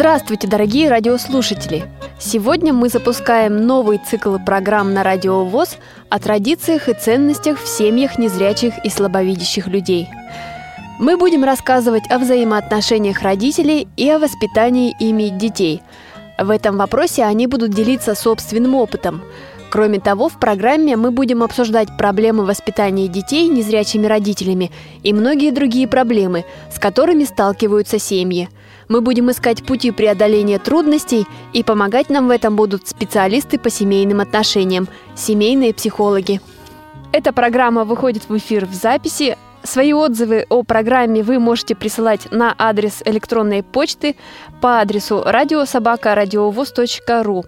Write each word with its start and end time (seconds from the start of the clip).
Здравствуйте, 0.00 0.48
дорогие 0.48 0.88
радиослушатели! 0.88 1.84
Сегодня 2.18 2.72
мы 2.72 2.88
запускаем 2.88 3.66
новый 3.66 3.98
цикл 3.98 4.38
программ 4.38 4.94
на 4.94 5.02
Радио 5.02 5.44
ВОЗ 5.44 5.76
о 6.08 6.18
традициях 6.18 6.88
и 6.88 6.94
ценностях 6.94 7.60
в 7.60 7.68
семьях 7.68 8.18
незрячих 8.18 8.82
и 8.82 8.88
слабовидящих 8.88 9.66
людей. 9.66 10.08
Мы 10.98 11.18
будем 11.18 11.44
рассказывать 11.44 12.10
о 12.10 12.18
взаимоотношениях 12.18 13.20
родителей 13.20 13.88
и 13.98 14.08
о 14.08 14.18
воспитании 14.18 14.96
ими 14.98 15.28
детей. 15.28 15.82
В 16.38 16.48
этом 16.48 16.78
вопросе 16.78 17.24
они 17.24 17.46
будут 17.46 17.74
делиться 17.74 18.14
собственным 18.14 18.76
опытом. 18.76 19.20
Кроме 19.70 20.00
того, 20.00 20.30
в 20.30 20.40
программе 20.40 20.96
мы 20.96 21.10
будем 21.10 21.42
обсуждать 21.42 21.94
проблемы 21.98 22.46
воспитания 22.46 23.06
детей 23.06 23.48
незрячими 23.48 24.06
родителями 24.06 24.72
и 25.02 25.12
многие 25.12 25.50
другие 25.50 25.86
проблемы, 25.86 26.46
с 26.74 26.78
которыми 26.78 27.24
сталкиваются 27.24 27.98
семьи– 27.98 28.48
мы 28.90 29.00
будем 29.00 29.30
искать 29.30 29.64
пути 29.64 29.90
преодоления 29.92 30.58
трудностей, 30.58 31.26
и 31.54 31.62
помогать 31.62 32.10
нам 32.10 32.26
в 32.26 32.30
этом 32.30 32.56
будут 32.56 32.88
специалисты 32.88 33.58
по 33.58 33.70
семейным 33.70 34.20
отношениям, 34.20 34.88
семейные 35.14 35.72
психологи. 35.72 36.42
Эта 37.12 37.32
программа 37.32 37.84
выходит 37.84 38.28
в 38.28 38.36
эфир 38.36 38.66
в 38.66 38.74
записи. 38.74 39.38
Свои 39.62 39.92
отзывы 39.92 40.44
о 40.48 40.64
программе 40.64 41.22
вы 41.22 41.38
можете 41.38 41.76
присылать 41.76 42.32
на 42.32 42.52
адрес 42.58 43.02
электронной 43.04 43.62
почты 43.62 44.16
по 44.60 44.80
адресу 44.80 45.22
радиособакарадиовоз.ру. 45.24 47.44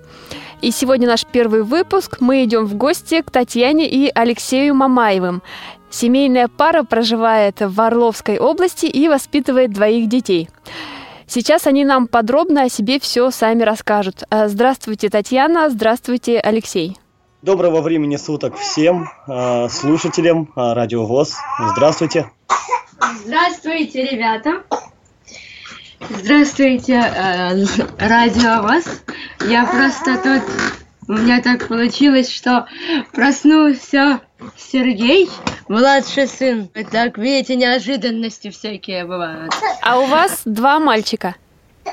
И 0.60 0.70
сегодня 0.70 1.08
наш 1.08 1.26
первый 1.26 1.64
выпуск. 1.64 2.18
Мы 2.20 2.44
идем 2.44 2.66
в 2.66 2.74
гости 2.74 3.20
к 3.20 3.32
Татьяне 3.32 3.88
и 3.88 4.12
Алексею 4.14 4.74
Мамаевым. 4.74 5.42
Семейная 5.90 6.46
пара 6.48 6.84
проживает 6.84 7.60
в 7.60 7.80
Орловской 7.80 8.38
области 8.38 8.86
и 8.86 9.08
воспитывает 9.08 9.72
двоих 9.72 10.08
детей. 10.08 10.48
Сейчас 11.26 11.66
они 11.66 11.84
нам 11.84 12.06
подробно 12.06 12.64
о 12.64 12.68
себе 12.68 12.98
все 13.00 13.30
сами 13.30 13.62
расскажут. 13.62 14.24
Э, 14.30 14.48
здравствуйте, 14.48 15.08
Татьяна. 15.08 15.70
Здравствуйте, 15.70 16.40
Алексей. 16.40 16.96
Доброго 17.42 17.80
времени 17.80 18.16
суток 18.16 18.56
всем 18.56 19.08
э, 19.26 19.68
слушателям 19.68 20.52
э, 20.54 20.72
Радио 20.74 21.04
ВОЗ. 21.04 21.36
Здравствуйте. 21.72 22.30
Здравствуйте, 23.24 24.04
ребята. 24.04 24.62
Здравствуйте, 26.08 26.94
э, 26.94 27.64
Радио 27.98 28.62
ВОЗ. 28.62 29.02
Я 29.48 29.66
просто 29.66 30.18
тут... 30.18 30.42
У 31.08 31.14
меня 31.14 31.42
так 31.42 31.66
получилось, 31.66 32.30
что 32.30 32.66
проснулся 33.12 34.20
Сергей, 34.56 35.28
младший 35.68 36.26
сын. 36.26 36.68
Так, 36.90 37.18
видите, 37.18 37.56
неожиданности 37.56 38.50
всякие 38.50 39.04
бывают. 39.04 39.52
А 39.82 39.98
у 39.98 40.06
вас 40.06 40.42
два 40.44 40.78
мальчика? 40.78 41.36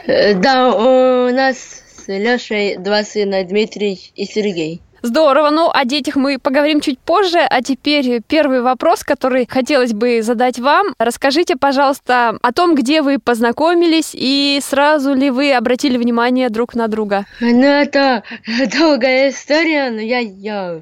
Э, 0.05 0.33
да, 0.33 0.69
у 0.69 1.33
нас 1.33 1.57
с 1.57 2.07
Лешей 2.07 2.77
два 2.77 3.03
сына, 3.03 3.43
Дмитрий 3.43 4.11
и 4.15 4.25
Сергей. 4.25 4.81
Здорово. 5.01 5.49
Ну, 5.49 5.69
о 5.73 5.85
детях 5.85 6.15
мы 6.15 6.39
поговорим 6.39 6.81
чуть 6.81 6.99
позже. 6.99 7.39
А 7.39 7.61
теперь 7.61 8.21
первый 8.27 8.61
вопрос, 8.61 9.03
который 9.03 9.47
хотелось 9.49 9.93
бы 9.93 10.21
задать 10.21 10.59
вам. 10.59 10.87
Расскажите, 10.99 11.55
пожалуйста, 11.55 12.37
о 12.41 12.51
том, 12.51 12.75
где 12.75 13.01
вы 13.01 13.19
познакомились 13.19 14.11
и 14.13 14.59
сразу 14.61 15.13
ли 15.13 15.29
вы 15.29 15.53
обратили 15.53 15.97
внимание 15.97 16.49
друг 16.49 16.75
на 16.75 16.87
друга. 16.87 17.25
Ну, 17.39 17.65
это 17.65 18.23
долгая 18.77 19.29
история, 19.29 19.89
но 19.91 20.01
я, 20.01 20.19
я 20.19 20.81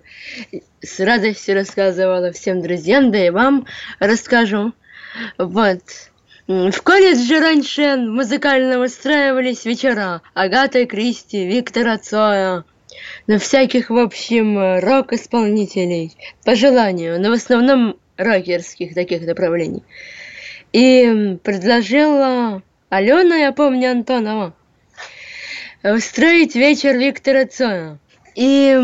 с 0.82 1.00
радостью 1.00 1.56
рассказывала 1.56 2.32
всем 2.32 2.62
друзьям, 2.62 3.12
да 3.12 3.26
и 3.26 3.30
вам 3.30 3.66
расскажу. 4.00 4.74
Вот. 5.38 5.82
В 6.48 6.82
колледже 6.82 7.40
раньше 7.40 7.98
музыкально 7.98 8.80
устраивались 8.80 9.66
вечера 9.66 10.22
Агата 10.34 10.86
Кристи, 10.86 11.46
Виктора 11.46 11.98
Цоя, 11.98 12.64
на 13.28 13.40
всяких, 13.40 13.90
в 13.90 13.98
общем, 13.98 14.80
рок-исполнителей, 14.80 16.12
по 16.44 16.56
желанию, 16.56 17.20
но 17.22 17.30
в 17.30 17.34
основном 17.34 17.98
рокерских 18.18 18.94
таких 18.94 19.22
направлений. 19.22 19.84
И 20.74 21.38
предложила 21.44 22.62
Алена, 22.90 23.36
я 23.36 23.52
помню, 23.52 23.92
Антонова, 23.92 24.54
устроить 25.84 26.56
вечер 26.56 26.98
Виктора 26.98 27.46
Цоя. 27.46 28.00
И 28.36 28.78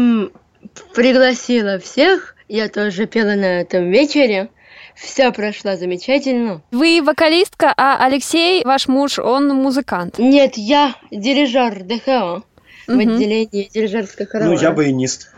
пригласила 0.95 1.79
всех, 1.79 2.35
я 2.47 2.69
тоже 2.69 3.05
пела 3.05 3.35
на 3.35 3.61
этом 3.61 3.91
вечере. 3.91 4.49
Все 4.95 5.31
прошло 5.31 5.75
замечательно. 5.75 6.61
Вы 6.71 7.01
вокалистка, 7.01 7.73
а 7.75 8.05
Алексей, 8.05 8.63
ваш 8.63 8.87
муж, 8.87 9.17
он 9.17 9.49
музыкант? 9.49 10.19
Нет, 10.19 10.53
я 10.55 10.95
дирижер 11.11 11.83
ДХО 11.83 12.43
в 12.87 12.91
отделении 12.91 13.69
дирижерской 13.73 14.25
хоровой. 14.25 14.55
Ну, 14.55 14.61
я 14.61 14.71
баянист. 14.71 15.29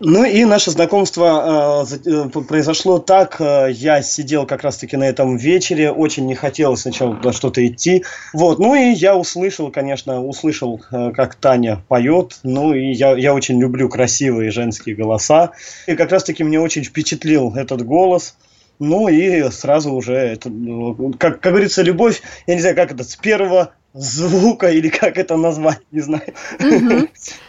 Ну 0.00 0.24
и 0.24 0.44
наше 0.44 0.70
знакомство 0.70 1.86
э, 2.06 2.28
произошло 2.28 2.98
так. 2.98 3.40
Э, 3.40 3.68
я 3.70 4.02
сидел 4.02 4.46
как 4.46 4.62
раз-таки 4.62 4.96
на 4.96 5.04
этом 5.04 5.36
вечере, 5.36 5.90
очень 5.90 6.26
не 6.26 6.34
хотелось 6.34 6.82
сначала 6.82 7.16
туда 7.16 7.32
что-то 7.32 7.66
идти. 7.66 8.04
Вот, 8.32 8.58
ну 8.58 8.74
и 8.74 8.92
я 8.92 9.16
услышал, 9.16 9.70
конечно, 9.70 10.24
услышал, 10.24 10.80
э, 10.90 11.12
как 11.14 11.34
Таня 11.36 11.82
поет. 11.88 12.38
Ну 12.42 12.74
и 12.74 12.92
я, 12.92 13.16
я 13.16 13.34
очень 13.34 13.60
люблю 13.60 13.88
красивые 13.88 14.50
женские 14.50 14.94
голоса. 14.94 15.52
И 15.86 15.94
как 15.94 16.12
раз-таки 16.12 16.44
мне 16.44 16.60
очень 16.60 16.84
впечатлил 16.84 17.54
этот 17.54 17.84
голос. 17.84 18.34
Ну 18.78 19.08
и 19.08 19.50
сразу 19.50 19.92
уже, 19.92 20.14
это, 20.14 20.50
ну, 20.50 21.12
как, 21.18 21.40
как 21.40 21.52
говорится, 21.52 21.82
любовь, 21.82 22.22
я 22.46 22.54
не 22.54 22.60
знаю, 22.60 22.76
как 22.76 22.92
это, 22.92 23.04
с 23.04 23.16
первого 23.16 23.72
звука 23.92 24.70
или 24.70 24.88
как 24.88 25.18
это 25.18 25.36
назвать, 25.36 25.80
не 25.90 26.00
знаю. 26.00 26.34
Mm-hmm. 26.58 27.08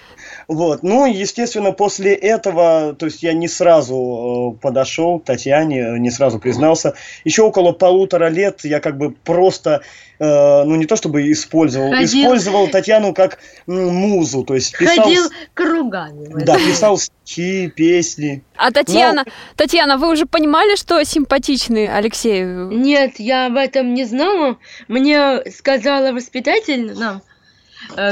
Вот. 0.50 0.82
Ну, 0.82 1.06
естественно, 1.06 1.72
после 1.74 2.16
этого, 2.16 2.96
то 2.96 3.06
есть 3.06 3.22
я 3.22 3.34
не 3.34 3.48
сразу 3.48 4.56
э, 4.56 4.60
подошел 4.60 5.20
к 5.20 5.26
Татьяне, 5.26 6.00
не 6.00 6.10
сразу 6.10 6.40
признался. 6.40 6.96
Еще 7.24 7.44
около 7.44 7.72
полутора 7.72 8.30
лет 8.30 8.62
я 8.64 8.80
как 8.80 8.98
бы 8.98 9.12
просто, 9.12 9.82
э, 10.18 10.64
ну 10.64 10.76
не 10.76 10.88
то 10.88 10.96
чтобы 10.96 11.32
использовал, 11.32 11.92
Ходил. 11.92 12.24
использовал 12.24 12.68
Татьяну 12.68 13.14
как 13.14 13.38
музу, 13.68 14.44
то 14.44 14.56
есть 14.56 14.76
писал... 14.76 15.06
Ходил 15.06 15.24
кругами. 15.54 16.44
Да, 16.44 16.56
писал 16.56 16.98
стихи, 16.98 17.68
песни. 17.70 18.44
А 18.58 18.72
Татьяна, 18.72 19.26
Но... 19.28 19.32
Татьяна, 19.56 19.98
вы 20.00 20.12
уже 20.12 20.26
понимали, 20.26 20.76
что 20.78 21.04
симпатичный 21.04 21.86
Алексею? 21.86 22.72
Нет, 22.72 23.20
я 23.20 23.46
об 23.46 23.56
этом 23.56 23.94
не 23.94 24.06
знала. 24.06 24.58
Мне 24.88 25.44
сказала 25.52 26.12
воспитатель 26.12 26.98
нам, 26.98 27.22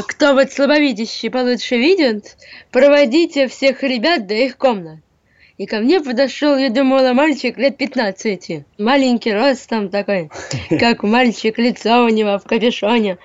кто 0.08 0.34
вот 0.34 0.52
слабовидящий 0.52 1.30
получше 1.30 1.78
видит, 1.78 2.38
проводите 2.72 3.48
всех 3.48 3.84
ребят 3.84 4.28
до 4.28 4.34
их 4.34 4.58
комнат. 4.58 5.00
И 5.58 5.66
ко 5.66 5.80
мне 5.80 6.02
подошел, 6.02 6.56
я 6.56 6.70
думала, 6.70 7.14
мальчик 7.14 7.58
лет 7.58 7.78
15. 7.78 8.66
Маленький 8.78 9.34
рост 9.34 9.68
там 9.68 9.90
такой, 9.90 10.30
как 10.70 11.04
мальчик, 11.04 11.58
лицо 11.58 12.06
у 12.06 12.10
него 12.10 12.38
в 12.38 12.44
капюшоне. 12.44 13.18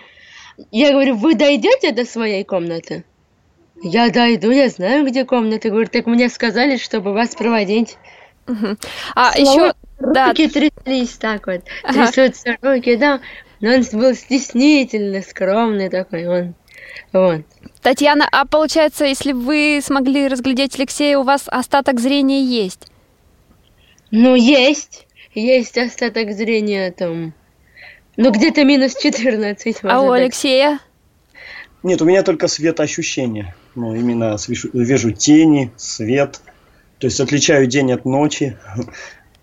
Я 0.70 0.92
говорю, 0.92 1.16
вы 1.16 1.34
дойдете 1.34 1.92
до 1.92 2.04
своей 2.04 2.44
комнаты? 2.44 3.04
Я 3.82 4.10
дойду, 4.10 4.50
я 4.50 4.68
знаю, 4.68 5.06
где 5.06 5.24
комната. 5.24 5.68
Говорю, 5.68 5.88
так 5.88 6.06
мне 6.06 6.28
сказали, 6.28 6.76
чтобы 6.76 7.12
вас 7.12 7.34
проводить. 7.34 7.98
А 9.14 9.32
еще... 9.36 9.74
Руки 9.98 10.48
да. 10.48 10.52
тряслись 10.52 11.16
так 11.16 11.46
вот, 11.46 11.62
ага. 11.84 12.10
трясутся 12.10 12.56
руки, 12.60 12.96
да. 12.96 13.20
Но 13.62 13.70
он 13.74 13.84
был 13.92 14.14
стеснительный, 14.14 15.22
скромный 15.22 15.88
такой 15.88 16.26
он. 16.26 16.54
Вот. 17.12 17.42
Татьяна, 17.80 18.28
а 18.30 18.44
получается, 18.44 19.04
если 19.04 19.32
вы 19.32 19.80
смогли 19.82 20.26
разглядеть 20.26 20.74
Алексея, 20.76 21.16
у 21.16 21.22
вас 21.22 21.44
остаток 21.46 22.00
зрения 22.00 22.44
есть? 22.44 22.88
Ну, 24.10 24.34
есть. 24.34 25.06
Есть 25.34 25.78
остаток 25.78 26.32
зрения 26.32 26.90
там. 26.90 27.34
Ну, 28.16 28.32
где-то 28.32 28.64
минус 28.64 28.96
14. 28.96 29.76
А 29.84 30.02
у 30.02 30.10
Алексея? 30.10 30.80
Нет, 31.84 32.02
у 32.02 32.04
меня 32.04 32.24
только 32.24 32.48
светоощущение. 32.48 33.54
Ну, 33.76 33.94
именно 33.94 34.36
вижу, 34.48 34.70
вижу 34.72 35.12
тени, 35.12 35.70
свет. 35.76 36.40
То 36.98 37.06
есть 37.06 37.20
отличаю 37.20 37.68
день 37.68 37.92
от 37.92 38.04
ночи. 38.04 38.58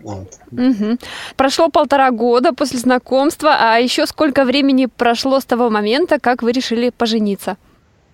Вот. 0.02 0.40
Мгм. 0.52 0.98
Прошло 1.36 1.70
полтора 1.70 2.12
года 2.12 2.54
после 2.54 2.80
знакомства, 2.80 3.56
а 3.60 3.78
еще 3.78 4.06
сколько 4.06 4.46
времени 4.46 4.86
прошло 4.86 5.40
с 5.40 5.46
того 5.46 5.70
момента, 5.70 6.20
как 6.20 6.42
вы 6.42 6.52
решили 6.52 6.90
пожениться? 6.90 7.58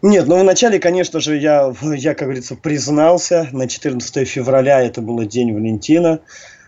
Нет, 0.02 0.28
ну 0.28 0.40
вначале, 0.40 0.80
конечно 0.80 1.20
же, 1.20 1.38
я, 1.38 1.74
я, 1.82 2.14
как 2.14 2.28
говорится, 2.28 2.56
признался. 2.56 3.48
На 3.52 3.68
14 3.68 4.28
февраля 4.28 4.82
это 4.82 5.02
был 5.02 5.24
день 5.26 5.54
Валентина. 5.54 6.20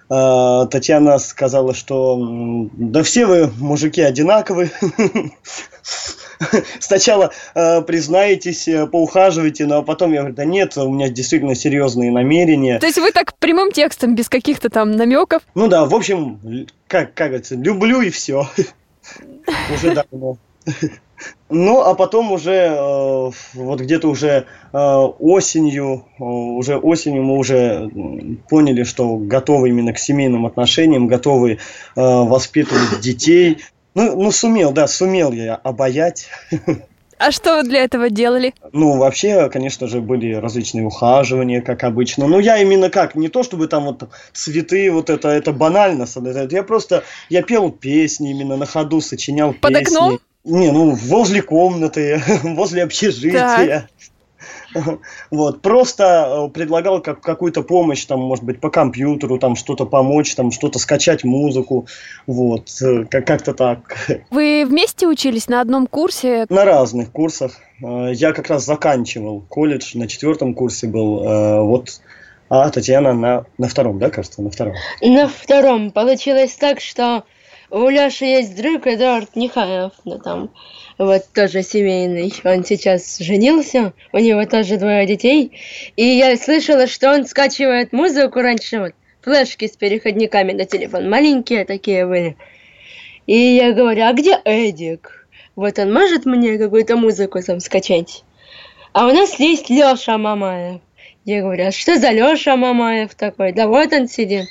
А, 0.09 0.65
Татьяна 0.67 1.19
сказала, 1.19 1.73
что 1.73 2.17
да 2.73 3.03
все 3.03 3.25
вы, 3.25 3.51
мужики, 3.57 4.01
одинаковы. 4.01 4.71
Сначала 6.79 7.31
э, 7.55 7.81
признаетесь, 7.81 8.67
э, 8.67 8.87
поухаживаете, 8.87 9.65
но 9.65 9.83
потом 9.83 10.11
я 10.11 10.19
говорю, 10.19 10.35
да 10.35 10.45
нет, 10.45 10.77
у 10.77 10.91
меня 10.91 11.09
действительно 11.09 11.55
серьезные 11.55 12.11
намерения. 12.11 12.79
То 12.79 12.87
есть 12.87 12.99
вы 12.99 13.11
так 13.11 13.35
прямым 13.37 13.71
текстом, 13.71 14.15
без 14.15 14.29
каких-то 14.29 14.69
там 14.69 14.91
намеков? 14.91 15.41
Ну 15.55 15.67
да, 15.67 15.85
в 15.85 15.95
общем, 15.95 16.67
как, 16.87 17.13
как 17.13 17.29
говорится, 17.29 17.55
люблю 17.55 18.01
и 18.01 18.09
все. 18.09 18.47
Уже 19.73 19.93
давно. 19.93 20.37
Ну, 21.49 21.81
а 21.81 21.95
потом 21.95 22.31
уже, 22.31 22.51
э, 22.51 23.31
вот 23.53 23.79
где-то 23.79 24.09
уже 24.09 24.45
э, 24.73 24.77
осенью, 24.77 26.05
э, 26.19 26.23
уже 26.23 26.77
осенью 26.77 27.23
мы 27.23 27.37
уже 27.37 27.89
поняли, 28.49 28.83
что 28.83 29.17
готовы 29.17 29.69
именно 29.69 29.93
к 29.93 29.99
семейным 29.99 30.45
отношениям, 30.45 31.07
готовы 31.07 31.53
э, 31.53 31.57
воспитывать 31.95 32.99
детей. 32.99 33.59
Ну, 33.97 34.15
ну, 34.15 34.31
сумел, 34.31 34.71
да, 34.73 34.85
сумел 34.87 35.31
я 35.31 35.55
обаять. 35.55 36.27
А 37.17 37.31
что 37.31 37.55
вы 37.55 37.63
для 37.63 37.83
этого 37.83 38.11
делали? 38.11 38.53
Ну, 38.71 38.95
вообще, 38.95 39.49
конечно 39.49 39.87
же, 39.87 40.01
были 40.01 40.35
различные 40.35 40.85
ухаживания, 40.85 41.61
как 41.61 41.83
обычно. 41.83 42.27
Но 42.27 42.39
я 42.39 42.59
именно 42.59 42.91
как, 42.91 43.15
не 43.15 43.27
то 43.27 43.41
чтобы 43.41 43.67
там 43.67 43.85
вот 43.85 44.07
цветы, 44.33 44.91
вот 44.91 45.09
это, 45.09 45.29
это 45.29 45.51
банально. 45.51 46.05
Я 46.51 46.61
просто, 46.61 47.05
я 47.29 47.41
пел 47.41 47.71
песни 47.71 48.29
именно 48.29 48.55
на 48.55 48.67
ходу, 48.67 49.01
сочинял 49.01 49.53
Под 49.53 49.73
песни. 49.73 49.95
окном? 49.95 50.19
Не, 50.43 50.71
ну, 50.71 50.91
возле 50.91 51.41
комнаты, 51.41 52.21
возле 52.43 52.83
общежития. 52.83 53.89
Вот, 55.31 55.61
просто 55.61 56.47
э, 56.47 56.49
предлагал 56.53 57.01
как, 57.01 57.21
какую-то 57.21 57.63
помощь, 57.63 58.05
там, 58.05 58.19
может 58.19 58.43
быть, 58.43 58.59
по 58.59 58.69
компьютеру, 58.69 59.37
там, 59.39 59.55
что-то 59.55 59.85
помочь, 59.85 60.35
там, 60.35 60.51
что-то 60.51 60.79
скачать 60.79 61.23
музыку, 61.23 61.87
вот, 62.25 62.69
э, 62.81 63.05
как- 63.05 63.25
как-то 63.27 63.53
так. 63.53 63.79
Вы 64.29 64.65
вместе 64.67 65.07
учились 65.07 65.47
на 65.47 65.61
одном 65.61 65.87
курсе? 65.87 66.45
На 66.49 66.65
разных 66.65 67.11
курсах. 67.11 67.53
Э, 67.83 68.11
Я 68.13 68.33
как 68.33 68.47
раз 68.49 68.65
заканчивал 68.65 69.41
колледж, 69.49 69.97
на 69.97 70.07
четвертом 70.07 70.53
курсе 70.53 70.87
был, 70.87 71.65
вот, 71.65 72.01
а 72.49 72.69
Татьяна 72.69 73.13
на, 73.13 73.45
на 73.57 73.67
втором, 73.67 73.99
да, 73.99 74.09
кажется, 74.09 74.41
на 74.41 74.49
втором. 74.49 74.73
На 75.01 75.27
втором 75.27 75.91
получилось 75.91 76.55
так, 76.55 76.79
что 76.79 77.23
у 77.69 77.89
Леши 77.89 78.23
есть 78.25 78.55
друг 78.55 78.87
Эдуард 78.87 79.35
Нехаев, 79.35 79.91
ну 80.05 80.17
там 80.19 80.49
вот 80.97 81.25
тоже 81.33 81.63
семейный. 81.63 82.33
Он 82.43 82.65
сейчас 82.65 83.17
женился, 83.19 83.93
у 84.11 84.17
него 84.17 84.45
тоже 84.45 84.77
двое 84.77 85.05
детей. 85.05 85.51
И 85.95 86.03
я 86.03 86.35
слышала, 86.37 86.87
что 86.87 87.11
он 87.11 87.25
скачивает 87.25 87.93
музыку 87.93 88.41
раньше, 88.41 88.79
вот 88.79 88.93
флешки 89.21 89.67
с 89.67 89.75
переходниками 89.75 90.53
на 90.53 90.65
телефон, 90.65 91.09
маленькие 91.09 91.65
такие 91.65 92.05
были. 92.05 92.37
И 93.25 93.35
я 93.35 93.73
говорю, 93.73 94.05
а 94.05 94.13
где 94.13 94.39
Эдик? 94.45 95.27
Вот 95.55 95.79
он 95.79 95.91
может 95.91 96.25
мне 96.25 96.57
какую-то 96.57 96.95
музыку 96.95 97.41
там 97.41 97.59
скачать? 97.59 98.23
А 98.93 99.05
у 99.07 99.11
нас 99.11 99.39
есть 99.39 99.69
Леша 99.69 100.17
Мамаев. 100.17 100.81
Я 101.25 101.41
говорю, 101.41 101.67
а 101.67 101.71
что 101.71 101.97
за 101.97 102.11
Леша 102.11 102.55
Мамаев 102.55 103.13
такой? 103.15 103.51
Да 103.51 103.67
вот 103.67 103.91
он 103.91 104.07
сидит. 104.07 104.47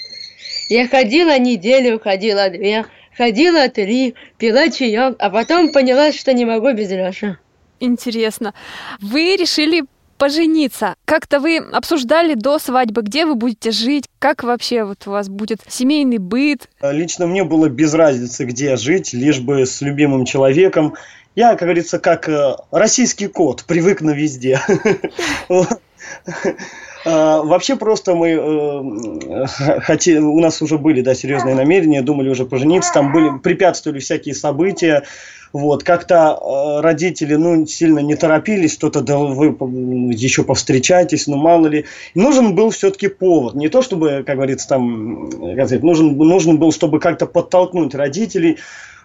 Я 0.69 0.87
ходила 0.89 1.39
неделю, 1.39 1.99
ходила 1.99 2.51
две, 2.51 2.85
ходила 3.17 3.69
три, 3.69 4.15
пила 4.39 4.69
чаек, 4.69 5.17
а 5.19 5.31
потом 5.31 5.73
поняла, 5.73 6.13
что 6.13 6.33
не 6.33 6.45
могу 6.45 6.73
без 6.73 6.91
Леши. 6.91 7.39
Интересно. 7.81 8.55
Вы 9.01 9.37
решили 9.37 9.85
пожениться. 10.19 10.95
Как-то 11.05 11.41
вы 11.41 11.59
обсуждали 11.59 12.35
до 12.35 12.59
свадьбы, 12.59 13.03
где 13.03 13.27
вы 13.27 13.35
будете 13.35 13.71
жить, 13.71 14.05
как 14.19 14.45
вообще 14.45 14.85
вот 14.85 15.07
у 15.07 15.11
вас 15.11 15.29
будет 15.29 15.61
семейный 15.69 16.19
быт. 16.19 16.71
Э, 16.81 16.93
Лично 16.93 17.27
мне 17.27 17.45
было 17.45 17.69
без 17.69 17.93
разницы, 17.93 18.45
где 18.45 18.77
жить, 18.77 19.13
лишь 19.13 19.41
бы 19.41 19.67
с 19.67 19.83
любимым 19.83 20.25
человеком. 20.25 20.95
Я, 21.35 21.51
как 21.51 21.63
говорится, 21.63 21.99
как 21.99 22.31
э, 22.31 22.57
российский 22.71 23.27
кот, 23.27 23.65
привык 23.65 24.01
на 24.01 24.13
везде. 24.13 24.61
А, 27.07 27.43
Вообще 27.43 27.77
просто 27.77 28.15
мы 28.15 28.31
э, 28.31 29.47
х- 29.47 29.79
хоте- 29.87 30.19
у 30.19 30.41
нас 30.41 30.61
уже 30.61 30.77
были, 30.77 31.03
да, 31.03 31.15
серьезные 31.15 31.55
намерения, 31.55 32.03
думали 32.03 32.29
уже 32.29 32.45
пожениться, 32.45 32.93
там 32.93 33.13
были, 33.13 33.39
препятствовали 33.39 34.01
всякие 34.01 34.35
события, 34.35 35.05
вот, 35.53 35.85
как-то 35.85 36.37
э, 36.41 36.81
родители, 36.81 37.37
ну, 37.37 37.65
сильно 37.67 38.01
не 38.01 38.17
торопились, 38.17 38.73
что-то, 38.75 39.03
да, 39.03 39.19
вы 39.19 39.47
еще 40.13 40.43
повстречайтесь, 40.43 41.29
ну, 41.29 41.37
мало 41.37 41.69
ли. 41.69 41.85
Нужен 42.17 42.55
был 42.57 42.71
все-таки 42.71 43.07
повод, 43.09 43.55
не 43.55 43.69
то, 43.69 43.83
чтобы, 43.83 44.25
как 44.27 44.37
говорится, 44.37 44.67
там, 44.69 45.31
как 45.31 45.67
сказать, 45.67 45.85
нужен, 45.85 46.17
нужен 46.17 46.59
был, 46.59 46.73
чтобы 46.73 46.99
как-то 46.99 47.27
подтолкнуть 47.27 47.95
родителей, 47.95 48.59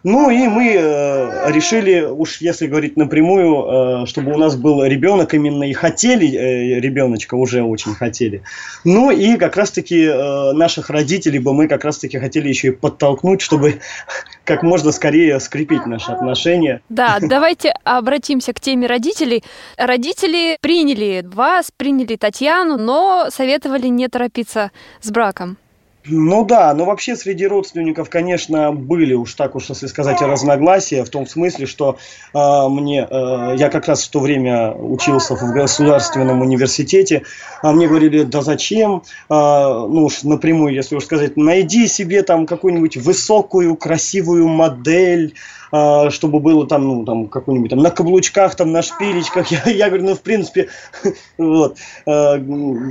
ну 0.03 0.29
и 0.29 0.47
мы 0.47 0.73
э, 0.75 1.51
решили, 1.51 2.01
уж 2.01 2.41
если 2.41 2.67
говорить 2.67 2.97
напрямую, 2.97 4.03
э, 4.03 4.05
чтобы 4.07 4.33
у 4.33 4.37
нас 4.37 4.55
был 4.55 4.83
ребенок, 4.83 5.33
именно 5.33 5.63
и 5.63 5.73
хотели 5.73 6.27
э, 6.27 6.79
ребеночка, 6.79 7.35
уже 7.35 7.61
очень 7.61 7.93
хотели. 7.93 8.41
Ну 8.83 9.11
и 9.11 9.37
как 9.37 9.55
раз-таки 9.57 10.03
э, 10.03 10.53
наших 10.53 10.89
родителей 10.89 11.39
бы 11.39 11.53
мы 11.53 11.67
как 11.67 11.85
раз-таки 11.85 12.17
хотели 12.17 12.49
еще 12.49 12.69
и 12.69 12.71
подтолкнуть, 12.71 13.41
чтобы 13.41 13.79
как 14.43 14.63
можно 14.63 14.91
скорее 14.91 15.39
скрепить 15.39 15.85
наши 15.85 16.11
отношения. 16.11 16.81
Да, 16.89 17.19
давайте 17.21 17.73
обратимся 17.83 18.53
к 18.53 18.59
теме 18.59 18.87
родителей. 18.87 19.43
Родители 19.77 20.57
приняли 20.61 21.23
вас, 21.31 21.71
приняли 21.75 22.15
Татьяну, 22.15 22.77
но 22.77 23.27
советовали 23.29 23.87
не 23.87 24.07
торопиться 24.07 24.71
с 25.01 25.11
браком. 25.11 25.57
Ну 26.05 26.43
да, 26.45 26.73
но 26.73 26.85
вообще 26.85 27.15
среди 27.15 27.45
родственников, 27.45 28.09
конечно, 28.09 28.71
были 28.71 29.13
уж 29.13 29.35
так 29.35 29.55
уж, 29.55 29.69
если 29.69 29.85
сказать, 29.85 30.19
разногласия, 30.21 31.03
в 31.03 31.09
том 31.09 31.27
смысле, 31.27 31.67
что 31.67 31.97
э, 32.33 32.67
мне, 32.69 33.07
э, 33.07 33.55
я 33.57 33.69
как 33.69 33.87
раз 33.87 34.05
в 34.05 34.09
то 34.09 34.19
время 34.19 34.73
учился 34.73 35.35
в 35.35 35.53
государственном 35.53 36.41
университете, 36.41 37.21
а 37.61 37.71
мне 37.71 37.87
говорили, 37.87 38.23
да 38.23 38.41
зачем, 38.41 39.03
э, 39.29 39.33
ну 39.33 40.05
уж 40.05 40.23
напрямую, 40.23 40.73
если 40.73 40.95
уж 40.95 41.03
сказать, 41.03 41.37
найди 41.37 41.87
себе 41.87 42.23
там 42.23 42.47
какую-нибудь 42.47 42.97
высокую, 42.97 43.75
красивую 43.75 44.47
модель, 44.47 45.35
чтобы 45.71 46.39
было 46.39 46.67
там, 46.67 46.85
ну, 46.85 47.05
там, 47.05 47.27
какую-нибудь 47.27 47.69
там 47.69 47.79
на 47.79 47.91
каблучках, 47.91 48.55
там, 48.55 48.71
на 48.71 48.81
шпилечках. 48.81 49.47
Я, 49.51 49.71
я 49.71 49.87
говорю, 49.87 50.05
ну, 50.05 50.15
в 50.15 50.21
принципе, 50.21 50.69
вот, 51.37 51.77
э, 52.05 52.11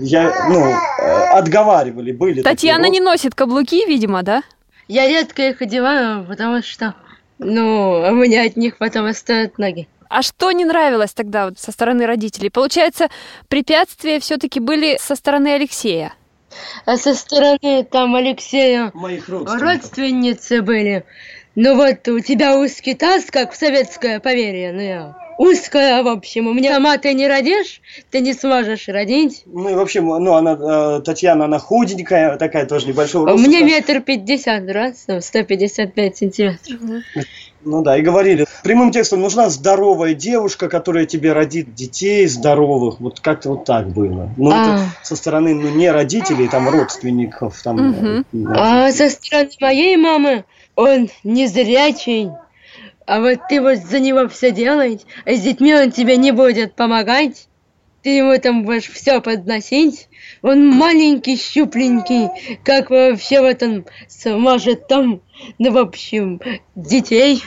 я, 0.02 0.48
ну, 0.48 0.66
э, 0.66 1.24
отговаривали, 1.32 2.12
были 2.12 2.42
такие 2.42 2.54
Татьяна 2.54 2.88
не 2.88 3.00
носит 3.00 3.34
каблуки, 3.34 3.86
видимо, 3.86 4.22
да? 4.22 4.42
Я 4.88 5.06
редко 5.06 5.42
их 5.48 5.62
одеваю, 5.62 6.24
потому 6.24 6.62
что, 6.62 6.94
ну, 7.38 8.04
у 8.10 8.14
меня 8.14 8.44
от 8.44 8.56
них 8.56 8.78
потом 8.78 9.06
остают 9.06 9.58
ноги. 9.58 9.88
А 10.08 10.22
что 10.22 10.50
не 10.50 10.64
нравилось 10.64 11.12
тогда 11.12 11.44
вот 11.46 11.58
со 11.58 11.70
стороны 11.70 12.04
родителей? 12.04 12.50
Получается, 12.50 13.08
препятствия 13.46 14.18
все-таки 14.18 14.58
были 14.58 14.98
со 15.00 15.14
стороны 15.14 15.54
Алексея. 15.54 16.14
А 16.84 16.96
со 16.96 17.14
стороны 17.14 17.84
там 17.84 18.16
Алексея 18.16 18.90
моих 18.92 19.28
родственников. 19.28 19.62
родственницы 19.62 20.62
были. 20.62 21.04
Ну 21.56 21.76
вот 21.76 22.06
у 22.08 22.20
тебя 22.20 22.58
узкий 22.58 22.94
таз, 22.94 23.24
как 23.30 23.52
в 23.52 23.56
советское 23.56 24.20
поверье, 24.20 24.72
ну 24.72 24.80
я 24.80 25.16
узкая, 25.40 26.02
в 26.02 26.08
общем. 26.08 26.46
У 26.48 26.52
меня 26.52 26.74
сама 26.74 26.98
ты 26.98 27.14
не 27.14 27.26
родишь, 27.26 27.80
ты 28.10 28.20
не 28.20 28.34
сможешь 28.34 28.88
родить. 28.88 29.42
Ну 29.46 29.70
и 29.70 29.74
вообще, 29.74 30.02
ну 30.02 30.34
она, 30.34 30.98
э, 30.98 31.00
Татьяна, 31.00 31.46
она 31.46 31.58
худенькая, 31.58 32.36
такая 32.36 32.66
тоже 32.66 32.86
небольшого 32.86 33.22
У 33.24 33.26
роста. 33.32 33.48
меня 33.48 33.62
метр 33.62 34.00
пятьдесят 34.02 34.70
раз, 34.70 35.04
ну, 35.08 35.20
155 35.22 36.16
сантиметров. 36.16 36.78
Ну 37.64 37.82
да, 37.82 37.96
и 37.96 38.02
говорили. 38.02 38.46
Прямым 38.62 38.90
текстом 38.90 39.20
нужна 39.22 39.48
здоровая 39.48 40.14
девушка, 40.14 40.68
которая 40.68 41.06
тебе 41.06 41.32
родит 41.32 41.74
детей 41.74 42.26
здоровых. 42.26 43.00
Вот 43.00 43.20
как-то 43.20 43.50
вот 43.50 43.64
так 43.64 43.88
было. 43.88 44.30
Ну 44.36 44.50
А. 44.50 44.54
это 44.74 44.82
со 45.02 45.16
стороны, 45.16 45.54
ну 45.54 45.68
не 45.70 45.90
родителей, 45.90 46.48
там 46.48 46.68
родственников. 46.68 47.60
Там, 47.62 48.22
э, 48.22 48.24
А 48.54 48.92
со 48.92 49.08
стороны 49.08 49.50
моей 49.60 49.96
мамы 49.96 50.44
он 50.76 51.08
незрячий. 51.24 52.30
А 53.06 53.20
вот 53.20 53.40
ты 53.48 53.60
вот 53.60 53.78
за 53.78 53.98
него 53.98 54.28
все 54.28 54.52
делаешь, 54.52 55.00
а 55.24 55.32
с 55.32 55.40
детьми 55.40 55.74
он 55.74 55.90
тебе 55.90 56.16
не 56.16 56.32
будет 56.32 56.74
помогать. 56.74 57.48
Ты 58.02 58.10
ему 58.16 58.38
там 58.38 58.64
будешь 58.64 58.88
все 58.88 59.20
подносить. 59.20 60.08
Он 60.42 60.66
маленький, 60.66 61.36
щупленький. 61.36 62.28
Как 62.64 62.88
вообще 62.88 63.40
вот 63.40 63.62
он 63.62 63.84
сможет 64.08 64.88
там, 64.88 65.20
ну, 65.58 65.72
в 65.72 65.76
общем, 65.76 66.40
детей 66.74 67.42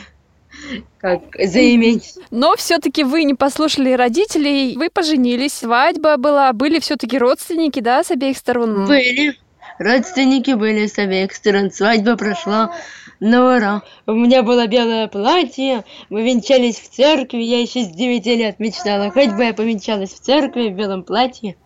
как 1.00 1.22
заиметь. 1.38 2.14
Но 2.30 2.56
все-таки 2.56 3.04
вы 3.04 3.24
не 3.24 3.34
послушали 3.34 3.92
родителей, 3.92 4.76
вы 4.76 4.88
поженились, 4.90 5.52
свадьба 5.52 6.16
была, 6.16 6.52
были 6.52 6.78
все-таки 6.78 7.18
родственники, 7.18 7.80
да, 7.80 8.02
с 8.02 8.10
обеих 8.10 8.36
сторон? 8.36 8.86
Были. 8.86 9.36
Родственники 9.78 10.52
были 10.52 10.86
с 10.86 10.98
обеих 10.98 11.34
сторон. 11.34 11.70
Свадьба 11.70 12.16
прошла 12.16 12.74
на 13.20 13.56
ура. 13.56 13.82
У 14.06 14.12
меня 14.12 14.42
было 14.42 14.66
белое 14.66 15.08
платье, 15.08 15.84
мы 16.10 16.22
венчались 16.22 16.78
в 16.78 16.90
церкви. 16.90 17.38
Я 17.38 17.60
еще 17.60 17.84
с 17.84 17.88
9 17.88 18.26
лет 18.26 18.60
мечтала, 18.60 19.10
хоть 19.10 19.32
бы 19.32 19.44
я 19.44 19.54
повенчалась 19.54 20.12
в 20.12 20.20
церкви 20.20 20.68
в 20.68 20.74
белом 20.74 21.02
платье. 21.02 21.56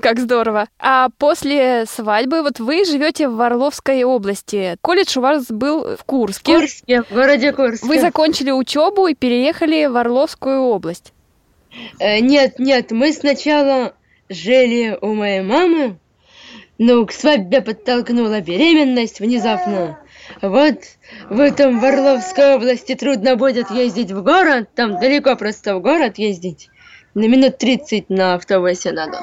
Как 0.00 0.18
здорово. 0.18 0.66
А 0.78 1.08
после 1.18 1.86
свадьбы 1.86 2.42
вот 2.42 2.58
вы 2.58 2.84
живете 2.84 3.28
в 3.28 3.40
Орловской 3.40 4.02
области. 4.02 4.76
Колледж 4.80 5.18
у 5.18 5.22
вас 5.22 5.46
был 5.46 5.82
в 5.84 5.96
В 5.98 6.04
Курске. 6.04 6.58
Курске, 6.58 7.02
в 7.02 7.12
городе 7.12 7.52
Курске. 7.52 7.86
Вы 7.86 8.00
закончили 8.00 8.50
учебу 8.50 9.06
и 9.06 9.14
переехали 9.14 9.86
в 9.86 9.96
Орловскую 9.96 10.62
область. 10.62 11.12
Э, 12.00 12.18
Нет, 12.20 12.58
нет, 12.58 12.90
мы 12.90 13.12
сначала 13.12 13.94
жили 14.28 14.98
у 15.00 15.14
моей 15.14 15.42
мамы, 15.42 15.98
но 16.78 17.04
к 17.06 17.12
свадьбе 17.12 17.60
подтолкнула 17.60 18.40
беременность 18.40 19.20
внезапно. 19.20 19.98
Вот 20.42 20.78
в 21.30 21.40
этом 21.40 21.80
в 21.80 21.84
Орловской 21.84 22.54
области 22.54 22.94
трудно 22.94 23.36
будет 23.36 23.70
ездить 23.70 24.10
в 24.10 24.22
город, 24.22 24.68
там 24.74 25.00
далеко 25.00 25.36
просто 25.36 25.76
в 25.76 25.80
город 25.80 26.18
ездить. 26.18 26.68
На 27.14 27.26
минут 27.26 27.58
30 27.58 28.10
на 28.10 28.34
автобусе 28.34 28.92
надо 28.92 29.22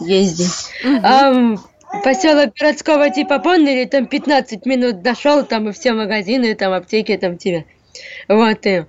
ездить. 0.00 0.70
А 1.02 1.30
м, 1.30 1.58
поселок 2.04 2.54
городского 2.54 3.08
типа 3.10 3.38
Поннери, 3.38 3.86
там 3.86 4.06
15 4.06 4.66
минут 4.66 5.02
дошел, 5.02 5.44
там 5.44 5.68
и 5.68 5.72
все 5.72 5.92
магазины, 5.92 6.54
там 6.54 6.72
аптеки, 6.72 7.16
там 7.16 7.38
тебе. 7.38 7.64
Вот 8.28 8.66
и 8.66 8.84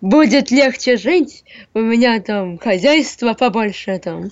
будет 0.00 0.50
легче 0.50 0.96
жить, 0.96 1.44
у 1.74 1.80
меня 1.80 2.20
там 2.20 2.58
хозяйство 2.58 3.34
побольше 3.34 3.98
там, 3.98 4.30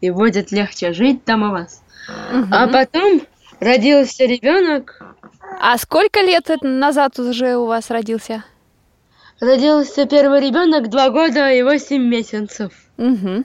и 0.00 0.10
будет 0.10 0.50
легче 0.50 0.92
жить 0.92 1.24
там 1.24 1.42
у 1.44 1.50
вас. 1.50 1.82
А 2.50 2.68
потом 2.68 3.22
родился 3.60 4.24
ребенок, 4.24 5.00
А 5.60 5.78
сколько 5.78 6.20
лет 6.20 6.48
назад 6.62 7.18
уже 7.18 7.56
у 7.56 7.66
вас 7.66 7.90
родился? 7.90 8.44
родился 9.40 10.06
первый 10.06 10.40
ребенок 10.40 10.88
два 10.88 11.10
года 11.10 11.50
и 11.52 11.62
восемь 11.62 12.02
месяцев. 12.02 12.72
Мгм. 12.96 13.44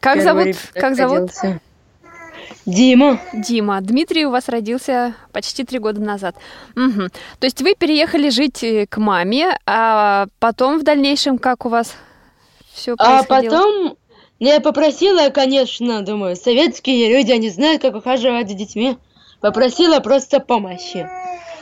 Как 0.00 0.16
Первый 0.18 0.52
зовут? 0.52 0.56
Как 0.74 0.96
зовут? 0.96 1.18
родился. 1.18 1.60
Дима. 2.66 3.20
Дима. 3.32 3.80
Дмитрий 3.80 4.26
у 4.26 4.30
вас 4.30 4.48
родился 4.48 5.14
почти 5.32 5.64
три 5.64 5.78
года 5.78 6.00
назад. 6.00 6.36
Мгм. 6.74 7.08
То 7.38 7.46
есть 7.46 7.62
вы 7.62 7.74
переехали 7.74 8.28
жить 8.28 8.62
э, 8.62 8.86
к 8.86 8.98
маме, 8.98 9.56
а 9.66 10.26
потом 10.40 10.78
в 10.78 10.82
дальнейшем 10.82 11.38
как 11.38 11.64
у 11.64 11.68
вас 11.70 11.94
все 12.72 12.94
А 12.98 13.22
происходило? 13.22 13.50
потом 13.56 13.96
я 14.40 14.60
попросила, 14.60 15.30
конечно, 15.30 16.02
думаю, 16.02 16.36
советские 16.36 17.16
люди, 17.16 17.32
они 17.32 17.48
знают, 17.48 17.80
как 17.80 17.94
ухаживать 17.94 18.48
за 18.48 18.54
детьми. 18.54 18.98
Попросила 19.44 20.00
просто 20.00 20.40
помощи. 20.40 21.06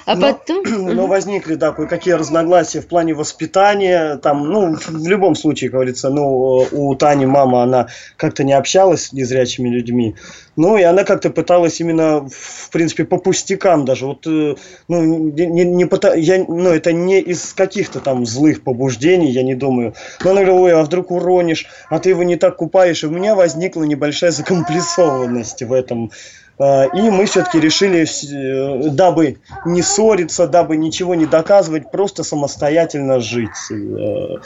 А 0.06 0.14
Но- 0.14 0.34
потом... 0.34 0.62
Но 0.94 1.08
возникли, 1.08 1.56
да, 1.56 1.72
кое-какие 1.72 2.14
разногласия 2.14 2.80
в 2.80 2.86
плане 2.86 3.12
воспитания. 3.12 4.18
Там, 4.18 4.48
ну, 4.48 4.76
в 4.76 5.08
любом 5.08 5.34
случае, 5.34 5.70
как 5.70 5.78
говорится, 5.78 6.08
ну, 6.08 6.64
у 6.70 6.94
Тани 6.94 7.26
мама, 7.26 7.64
она 7.64 7.88
как-то 8.16 8.44
не 8.44 8.52
общалась 8.52 9.06
с 9.06 9.12
незрячими 9.12 9.68
людьми. 9.68 10.14
Ну, 10.56 10.76
и 10.76 10.82
она 10.82 11.04
как-то 11.04 11.30
пыталась 11.30 11.80
именно, 11.80 12.28
в 12.28 12.70
принципе, 12.70 13.04
по 13.04 13.16
пустякам 13.16 13.84
даже. 13.84 14.06
Вот, 14.06 14.26
э, 14.26 14.54
ну, 14.88 15.02
не, 15.02 15.64
не, 15.64 15.84
пыта- 15.84 16.18
я, 16.18 16.44
ну, 16.46 16.68
это 16.68 16.92
не 16.92 17.20
из 17.20 17.54
каких-то 17.54 18.00
там 18.00 18.26
злых 18.26 18.62
побуждений, 18.62 19.30
я 19.30 19.42
не 19.42 19.54
думаю. 19.54 19.94
Но 20.22 20.30
она 20.32 20.42
говорила, 20.42 20.60
ой, 20.64 20.72
а 20.74 20.82
вдруг 20.82 21.10
уронишь, 21.10 21.66
а 21.88 21.98
ты 21.98 22.10
его 22.10 22.22
не 22.22 22.36
так 22.36 22.56
купаешь. 22.56 23.02
И 23.02 23.06
у 23.06 23.10
меня 23.10 23.34
возникла 23.34 23.84
небольшая 23.84 24.30
закомплексованность 24.30 25.62
в 25.62 25.72
этом. 25.72 26.10
А, 26.58 26.84
И 26.84 27.10
мы 27.10 27.24
все-таки 27.24 27.58
решили, 27.58 28.04
э, 28.04 28.90
дабы 28.90 29.38
не 29.64 29.80
ссориться, 29.80 30.46
дабы 30.46 30.76
ничего 30.76 31.14
не 31.14 31.24
доказывать, 31.26 31.90
просто 31.90 32.24
самостоятельно 32.24 33.20
жить. 33.20 33.50
Э, 33.70 34.36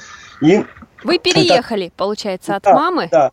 И 0.41 0.65
Вы 1.03 1.19
переехали, 1.19 1.93
получается, 1.97 2.57
от 2.57 2.63
да, 2.63 2.75
мамы? 2.75 3.09
Да. 3.11 3.33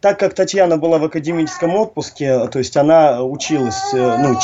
Так 0.00 0.18
как 0.18 0.34
Татьяна 0.34 0.76
была 0.76 0.98
в 0.98 1.04
академическом 1.04 1.74
отпуске, 1.76 2.48
то 2.48 2.58
есть 2.58 2.76
она 2.76 3.22
училась 3.22 3.94
э, 3.94 4.16
ну, 4.18 4.38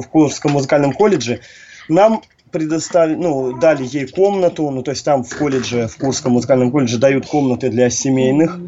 в, 0.00 0.08
Курском 0.08 0.52
музыкальном 0.52 0.92
колледже, 0.92 1.40
нам 1.88 2.22
предоставили, 2.50 3.16
ну, 3.16 3.58
дали 3.58 3.84
ей 3.84 4.06
комнату, 4.06 4.70
ну, 4.70 4.82
то 4.82 4.92
есть 4.92 5.04
там 5.04 5.24
в 5.24 5.36
колледже, 5.36 5.88
в 5.88 5.96
Курском 5.96 6.32
музыкальном 6.32 6.70
колледже 6.70 6.98
дают 6.98 7.26
комнаты 7.26 7.68
для 7.68 7.90
семейных. 7.90 8.58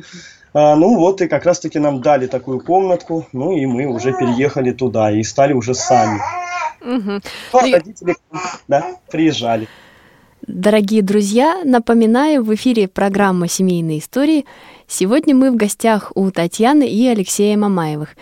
А, 0.53 0.75
ну 0.75 0.99
вот 0.99 1.21
и 1.23 1.29
как 1.29 1.45
раз-таки 1.45 1.79
нам 1.79 2.03
дали 2.03 2.27
такую 2.27 2.61
комнатку, 2.61 3.27
ну 3.33 3.57
и 3.57 3.67
мы 3.67 3.87
уже 3.87 4.13
переехали 4.13 4.73
туда 4.73 5.11
и 5.11 5.23
стали 5.23 5.53
уже 5.53 5.75
сами. 5.75 6.21
А 6.83 7.21
При- 7.53 7.73
родители, 7.73 8.17
да, 8.67 8.97
приезжали. 9.11 9.69
Дорогие 10.53 11.03
друзья, 11.03 11.63
напоминаю, 11.65 12.43
в 12.43 12.53
эфире 12.57 12.89
программа 12.89 13.47
«Семейные 13.47 14.01
истории». 14.01 14.47
Сегодня 14.89 15.33
мы 15.33 15.53
в 15.53 15.57
гостях 15.57 16.11
у 16.17 16.29
Татьяны 16.33 16.89
и 16.89 17.07
Алексея 17.07 17.57
Мамаевых. 17.57 18.17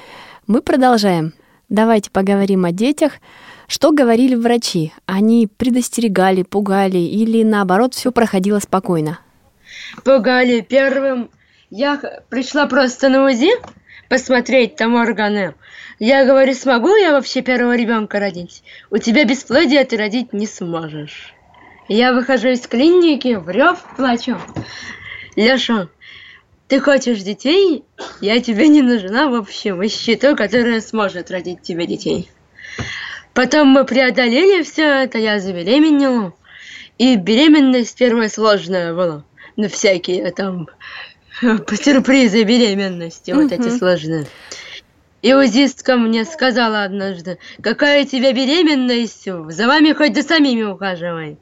Мы 0.47 0.61
продолжаем. 0.61 1.33
Давайте 1.71 2.11
поговорим 2.11 2.67
о 2.67 2.71
детях. 2.71 3.15
Что 3.67 3.93
говорили 3.93 4.35
врачи? 4.35 4.93
Они 5.07 5.47
предостерегали, 5.47 6.43
пугали 6.43 6.99
или 6.99 7.43
наоборот 7.45 7.95
все 7.95 8.13
проходило 8.13 8.59
спокойно? 8.59 9.21
пугали 10.05 10.61
первым. 10.61 11.31
Я 11.71 11.99
пришла 12.29 12.67
просто 12.67 13.09
на 13.09 13.25
УЗИ 13.25 13.53
посмотреть 14.11 14.77
там 14.77 14.97
органы. 14.97 15.55
Я 15.99 16.27
говорю, 16.27 16.53
смогу 16.53 16.95
я 16.95 17.13
вообще 17.13 17.41
первого 17.41 17.75
ребенка 17.75 18.21
родить? 18.21 18.63
У 18.91 18.99
тебя 18.99 19.25
бесплодие 19.25 19.83
ты 19.87 19.97
родить 19.97 20.35
не 20.35 20.47
сможешь. 20.47 21.35
Я 21.89 22.13
выхожу 22.13 22.49
из 22.49 22.67
клиники, 22.67 23.35
в 23.35 23.49
рев 23.49 23.83
плачу. 23.97 24.39
Леша, 25.37 25.89
ты 26.67 26.81
хочешь 26.81 27.23
детей? 27.23 27.83
Я 28.21 28.41
тебе 28.43 28.69
не 28.69 28.83
нужна 28.83 29.29
в 29.29 29.35
общем. 29.35 29.85
Ищи 29.85 30.17
ту, 30.17 30.37
которая 30.37 30.83
сможет 30.83 31.31
родить 31.31 31.63
тебе 31.63 31.87
детей. 31.87 32.31
Потом 33.33 33.69
мы 33.69 33.85
преодолели 33.85 34.63
все 34.63 34.83
это, 35.05 35.17
я 35.17 35.41
забеременела. 35.41 36.35
И 36.99 37.17
беременность 37.17 37.97
первая 37.97 38.29
сложная 38.29 38.93
была. 38.93 39.25
Ну, 39.57 39.69
всякие 39.69 40.31
там 40.33 40.69
сюрпризы 41.41 42.43
беременности, 42.43 43.31
вот 43.31 43.51
эти 43.51 43.71
сложные. 43.71 44.27
И 45.23 45.33
узистка 45.33 45.97
мне 45.97 46.25
сказала 46.25 46.85
однажды, 46.85 47.39
какая 47.63 48.05
у 48.05 48.07
тебя 48.07 48.33
беременность, 48.33 49.25
за 49.25 49.67
вами 49.67 49.93
хоть 49.93 50.13
да 50.13 50.23
самими 50.23 50.65
ухаживай. 50.65 51.39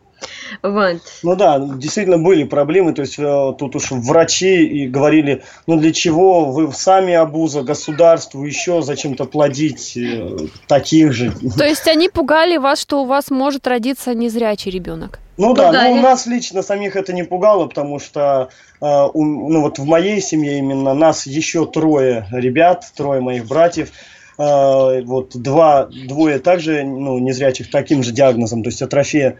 Вот. 0.62 0.96
Ну 1.22 1.36
да, 1.36 1.58
действительно 1.58 2.18
были 2.18 2.44
проблемы, 2.44 2.92
то 2.92 3.02
есть 3.02 3.18
э, 3.18 3.52
тут 3.58 3.76
уж 3.76 3.90
врачи 3.90 4.64
и 4.66 4.86
говорили, 4.88 5.42
ну 5.66 5.76
для 5.76 5.92
чего 5.92 6.46
вы 6.46 6.72
сами 6.72 7.14
обуза 7.14 7.62
государству 7.62 8.44
еще 8.44 8.82
зачем-то 8.82 9.24
плодить 9.24 9.96
э, 9.96 10.36
таких 10.66 11.12
же. 11.12 11.32
То 11.56 11.64
есть 11.64 11.86
они 11.88 12.08
пугали 12.08 12.56
вас, 12.56 12.80
что 12.80 13.02
у 13.02 13.06
вас 13.06 13.30
может 13.30 13.66
родиться 13.66 14.14
незрячий 14.14 14.70
ребенок? 14.70 15.18
Ну 15.36 15.52
да, 15.52 15.66
Пугали. 15.66 15.88
но 15.90 15.94
у 15.94 16.00
нас 16.00 16.26
лично 16.26 16.62
самих 16.62 16.96
это 16.96 17.12
не 17.12 17.22
пугало, 17.22 17.66
потому 17.66 17.98
что 17.98 18.48
э, 18.80 18.86
у- 19.12 19.50
ну 19.50 19.60
вот 19.62 19.78
в 19.78 19.84
моей 19.84 20.20
семье 20.20 20.58
именно 20.58 20.94
нас 20.94 21.26
еще 21.26 21.66
трое 21.66 22.26
ребят, 22.32 22.84
трое 22.96 23.20
моих 23.20 23.46
братьев. 23.46 23.90
Вот 24.38 25.30
два, 25.34 25.88
двое 26.08 26.38
также 26.40 26.84
ну, 26.84 27.18
незрячих 27.18 27.70
таким 27.70 28.02
же 28.02 28.12
диагнозом, 28.12 28.62
то 28.62 28.68
есть 28.68 28.82
атрофия 28.82 29.38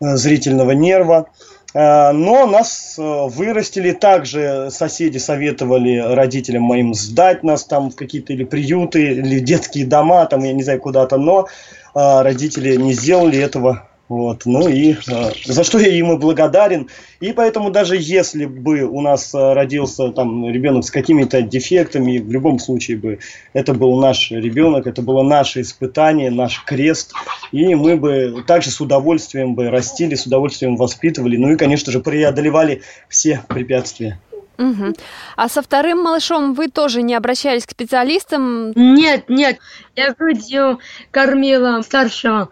зрительного 0.00 0.72
нерва. 0.72 1.26
Э, 1.74 2.12
Но 2.12 2.46
нас 2.46 2.94
э, 2.98 3.02
вырастили 3.02 3.92
также, 3.92 4.68
соседи 4.70 5.18
советовали 5.18 5.98
родителям 5.98 6.62
моим 6.62 6.94
сдать 6.94 7.42
нас 7.42 7.64
там 7.64 7.90
в 7.90 7.96
какие-то 7.96 8.32
или 8.32 8.44
приюты, 8.44 9.12
или 9.12 9.40
детские 9.40 9.86
дома, 9.86 10.24
там, 10.26 10.44
я 10.44 10.52
не 10.52 10.62
знаю, 10.62 10.80
куда-то, 10.80 11.16
но 11.16 11.46
э, 11.94 12.22
родители 12.22 12.76
не 12.76 12.92
сделали 12.92 13.38
этого. 13.38 13.88
Вот, 14.14 14.42
ну 14.46 14.68
и 14.68 14.92
э, 14.92 15.32
за 15.44 15.64
что 15.64 15.80
я 15.80 15.88
и 15.88 16.00
благодарен. 16.02 16.88
И 17.18 17.32
поэтому 17.32 17.70
даже 17.72 17.96
если 17.98 18.44
бы 18.44 18.82
у 18.82 19.00
нас 19.00 19.34
э, 19.34 19.52
родился 19.54 20.10
там 20.10 20.48
ребенок 20.48 20.84
с 20.84 20.92
какими-то 20.92 21.42
дефектами, 21.42 22.18
в 22.18 22.30
любом 22.30 22.60
случае 22.60 22.96
бы 22.96 23.18
это 23.54 23.74
был 23.74 23.98
наш 23.98 24.30
ребенок, 24.30 24.86
это 24.86 25.02
было 25.02 25.24
наше 25.24 25.62
испытание, 25.62 26.30
наш 26.30 26.62
крест. 26.64 27.12
И 27.50 27.74
мы 27.74 27.96
бы 27.96 28.44
также 28.46 28.70
с 28.70 28.80
удовольствием 28.80 29.56
бы 29.56 29.68
растили, 29.68 30.14
с 30.14 30.26
удовольствием 30.26 30.76
воспитывали, 30.76 31.36
ну 31.36 31.50
и, 31.50 31.56
конечно 31.56 31.90
же, 31.90 31.98
преодолевали 31.98 32.82
все 33.08 33.42
препятствия. 33.48 34.20
Мгм. 34.56 34.94
А 35.36 35.48
со 35.48 35.62
вторым 35.62 36.02
малышом 36.02 36.54
вы 36.54 36.68
тоже 36.68 37.02
не 37.02 37.14
обращались 37.14 37.66
к 37.66 37.72
специалистам? 37.72 38.72
Нет, 38.76 39.28
нет, 39.28 39.58
я 39.96 40.14
грудью 40.14 40.80
кормила 41.10 41.80
старшего 41.82 42.50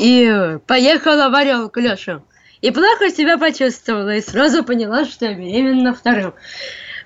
и 0.00 0.58
поехала 0.66 1.28
в 1.28 1.34
Орел 1.34 1.68
к 1.68 1.76
Лёше. 1.78 2.22
И 2.62 2.70
плохо 2.70 3.10
себя 3.10 3.38
почувствовала, 3.38 4.14
и 4.16 4.20
сразу 4.20 4.62
поняла, 4.62 5.04
что 5.04 5.26
я 5.26 5.34
беременна 5.34 5.92
вторым. 5.92 6.32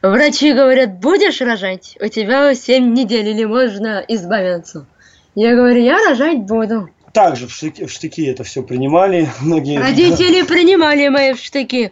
Врачи 0.02 0.52
говорят, 0.52 0.98
будешь 1.00 1.40
рожать, 1.40 1.96
у 2.00 2.08
тебя 2.08 2.54
7 2.54 2.92
недель 2.92 3.28
или 3.28 3.44
можно 3.44 4.04
избавиться. 4.06 4.86
Я 5.34 5.54
говорю, 5.56 5.80
я 5.80 5.98
рожать 6.08 6.40
буду. 6.40 6.90
Также 7.12 7.46
в 7.46 7.52
штыки, 7.52 7.86
в 7.86 7.90
штыки 7.90 8.26
это 8.26 8.44
все 8.44 8.62
принимали 8.62 9.28
многие. 9.40 9.78
Родители 9.78 10.42
принимали 10.46 11.08
мои 11.08 11.32
в 11.32 11.38
штыки. 11.38 11.90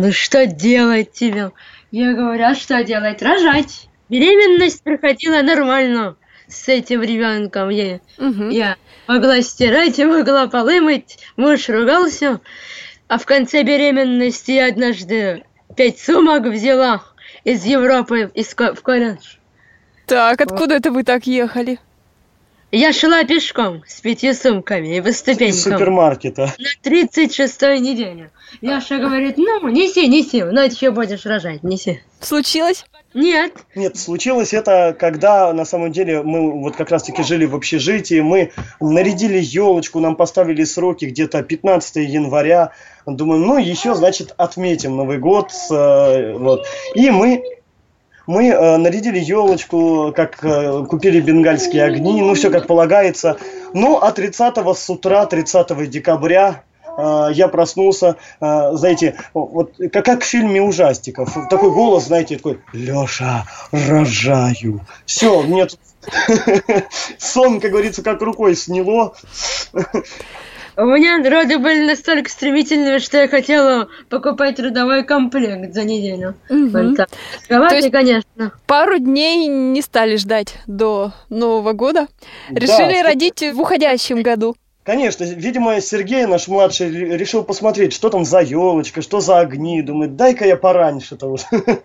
Ну 0.00 0.12
что 0.12 0.46
делать 0.46 1.10
тебе? 1.10 1.50
Я 1.90 2.12
говорю, 2.14 2.44
а 2.44 2.54
что 2.54 2.84
делать? 2.84 3.20
Рожать. 3.20 3.88
Беременность 4.08 4.84
проходила 4.84 5.42
нормально 5.42 6.14
с 6.46 6.68
этим 6.68 7.02
ребенком. 7.02 7.68
Я, 7.70 7.98
Мгм. 8.16 8.50
я 8.50 8.76
могла 9.08 9.42
стирать, 9.42 9.98
я 9.98 10.06
могла 10.06 10.46
полы 10.46 10.80
мыть, 10.80 11.18
муж 11.36 11.68
ругался. 11.68 12.40
А 13.08 13.18
в 13.18 13.26
конце 13.26 13.64
беременности 13.64 14.52
я 14.52 14.66
однажды 14.68 15.42
пять 15.76 15.98
сумок 15.98 16.44
взяла 16.44 17.02
из 17.42 17.64
Европы 17.64 18.30
из 18.34 18.54
в 18.54 18.82
колледж. 18.82 19.38
Так, 20.06 20.40
откуда 20.40 20.76
это 20.76 20.92
вы 20.92 21.02
так 21.02 21.26
ехали? 21.26 21.80
Я 22.70 22.92
шла 22.92 23.24
пешком 23.24 23.82
с 23.86 24.00
пятью 24.02 24.34
сумками 24.34 24.96
и 24.96 25.00
по 25.00 25.10
ступенькам. 25.12 25.56
супермаркета. 25.56 26.54
На 26.58 26.90
36-й 26.90 27.80
неделе. 27.80 28.30
Яша 28.60 28.98
говорит, 28.98 29.38
ну, 29.38 29.68
неси, 29.68 30.06
неси, 30.06 30.42
ну, 30.42 30.62
еще 30.62 30.90
будешь 30.90 31.24
рожать, 31.24 31.62
неси. 31.62 32.02
Случилось? 32.20 32.84
Нет, 33.14 33.52
Нет, 33.74 33.96
случилось 33.96 34.52
это, 34.52 34.94
когда 34.98 35.50
на 35.54 35.64
самом 35.64 35.92
деле 35.92 36.22
мы 36.22 36.60
вот 36.60 36.76
как 36.76 36.90
раз-таки 36.90 37.22
жили 37.22 37.46
в 37.46 37.54
общежитии, 37.54 38.20
мы 38.20 38.52
нарядили 38.80 39.38
елочку, 39.40 39.98
нам 40.00 40.14
поставили 40.14 40.62
сроки 40.64 41.06
где-то 41.06 41.42
15 41.42 41.96
января. 41.96 42.72
Думаем, 43.06 43.42
ну 43.46 43.56
еще, 43.56 43.94
значит, 43.94 44.34
отметим 44.36 44.94
Новый 44.94 45.16
год. 45.16 45.50
э, 45.70 46.34
вот. 46.34 46.66
И 46.94 47.10
мы 47.10 47.42
мы 48.28 48.48
э, 48.48 48.76
нарядили 48.76 49.18
елочку, 49.18 50.12
как 50.14 50.44
э, 50.44 50.84
купили 50.84 51.18
бенгальские 51.18 51.84
огни, 51.84 52.20
ну 52.20 52.34
все 52.34 52.50
как 52.50 52.66
полагается. 52.66 53.38
Но 53.72 54.04
а 54.04 54.12
30 54.12 54.54
с 54.76 54.90
утра, 54.90 55.24
30 55.24 55.88
декабря 55.88 56.62
э, 56.98 57.28
я 57.32 57.48
проснулся, 57.48 58.16
э, 58.40 58.70
знаете, 58.74 59.16
вот 59.32 59.72
как, 59.90 60.04
как 60.04 60.22
в 60.22 60.26
фильме 60.26 60.60
ужастиков. 60.60 61.34
Такой 61.48 61.70
голос, 61.72 62.04
знаете, 62.04 62.36
такой, 62.36 62.60
Леша, 62.74 63.46
рожаю. 63.72 64.82
Все, 65.06 65.40
мне 65.40 65.64
тут 65.64 65.80
сон, 67.18 67.60
как 67.60 67.70
говорится, 67.70 68.02
как 68.02 68.20
рукой 68.20 68.54
сняло. 68.56 69.14
у 70.78 70.86
меня 70.86 71.18
роды 71.28 71.58
были 71.58 71.84
настолько 71.86 72.30
стремительными, 72.30 72.98
что 72.98 73.18
я 73.18 73.28
хотела 73.28 73.88
покупать 74.08 74.56
трудовой 74.56 75.04
комплект 75.04 75.74
за 75.74 75.84
неделю. 75.84 76.34
Открывать, 76.48 77.08
То 77.70 77.74
есть- 77.76 77.90
конечно. 77.90 78.52
Пару 78.66 78.98
дней 78.98 79.46
не 79.48 79.82
стали 79.82 80.16
ждать 80.16 80.54
до 80.66 81.12
Нового 81.28 81.72
года. 81.72 82.06
Да, 82.50 82.60
Решили 82.60 82.94
что- 83.00 83.02
родить 83.08 83.42
в 83.52 83.60
уходящем 83.60 84.22
году. 84.22 84.56
Конечно, 84.84 85.24
видимо, 85.24 85.78
Сергей, 85.82 86.24
наш 86.24 86.48
младший, 86.48 86.88
ре- 86.90 87.18
решил 87.18 87.44
посмотреть, 87.44 87.92
что 87.92 88.08
там 88.08 88.24
за 88.24 88.40
елочка, 88.40 89.02
что 89.02 89.20
за 89.20 89.40
огни. 89.40 89.82
Думает, 89.82 90.16
дай-ка 90.16 90.46
я 90.46 90.56
пораньше-то 90.56 91.26
уже. 91.26 91.44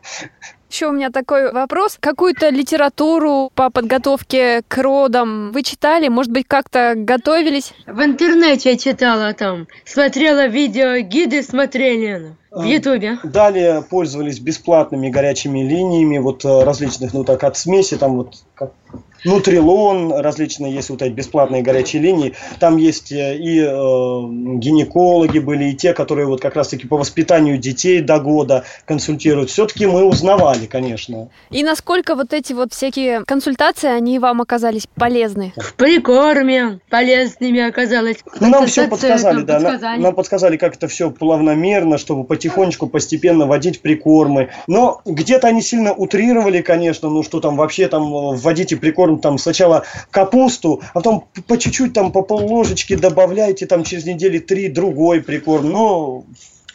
Еще 0.73 0.87
у 0.87 0.91
меня 0.91 1.11
такой 1.11 1.51
вопрос. 1.51 1.97
Какую-то 1.99 2.49
литературу 2.49 3.51
по 3.53 3.69
подготовке 3.69 4.63
к 4.67 4.81
родам 4.81 5.51
вы 5.51 5.61
читали? 5.61 6.07
Может 6.07 6.31
быть, 6.31 6.47
как-то 6.47 6.95
готовились? 6.95 7.75
В 7.85 8.01
интернете 8.01 8.71
я 8.71 8.77
читала 8.79 9.35
там, 9.35 9.67
смотрела 9.85 10.47
видео, 10.47 10.97
гиды 11.07 11.43
смотрели 11.43 12.35
в 12.49 12.61
А. 12.61 12.65
Ютубе. 12.65 13.19
Далее 13.21 13.83
пользовались 13.87 14.39
бесплатными 14.39 15.09
горячими 15.09 15.59
линиями, 15.59 16.17
вот 16.17 16.43
э, 16.43 16.63
различных, 16.63 17.13
ну 17.13 17.23
так, 17.23 17.43
от 17.43 17.55
смеси, 17.55 17.95
там 17.95 18.17
вот 18.17 18.37
как 18.55 18.71
Нутрилон, 19.23 20.13
различные 20.13 20.73
есть 20.73 20.89
вот 20.89 21.01
эти 21.01 21.11
бесплатные 21.11 21.61
горячие 21.61 22.01
линии. 22.01 22.33
Там 22.59 22.77
есть 22.77 23.11
э, 23.11 23.37
и 23.37 23.59
э, 23.59 23.67
гинекологи 23.67 25.39
были, 25.39 25.65
и 25.65 25.75
те, 25.75 25.93
которые 25.93 26.27
вот 26.27 26.41
как 26.41 26.55
раз-таки 26.55 26.87
по 26.87 26.97
воспитанию 26.97 27.57
детей 27.57 28.01
до 28.01 28.19
года 28.19 28.63
консультируют. 28.85 29.49
Все-таки 29.49 29.85
мы 29.85 30.03
узнавали, 30.03 30.65
конечно. 30.65 31.29
И 31.49 31.63
насколько 31.63 32.15
вот 32.15 32.33
эти 32.33 32.53
вот 32.53 32.73
всякие 32.73 33.23
консультации, 33.25 33.89
они 33.89 34.19
вам 34.19 34.41
оказались 34.41 34.87
полезны? 34.95 35.53
В 35.57 35.73
прикорме 35.75 36.79
полезными 36.89 37.61
оказалось. 37.61 38.17
Ну, 38.39 38.49
нам 38.49 38.67
все 38.67 38.87
подсказали, 38.87 39.37
нам 39.37 39.45
да. 39.45 39.59
подсказали. 39.59 40.01
Нам 40.01 40.15
подсказали, 40.15 40.57
как 40.57 40.75
это 40.75 40.87
все 40.87 41.09
плавномерно, 41.11 41.97
чтобы 41.97 42.23
потихонечку, 42.23 42.87
постепенно 42.87 43.45
вводить 43.45 43.81
прикормы. 43.81 44.49
Но 44.67 45.01
где-то 45.05 45.47
они 45.47 45.61
сильно 45.61 45.93
утрировали, 45.93 46.61
конечно, 46.61 47.09
ну 47.09 47.23
что 47.23 47.39
там 47.39 47.55
вообще 47.55 47.87
там 47.87 48.03
э, 48.03 48.35
вводите 48.35 48.77
прикорм 48.77 49.12
там 49.19 49.37
сначала 49.37 49.83
капусту, 50.11 50.81
а 50.89 50.95
потом 50.95 51.27
по 51.47 51.57
чуть-чуть 51.57 51.93
там 51.93 52.11
по 52.11 52.21
полложечки 52.21 52.95
добавляйте 52.95 53.65
там 53.65 53.83
через 53.83 54.05
недели 54.05 54.39
три 54.39 54.69
другой 54.69 55.21
прикорм. 55.21 55.69
Но 55.69 56.23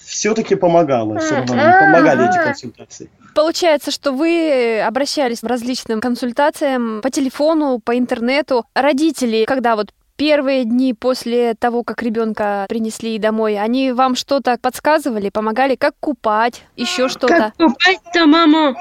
все-таки 0.01 0.55
помогало, 0.55 1.19
все 1.19 1.37
равно 1.37 1.55
помогали 1.55 2.29
эти 2.29 2.43
консультации. 2.43 3.11
Получается, 3.35 3.91
что 3.91 4.13
вы 4.13 4.81
обращались 4.81 5.41
к 5.41 5.45
различным 5.45 6.01
консультациям 6.01 7.01
по 7.03 7.11
телефону, 7.11 7.79
по 7.79 7.97
интернету. 7.97 8.65
Родители, 8.75 9.45
когда 9.45 9.77
вот 9.77 9.93
первые 10.17 10.65
дни 10.65 10.93
после 10.93 11.55
того, 11.55 11.85
как 11.85 12.03
ребенка 12.03 12.67
принесли 12.69 13.19
домой, 13.19 13.59
они 13.59 13.93
вам 13.93 14.17
что-то 14.17 14.59
подсказывали, 14.61 15.31
помогали, 15.31 15.77
как 15.77 15.95
купать, 16.01 16.65
еще 16.75 17.09
что-то? 17.09 17.53
Как 17.57 17.57
купать-то 17.57 18.27
маму? 18.27 18.75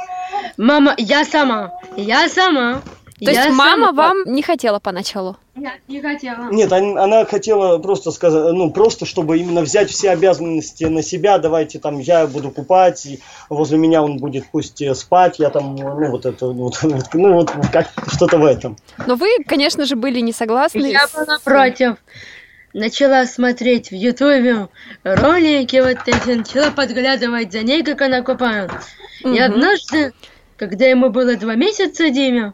Мама, 0.57 0.95
я 0.97 1.23
сама. 1.23 1.73
Я 1.95 2.27
сама. 2.27 2.81
То 3.19 3.31
есть 3.31 3.49
мама 3.49 3.93
вам 3.93 4.23
не 4.25 4.43
хотела 4.43 4.77
поначалу? 4.79 5.37
Нет, 5.55 5.73
не 5.87 5.99
хотела. 6.01 6.51
Нет, 6.51 6.71
он- 6.71 6.99
она 6.99 7.25
хотела 7.25 7.79
просто 7.79 8.11
сказать, 8.11 8.53
ну, 8.53 8.69
просто 8.69 9.07
чтобы 9.07 9.39
именно 9.39 9.61
взять 9.61 9.89
все 9.89 10.11
обязанности 10.11 10.83
на 10.83 11.01
себя, 11.01 11.39
давайте 11.39 11.79
там 11.79 11.97
я 11.97 12.27
буду 12.27 12.51
купать, 12.51 13.03
и 13.07 13.19
возле 13.49 13.79
меня 13.79 14.03
он 14.03 14.17
будет 14.17 14.45
пусть 14.51 14.79
э, 14.83 14.93
спать, 14.93 15.39
я 15.39 15.49
там, 15.49 15.75
ну, 15.75 16.11
вот 16.11 16.27
это, 16.27 16.45
вот, 16.47 16.79
вот, 16.83 17.05
ну, 17.13 17.33
вот 17.33 17.51
как 17.73 17.87
что-то 18.13 18.37
в 18.37 18.45
этом. 18.45 18.77
Но 19.07 19.15
вы, 19.15 19.29
конечно 19.47 19.85
же, 19.85 19.95
были 19.95 20.19
не 20.19 20.31
согласны. 20.31 20.85
Я 20.91 21.07
с- 21.07 21.13
была 21.13 21.39
против. 21.43 21.95
Начала 22.73 23.25
смотреть 23.25 23.89
в 23.89 23.95
Ютубе 23.95 24.67
ролики 25.03 25.77
вот 25.81 25.97
эти, 26.05 26.37
начала 26.37 26.69
подглядывать 26.69 27.51
за 27.51 27.63
ней, 27.63 27.81
как 27.81 28.01
она 28.01 28.21
купает. 28.21 28.69
И 29.21 29.27
Мгм. 29.27 29.41
однажды, 29.41 30.13
когда 30.57 30.85
ему 30.85 31.09
было 31.09 31.35
два 31.35 31.55
месяца, 31.55 32.09
Диме, 32.11 32.53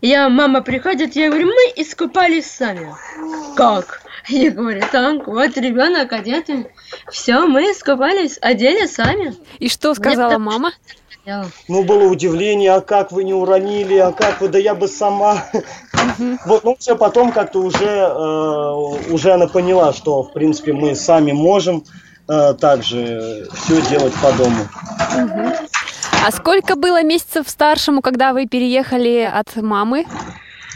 я, 0.00 0.28
мама 0.28 0.62
приходит, 0.62 1.16
я 1.16 1.28
говорю, 1.28 1.46
мы 1.46 1.82
искупались 1.82 2.50
сами. 2.50 2.94
Как? 3.56 4.02
Я 4.28 4.50
говорю, 4.50 4.82
так, 4.92 5.26
вот 5.26 5.56
ребенок 5.56 6.12
одетый. 6.12 6.66
Все, 7.10 7.46
мы 7.46 7.62
искупались, 7.72 8.38
одели 8.40 8.86
сами. 8.86 9.34
И 9.58 9.68
что 9.68 9.94
сказала 9.94 10.32
так- 10.32 10.40
мама? 10.40 10.72
Ну, 11.68 11.84
было 11.84 12.04
удивление, 12.04 12.72
а 12.72 12.80
как 12.80 13.12
вы 13.12 13.24
не 13.24 13.34
уронили, 13.34 13.96
а 13.98 14.12
как 14.12 14.40
вы, 14.40 14.48
да 14.48 14.58
я 14.58 14.74
бы 14.74 14.88
сама. 14.88 15.44
Вот, 16.44 16.64
ну, 16.64 16.76
все 16.78 16.96
потом 16.96 17.30
как-то 17.32 17.60
уже, 17.60 17.84
э, 17.86 19.12
уже 19.12 19.32
она 19.32 19.46
поняла, 19.46 19.92
что, 19.92 20.22
в 20.22 20.32
принципе, 20.32 20.72
мы 20.72 20.94
сами 20.94 21.32
можем 21.32 21.84
э, 22.28 22.54
также 22.54 23.48
все 23.54 23.80
делать 23.82 24.14
по 24.14 24.32
дому. 24.32 24.68
А 26.22 26.30
сколько 26.32 26.76
было 26.76 27.02
месяцев 27.02 27.48
старшему, 27.48 28.02
когда 28.02 28.32
вы 28.32 28.46
переехали 28.46 29.30
от 29.32 29.56
мамы? 29.56 30.04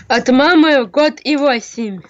От 0.09 0.29
мамы 0.29 0.85
год 0.87 1.14
и 1.25 1.37
восемь. 1.37 2.01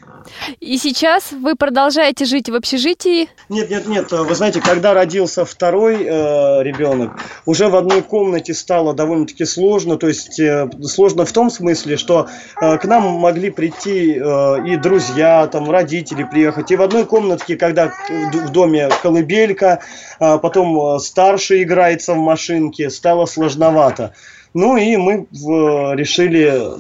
И 0.59 0.78
сейчас 0.78 1.33
вы 1.33 1.54
продолжаете 1.54 2.24
жить 2.24 2.48
в 2.48 2.54
общежитии? 2.54 3.28
Нет, 3.50 3.70
нет, 3.70 3.87
нет. 3.87 4.11
Вы 4.11 4.35
знаете, 4.35 4.61
когда 4.61 4.94
родился 4.94 5.44
второй 5.44 5.96
э, 6.02 6.62
ребенок, 6.62 7.12
уже 7.46 7.68
в 7.68 7.76
одной 7.76 8.02
комнате 8.02 8.54
стало 8.54 8.94
довольно-таки 8.94 9.44
сложно. 9.44 9.96
То 9.96 10.09
есть 10.09 10.40
э, 10.40 10.68
сложно 10.83 11.24
в 11.24 11.33
том 11.33 11.50
смысле, 11.50 11.96
что 11.96 12.28
э, 12.61 12.78
к 12.78 12.85
нам 12.87 13.02
могли 13.04 13.50
прийти 13.50 14.14
э, 14.18 14.66
и 14.66 14.76
друзья, 14.76 15.46
там 15.46 15.70
родители 15.70 16.24
приехать. 16.24 16.70
И 16.70 16.76
в 16.76 16.83
одной 16.83 17.04
комнатке, 17.04 17.57
когда 17.57 17.88
в 17.88 18.30
д- 18.33 18.46
в 18.46 18.50
доме 18.50 18.88
колыбелька, 19.02 19.80
а 20.18 20.38
потом 20.38 20.96
э, 20.96 20.98
старший 21.00 21.62
играется 21.62 22.14
в 22.14 22.18
машинке, 22.18 22.88
стало 22.90 23.26
сложновато. 23.26 24.14
Ну 24.57 24.76
и 24.76 24.96
мы 24.96 25.26
в- 25.33 25.94
решили, 25.96 26.44
э, 26.46 26.76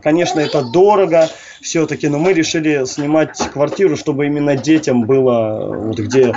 конечно, 0.00 0.40
это 0.40 0.62
дорого 0.62 1.28
все-таки, 1.60 2.08
но 2.08 2.18
мы 2.18 2.32
решили 2.32 2.84
снимать 2.86 3.38
квартиру, 3.52 3.96
чтобы 3.96 4.26
именно 4.26 4.56
детям 4.56 5.04
было, 5.04 5.74
вот 5.74 5.98
где, 5.98 6.34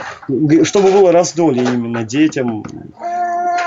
чтобы 0.64 0.92
было 0.92 1.12
раздолье 1.12 1.64
именно 1.64 2.04
детям. 2.04 2.64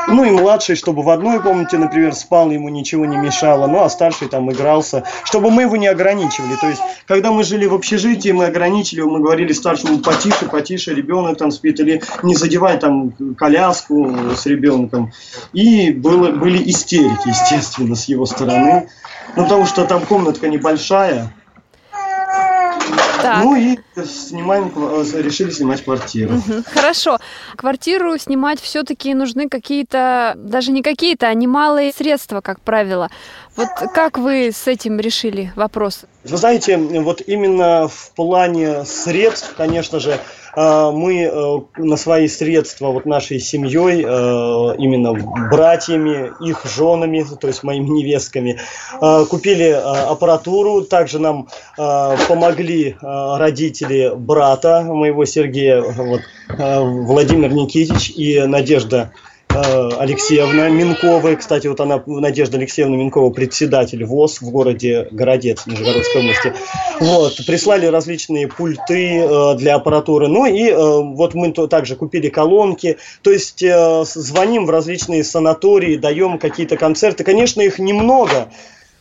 Ну 0.09 0.25
и 0.25 0.31
младший, 0.31 0.77
чтобы 0.77 1.03
в 1.03 1.11
одной 1.11 1.41
комнате, 1.41 1.79
например, 1.79 2.15
спал, 2.15 2.51
ему 2.51 2.69
ничего 2.69 3.07
не 3.07 3.17
мешало, 3.17 3.67
ну 3.67 3.83
а 3.83 3.91
старший 3.91 4.29
там 4.29 4.51
игрался, 4.51 5.05
чтобы 5.25 5.51
мы 5.51 5.63
его 5.63 5.77
не 5.77 5.87
ограничивали. 5.87 6.57
То 6.61 6.69
есть, 6.69 6.81
когда 7.07 7.33
мы 7.33 7.45
жили 7.45 7.67
в 7.67 7.75
общежитии, 7.75 8.31
мы 8.31 8.47
ограничили, 8.47 9.01
мы 9.01 9.21
говорили 9.21 9.53
старшему 9.53 9.99
потише, 9.99 10.47
потише, 10.47 10.95
ребенок 10.95 11.39
там 11.39 11.51
спит, 11.51 11.81
или 11.81 12.03
не 12.23 12.35
задевай 12.35 12.79
там 12.79 13.13
коляску 13.37 14.13
с 14.37 14.47
ребенком. 14.47 15.13
И 15.53 15.91
было, 15.93 16.31
были 16.33 16.71
истерики, 16.71 17.29
естественно, 17.29 17.95
с 17.95 18.07
его 18.07 18.27
стороны. 18.27 18.89
Ну, 19.37 19.45
потому 19.45 19.67
что 19.67 19.85
там 19.85 20.05
комнатка 20.05 20.49
небольшая, 20.49 21.33
Так. 23.23 23.45
ну 23.45 23.57
и 23.57 23.79
снимаем, 24.05 24.69
ква- 24.69 25.23
решили 25.23 25.51
снимать 25.51 25.85
квартиру. 25.85 26.35
Хорошо. 26.67 27.19
Квартиру 27.57 28.19
снимать 28.19 28.61
все-таки 28.61 29.15
нужны 29.15 29.49
какие-то, 29.49 30.35
даже 30.37 30.73
не 30.73 30.83
какие-то, 30.83 31.29
а 31.29 31.35
немалые 31.35 31.93
средства, 31.93 32.41
как 32.41 32.61
правило. 32.61 33.11
Вот 33.55 33.69
как 33.93 34.17
вы 34.17 34.51
с 34.51 34.67
этим 34.67 34.99
решили 34.99 35.53
вопрос? 35.57 36.05
Вы 36.25 36.37
знаете, 36.37 36.79
вот 36.79 37.21
именно 37.27 37.87
в 37.89 38.13
плане 38.15 38.85
средств, 38.85 39.55
конечно 39.57 40.01
же, 40.01 40.19
э, 40.57 40.91
мы 40.91 41.25
э, 41.25 41.59
на 41.77 41.97
свои 41.97 42.29
средства, 42.29 42.89
вот 42.89 43.05
нашей 43.05 43.41
семьей, 43.41 44.03
э, 44.03 44.77
именно 44.79 45.13
братьями, 45.51 46.33
их 46.41 46.65
женами, 46.65 47.27
то 47.39 47.47
есть 47.47 47.63
моими 47.63 47.89
невестками, 47.89 48.59
купили 49.29 49.71
аппаратуру. 49.71 50.83
Также 50.83 51.19
нам 51.19 51.49
помогли 51.77 52.97
родители 53.01 54.13
брата 54.15 54.83
моего 54.83 55.25
Сергея, 55.25 55.83
вот, 55.83 56.21
Владимир 56.49 57.53
Никитич 57.53 58.11
и 58.11 58.41
Надежда 58.41 59.13
Алексеевна 59.55 60.69
Минкова. 60.69 61.35
Кстати, 61.37 61.67
вот 61.67 61.81
она, 61.81 62.03
Надежда 62.07 62.57
Алексеевна 62.57 62.97
Минкова, 62.97 63.31
председатель 63.31 64.05
ВОЗ 64.05 64.41
в 64.41 64.51
городе 64.51 65.09
Городец 65.11 65.67
Нижегородской 65.67 66.23
области. 66.23 66.55
Вот, 67.01 67.37
прислали 67.47 67.87
различные 67.87 68.49
пульты 68.49 69.19
э, 69.19 69.55
для 69.57 69.75
аппаратуры. 69.75 70.29
Ну 70.29 70.47
и 70.47 70.71
э, 70.71 70.77
вот 70.77 71.35
мы 71.35 71.53
также 71.53 71.97
купили 71.97 72.29
колонки. 72.29 72.99
То 73.23 73.31
есть 73.31 73.63
э, 73.63 74.05
звоним 74.07 74.67
в 74.67 74.71
различные 74.71 75.25
санатории, 75.25 75.97
даем 75.97 76.39
какие-то 76.39 76.77
концерты. 76.77 77.25
Конечно, 77.25 77.61
их 77.61 77.79
немного, 77.79 78.49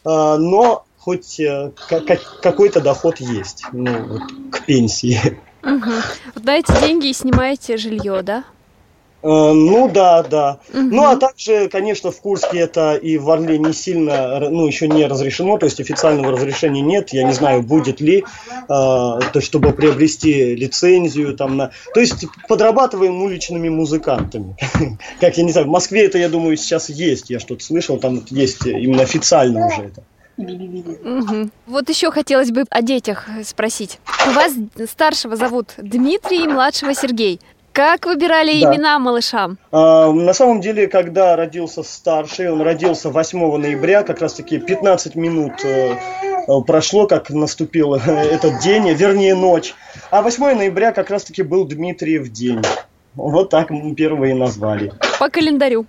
э, 0.05 0.35
но 0.37 0.83
хоть 0.97 1.39
э, 1.39 1.71
ка- 1.87 2.01
ка- 2.01 2.19
какой-то 2.41 2.81
доход 2.81 3.19
есть 3.19 3.63
ну, 3.71 3.91
вот, 4.07 4.21
к 4.51 4.65
пенсии. 4.65 5.39
Вот 5.61 6.43
даете 6.43 6.73
деньги 6.81 7.07
и 7.07 7.13
снимаете 7.13 7.77
жилье, 7.77 8.21
да? 8.23 8.43
Э, 9.23 9.51
Ну 9.53 9.89
да, 9.89 10.23
да. 10.23 10.59
Мгм. 10.73 10.89
Ну 10.95 11.09
а 11.09 11.15
также, 11.15 11.69
конечно, 11.69 12.11
в 12.11 12.19
Курске 12.21 12.59
это 12.59 12.95
и 12.95 13.17
в 13.17 13.29
Орле 13.29 13.57
не 13.57 13.73
сильно, 13.73 14.49
ну 14.49 14.65
еще 14.67 14.87
не 14.87 15.05
разрешено, 15.05 15.57
то 15.57 15.65
есть 15.65 15.79
официального 15.79 16.31
разрешения 16.31 16.81
нет. 16.81 17.13
Я 17.13 17.23
не 17.23 17.33
знаю, 17.33 17.61
будет 17.61 18.01
ли, 18.01 18.19
э, 18.19 18.23
то 18.67 19.31
есть, 19.35 19.47
чтобы 19.47 19.73
приобрести 19.73 20.55
лицензию 20.55 21.35
там 21.35 21.57
на, 21.57 21.71
то 21.93 21.99
есть 21.99 22.25
подрабатываем 22.47 23.21
уличными 23.21 23.69
музыкантами. 23.69 24.55
Как 25.19 25.37
я 25.37 25.43
не 25.43 25.51
знаю, 25.51 25.67
в 25.67 25.71
Москве 25.71 26.05
это, 26.05 26.17
я 26.17 26.29
думаю, 26.29 26.57
сейчас 26.57 26.89
есть. 26.89 27.29
Я 27.29 27.39
что-то 27.39 27.63
слышал, 27.63 27.97
там 27.97 28.23
есть 28.29 28.65
именно 28.65 29.03
официально 29.03 29.67
уже 29.67 29.83
это. 29.83 30.03
Мгм. 30.37 31.51
Вот 31.67 31.89
еще 31.89 32.09
хотелось 32.11 32.51
бы 32.51 32.63
о 32.69 32.81
детях 32.81 33.27
спросить. 33.43 33.99
У 34.27 34.31
вас 34.31 34.53
старшего 34.89 35.35
зовут 35.35 35.73
Дмитрий, 35.77 36.47
младшего 36.47 36.93
Сергей. 36.93 37.39
Как 37.81 38.05
выбирали 38.05 38.61
Да. 38.61 38.69
имена 38.75 38.99
малышам? 38.99 39.57
А, 39.71 40.11
На 40.11 40.33
самом 40.33 40.61
деле, 40.61 40.87
когда 40.87 41.35
родился 41.35 41.81
старший, 41.81 42.51
он 42.51 42.61
родился 42.61 43.09
8 43.09 43.57
ноября, 43.57 44.03
как 44.03 44.21
раз 44.21 44.35
таки 44.35 44.59
15 44.59 45.15
минут 45.15 45.53
э, 45.65 45.95
э, 46.47 46.61
прошло, 46.67 47.07
как 47.07 47.31
наступил 47.31 47.95
этот 47.95 48.59
день, 48.59 48.87
вернее 48.93 49.33
ночь. 49.33 49.73
А 50.11 50.21
8 50.21 50.53
ноября 50.57 50.91
как 50.91 51.09
раз 51.09 51.23
таки 51.23 51.41
был 51.41 51.65
Дмитриев 51.65 52.29
день. 52.29 52.61
Вот 53.15 53.49
так 53.49 53.71
мы 53.71 53.95
первые 53.95 54.35
и 54.35 54.37
назвали. 54.37 54.93
По 55.17 55.29
календарю. 55.29 55.87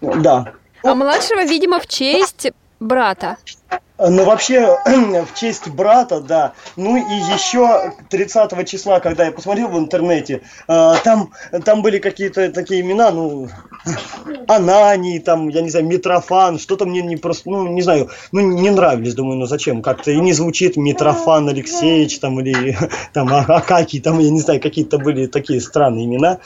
Да. 0.00 0.52
А 0.84 0.94
младшего, 0.94 1.42
видимо, 1.44 1.80
в 1.80 1.88
честь 1.88 2.52
брата. 2.80 3.36
Ну, 3.98 4.24
вообще, 4.24 4.78
в 4.86 5.38
честь 5.38 5.68
брата, 5.68 6.20
да. 6.20 6.52
Ну, 6.76 6.96
и 6.96 7.14
еще 7.34 7.92
30 8.08 8.66
числа, 8.68 8.98
когда 8.98 9.26
я 9.26 9.32
посмотрел 9.32 9.68
в 9.68 9.78
интернете, 9.78 10.40
э, 10.68 10.94
там, 11.04 11.32
там 11.64 11.82
были 11.82 11.98
какие-то 11.98 12.50
такие 12.50 12.80
имена, 12.80 13.10
ну, 13.10 13.48
Ананий, 14.48 15.18
там, 15.18 15.48
я 15.48 15.60
не 15.60 15.68
знаю, 15.68 15.84
Митрофан, 15.84 16.58
что-то 16.58 16.86
мне 16.86 17.02
не 17.02 17.16
просто, 17.16 17.50
ну, 17.50 17.68
не 17.68 17.82
знаю, 17.82 18.08
ну, 18.32 18.40
не 18.40 18.70
нравились, 18.70 19.14
думаю, 19.14 19.38
ну, 19.38 19.44
зачем, 19.44 19.82
как-то 19.82 20.10
и 20.10 20.18
не 20.18 20.32
звучит 20.32 20.78
Митрофан 20.78 21.50
Алексеевич, 21.50 22.20
там, 22.20 22.40
или, 22.40 22.78
там, 23.12 23.28
А- 23.28 23.44
Акакий, 23.56 24.00
там, 24.00 24.18
я 24.18 24.30
не 24.30 24.40
знаю, 24.40 24.62
какие-то 24.62 24.98
были 24.98 25.26
такие 25.26 25.60
странные 25.60 26.06
имена, 26.06 26.38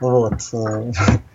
вот. 0.00 0.34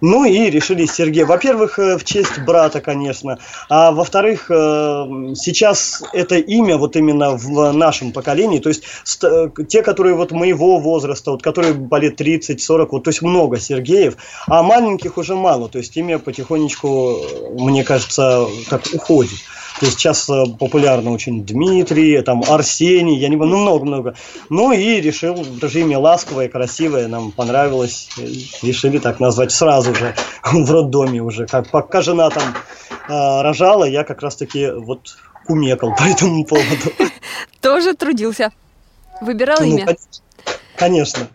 Ну 0.00 0.24
и 0.24 0.48
решили 0.50 0.86
Сергей. 0.86 1.24
Во-первых, 1.24 1.78
э, 1.78 1.98
в 1.98 2.04
честь 2.04 2.38
брата, 2.46 2.80
конечно. 2.80 3.38
А 3.68 3.90
во-вторых, 3.92 4.50
э, 4.50 4.54
сейчас 5.34 6.02
это 6.12 6.36
имя 6.36 6.78
вот 6.78 6.96
именно 6.96 7.32
в 7.36 7.72
нашем 7.72 8.12
поколении, 8.12 8.60
то 8.60 8.70
есть 8.70 8.82
ст- 9.04 9.24
э, 9.24 9.50
те, 9.68 9.82
которые 9.82 10.14
вот 10.14 10.32
моего 10.32 10.78
возраста, 10.78 11.32
вот 11.32 11.42
которые 11.42 11.74
по 11.74 11.96
лет 11.96 12.16
30-40, 12.16 12.92
вот, 12.92 13.04
то 13.04 13.10
есть 13.10 13.20
много 13.22 13.58
Сергеев, 13.58 14.16
а 14.46 14.62
маленьких 14.62 15.18
уже 15.18 15.34
мало, 15.34 15.68
то 15.68 15.78
есть 15.78 15.96
имя 15.96 16.18
потихонечку, 16.18 17.18
мне 17.58 17.84
кажется, 17.84 18.46
как 18.68 18.82
уходит. 18.94 19.38
То 19.80 19.86
есть 19.86 19.98
сейчас 19.98 20.28
э, 20.28 20.44
популярно 20.58 21.10
очень 21.10 21.42
Дмитрий, 21.42 22.20
там 22.20 22.44
Арсений, 22.46 23.16
я 23.16 23.28
не 23.28 23.36
ну 23.36 23.46
много-много. 23.46 24.14
Ну 24.50 24.72
и 24.72 25.00
решил, 25.00 25.42
даже 25.58 25.80
имя 25.80 25.98
ласковое, 25.98 26.50
красивое, 26.50 27.08
нам 27.08 27.32
понравилось, 27.32 28.10
э, 28.18 28.26
решили 28.60 28.98
так 28.98 29.20
назвать 29.20 29.52
сразу 29.52 29.94
же 29.94 30.14
в 30.44 30.70
роддоме 30.70 31.22
уже. 31.22 31.46
Как 31.46 31.70
пока 31.70 32.02
жена 32.02 32.28
там 32.28 32.42
э, 33.08 33.42
рожала, 33.42 33.84
я 33.84 34.04
как 34.04 34.20
раз 34.20 34.36
таки 34.36 34.70
вот 34.70 35.16
кумекал 35.46 35.94
по 35.98 36.02
этому 36.02 36.44
поводу. 36.44 36.92
Тоже 37.62 37.94
трудился. 37.94 38.52
Выбирал 39.22 39.60
Ну, 39.60 39.66
имя. 39.66 39.96
Конечно. 40.76 41.26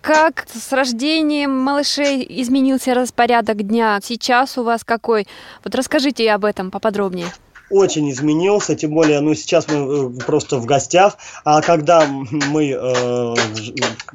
Как 0.00 0.46
с 0.48 0.70
рождением 0.70 1.58
малышей 1.58 2.24
изменился 2.40 2.94
распорядок 2.94 3.66
дня? 3.66 3.98
Сейчас 4.00 4.58
у 4.58 4.62
вас 4.62 4.84
какой? 4.84 5.26
Вот 5.64 5.74
расскажите 5.74 6.30
об 6.30 6.44
этом 6.44 6.70
поподробнее. 6.70 7.32
Очень 7.70 8.10
изменился, 8.10 8.74
тем 8.74 8.90
более, 8.90 9.20
ну, 9.20 9.34
сейчас 9.34 9.66
мы 9.68 9.74
э, 10.18 10.20
просто 10.24 10.58
в 10.58 10.66
гостях, 10.66 11.16
а 11.44 11.60
когда 11.62 12.06
мы, 12.06 12.70
э, 12.70 13.34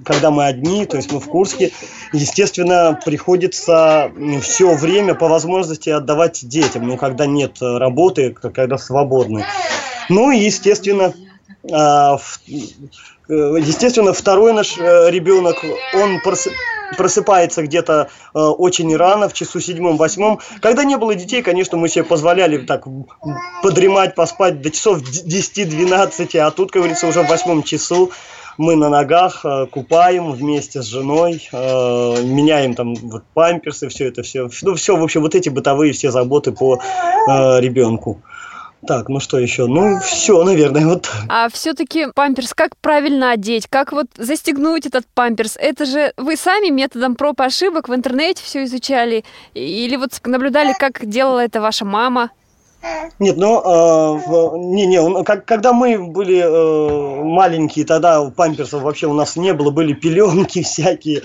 когда 0.05 0.31
мы 0.31 0.45
одни, 0.45 0.85
то 0.85 0.97
есть 0.97 1.11
мы 1.11 1.19
в 1.19 1.27
Курске, 1.27 1.71
естественно, 2.13 2.99
приходится 3.03 4.11
все 4.41 4.75
время 4.75 5.15
по 5.15 5.27
возможности 5.27 5.89
отдавать 5.89 6.47
детям, 6.47 6.87
ну, 6.87 6.97
когда 6.97 7.25
нет 7.25 7.61
э, 7.61 7.77
работы, 7.77 8.31
когда 8.31 8.77
свободны. 8.77 9.45
Ну, 10.09 10.31
и, 10.31 10.39
естественно, 10.39 11.13
а, 11.71 12.17
э, 12.47 12.53
естественно, 13.27 14.13
второй 14.13 14.53
наш 14.53 14.77
э, 14.77 15.09
ребенок, 15.09 15.63
он 15.93 16.19
прос- 16.23 16.51
просыпается 16.97 17.63
где-то 17.63 18.09
э, 18.33 18.39
очень 18.39 18.95
рано, 18.95 19.29
в 19.29 19.33
часу 19.33 19.59
седьмом-восьмом. 19.59 20.39
Когда 20.61 20.83
не 20.83 20.97
было 20.97 21.15
детей, 21.15 21.41
конечно, 21.41 21.77
мы 21.77 21.89
себе 21.89 22.03
позволяли 22.03 22.57
так 22.57 22.85
подремать, 23.63 24.15
поспать 24.15 24.61
до 24.61 24.71
часов 24.71 25.01
д- 25.01 25.23
10-12, 25.27 26.37
а 26.37 26.51
тут, 26.51 26.71
как 26.71 26.81
говорится, 26.81 27.07
уже 27.07 27.21
в 27.21 27.27
восьмом 27.27 27.63
часу 27.63 28.11
мы 28.59 28.75
на 28.75 28.89
ногах 28.89 29.45
э, 29.45 29.67
купаем 29.67 30.33
вместе 30.33 30.81
с 30.81 30.85
женой, 30.85 31.47
э, 31.51 31.55
меняем 32.23 32.73
там 32.73 32.93
вот 32.93 33.23
памперсы, 33.33 33.87
все 33.87 34.07
это 34.09 34.21
все. 34.21 34.49
Ну, 34.63 34.75
все, 34.75 34.97
в 34.97 35.03
общем, 35.03 35.21
вот 35.21 35.33
эти 35.33 35.47
бытовые 35.47 35.93
все 35.93 36.11
заботы 36.11 36.51
по 36.51 36.75
э, 36.75 37.59
ребенку. 37.61 38.21
Так, 38.87 39.09
ну 39.09 39.19
что 39.19 39.37
еще? 39.37 39.67
Ну, 39.67 39.99
все, 39.99 40.43
наверное, 40.43 40.85
вот 40.85 41.03
так. 41.03 41.25
А 41.27 41.49
все-таки 41.49 42.07
памперс, 42.15 42.53
как 42.53 42.77
правильно 42.77 43.31
одеть? 43.31 43.67
Как 43.67 43.91
вот 43.91 44.07
застегнуть 44.17 44.85
этот 44.85 45.05
памперс? 45.13 45.57
Это 45.59 45.85
же 45.85 46.13
вы 46.17 46.37
сами 46.37 46.69
методом 46.69 47.15
проб 47.15 47.41
и 47.41 47.43
ошибок 47.43 47.89
в 47.89 47.93
интернете 47.93 48.41
все 48.43 48.63
изучали? 48.63 49.25
Или 49.53 49.95
вот 49.97 50.11
наблюдали, 50.25 50.73
как 50.77 51.05
делала 51.05 51.39
это 51.39 51.61
ваша 51.61 51.85
мама? 51.85 52.31
Нет, 53.19 53.35
ну, 53.35 53.59
э, 53.59 54.57
не, 54.57 54.85
не, 54.85 55.23
как, 55.23 55.43
когда 55.43 55.73
мы 55.73 55.97
были 55.97 56.39
э, 56.39 57.23
маленькие, 57.23 57.85
тогда 57.85 58.29
памперсов 58.29 58.81
вообще 58.81 59.07
у 59.07 59.13
нас 59.13 59.35
не 59.35 59.53
было, 59.53 59.71
были 59.71 59.93
пеленки 59.93 60.63
всякие, 60.63 61.21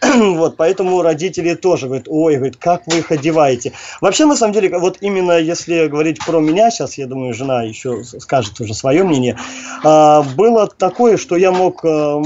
вот, 0.02 0.56
поэтому 0.56 1.00
родители 1.00 1.54
тоже 1.54 1.86
говорят, 1.86 2.06
ой, 2.08 2.36
говорит, 2.36 2.56
как 2.56 2.82
вы 2.86 2.98
их 2.98 3.10
одеваете. 3.10 3.72
Вообще, 4.02 4.26
на 4.26 4.36
самом 4.36 4.52
деле, 4.52 4.78
вот 4.78 4.98
именно 5.00 5.38
если 5.38 5.86
говорить 5.86 6.24
про 6.24 6.40
меня, 6.40 6.70
сейчас, 6.70 6.98
я 6.98 7.06
думаю, 7.06 7.32
жена 7.32 7.62
еще 7.62 8.04
скажет 8.04 8.60
уже 8.60 8.74
свое 8.74 9.02
мнение, 9.02 9.38
а, 9.84 10.22
было 10.22 10.66
такое, 10.66 11.16
что 11.16 11.36
я 11.36 11.50
мог 11.50 11.82
э, 11.84 12.22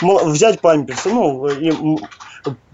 взять 0.00 0.60
памперсы, 0.60 1.10
ну, 1.10 1.46
и 1.48 1.72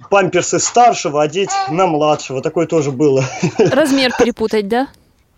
памперсы 0.09 0.59
старшего 0.59 1.23
одеть 1.23 1.51
на 1.71 1.87
младшего. 1.87 2.41
Такое 2.41 2.67
тоже 2.67 2.93
было. 2.93 3.25
Размер 3.59 4.13
перепутать, 4.19 4.69
да? 4.69 4.89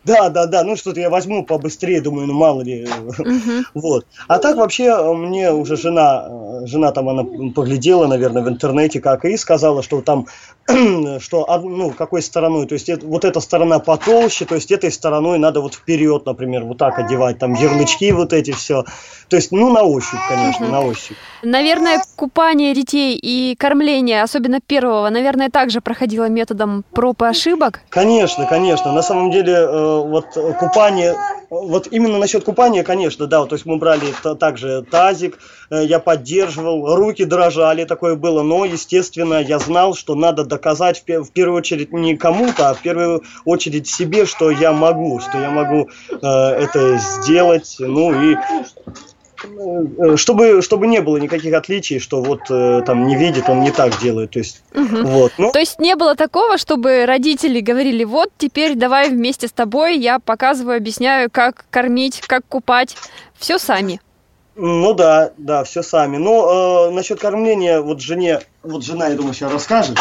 Да, 0.05 0.31
да, 0.31 0.47
да, 0.47 0.65
ну 0.65 0.77
что-то 0.77 0.99
я 0.99 1.11
возьму 1.11 1.45
побыстрее, 1.45 2.01
думаю, 2.01 2.27
ну 2.27 2.35
мало 2.35 2.63
ли. 2.63 2.89
Вот. 3.75 4.07
А 4.29 4.39
так 4.39 4.57
вообще 4.57 4.85
э, 4.85 5.13
мне 5.13 5.53
уже 5.53 5.77
жена, 5.77 6.27
э, 6.29 6.67
жена 6.67 6.91
там, 6.93 7.09
она 7.09 7.25
поглядела, 7.55 8.07
наверное, 8.07 8.43
в 8.43 8.49
интернете, 8.49 9.01
как 9.01 9.25
и 9.25 9.37
сказала, 9.37 9.83
что 9.83 10.01
там, 10.01 10.27
что, 11.21 11.47
ну, 11.63 11.91
какой 11.91 12.23
стороной, 12.23 12.67
то 12.67 12.75
есть 12.75 12.89
это, 12.89 13.07
вот 13.07 13.25
эта 13.25 13.41
сторона 13.41 13.79
потолще, 13.79 14.45
то 14.45 14.55
есть 14.55 14.71
этой 14.71 14.91
стороной 14.91 15.39
надо 15.39 15.61
вот 15.61 15.75
вперед, 15.75 16.27
например, 16.27 16.65
вот 16.65 16.79
так 16.79 16.99
одевать, 16.99 17.39
там 17.39 17.55
ярлычки 17.55 18.11
вот 18.13 18.33
эти 18.33 18.53
все. 18.53 18.85
То 19.29 19.37
есть, 19.37 19.53
ну, 19.53 19.73
на 19.73 19.83
ощупь, 19.83 20.19
конечно, 20.29 20.69
на 20.69 20.81
ощупь. 20.81 21.17
Наверное, 21.43 22.03
купание 22.17 22.75
детей 22.75 23.17
и 23.17 23.55
кормление, 23.57 24.23
особенно 24.23 24.61
первого, 24.61 25.09
наверное, 25.09 25.51
также 25.51 25.81
проходило 25.81 26.29
методом 26.29 26.85
проб 26.93 27.23
и 27.23 27.27
ошибок? 27.27 27.81
Конечно, 27.89 28.47
конечно. 28.47 28.93
На 28.93 29.03
самом 29.03 29.31
деле, 29.31 29.53
э, 29.53 29.99
вот 30.05 30.27
купание, 30.59 31.15
вот 31.51 31.89
именно 31.91 32.19
насчет 32.19 32.45
купания, 32.45 32.85
конечно, 32.85 33.27
да, 33.27 33.45
то 33.45 33.57
есть 33.57 33.67
мы 33.67 33.77
брали 33.77 34.15
также 34.39 34.83
тазик, 34.89 35.39
э, 35.71 35.85
я 35.85 35.99
поддерживал, 35.99 36.95
руки 36.95 37.25
дрожали, 37.25 37.85
такое 37.85 38.15
было, 38.15 38.43
но, 38.43 38.65
естественно, 38.65 39.43
я 39.43 39.59
знал, 39.59 39.95
что 39.95 40.15
надо 40.15 40.45
доказать 40.45 41.01
в, 41.01 41.33
первую 41.33 41.59
очередь 41.59 41.93
не 41.93 42.17
кому-то, 42.17 42.71
а 42.71 42.75
в 42.75 42.83
первую 42.83 43.25
очередь 43.45 43.89
себе, 43.89 44.27
что 44.27 44.51
я 44.51 44.73
могу, 44.73 45.19
что 45.19 45.39
я 45.39 45.51
могу 45.51 45.89
э, 46.11 46.17
это 46.27 46.99
сделать, 46.99 47.77
ну 47.81 48.13
и 48.13 48.37
чтобы, 50.17 50.63
чтобы 50.63 50.87
не 50.87 51.01
было 51.01 51.17
никаких 51.17 51.55
отличий, 51.55 51.99
что 51.99 52.23
вот 52.23 52.43
э, 52.51 52.83
там 52.85 53.07
не 53.07 53.17
видит, 53.17 53.49
он 53.49 53.61
не 53.61 53.71
так 53.71 53.99
делает. 54.01 54.31
То 54.31 54.39
есть, 54.39 54.63
угу. 54.75 54.97
вот, 55.03 55.33
ну... 55.39 55.53
То 55.53 55.59
есть 55.59 55.79
не 55.79 55.97
было 55.97 56.15
такого, 56.15 56.59
чтобы 56.59 57.07
родители 57.07 57.61
говорили, 57.61 58.05
вот 58.05 58.31
теперь 58.37 58.75
давай 58.75 59.11
вместе 59.11 59.49
с 59.49 59.53
тобой 59.53 59.99
я 59.99 60.19
показываю, 60.19 60.77
объясняю, 60.77 61.31
как 61.31 61.65
кормить, 61.71 62.21
как 62.27 62.45
купать. 62.47 62.97
Все 63.39 63.59
сами. 63.59 64.01
Ну 64.57 64.93
да, 64.93 65.33
да, 65.39 65.65
все 65.65 65.83
сами. 65.83 66.19
Но 66.19 66.89
э, 66.89 66.91
насчет 66.91 67.19
кормления, 67.21 67.81
вот 67.81 68.01
жене, 68.01 68.41
вот 68.63 68.85
жена, 68.85 69.09
я 69.09 69.17
думаю, 69.17 69.33
сейчас 69.33 69.53
расскажет. 69.53 69.97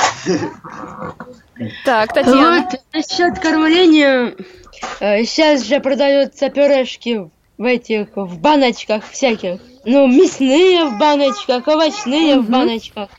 Так, 1.86 2.14
Татьяна. 2.14 2.68
Вот 2.72 2.82
насчет 2.94 3.40
кормления, 3.40 4.36
э, 5.00 5.24
сейчас 5.24 5.64
же 5.64 5.80
продаются 5.80 6.50
пюрешки 6.50 7.30
в 7.60 7.66
этих, 7.66 8.08
в 8.16 8.40
баночках 8.40 9.04
всяких. 9.08 9.60
Ну, 9.84 10.08
мясные 10.08 10.86
в 10.86 10.98
баночках, 10.98 11.68
овощные 11.68 12.36
mm-hmm. 12.36 12.40
в 12.40 12.50
баночках. 12.50 13.10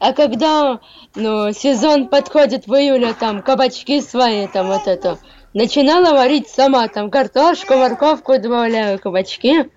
А 0.00 0.14
когда, 0.14 0.80
ну, 1.14 1.52
сезон 1.52 2.08
подходит 2.08 2.66
в 2.66 2.72
июле, 2.74 3.12
там, 3.12 3.42
кабачки 3.42 4.00
свои, 4.00 4.46
там, 4.46 4.68
вот 4.68 4.86
это, 4.86 5.18
начинала 5.52 6.14
варить 6.14 6.48
сама, 6.48 6.88
там, 6.88 7.10
картошку, 7.10 7.74
морковку 7.74 8.38
добавляю, 8.38 8.98
кабачки, 8.98 9.68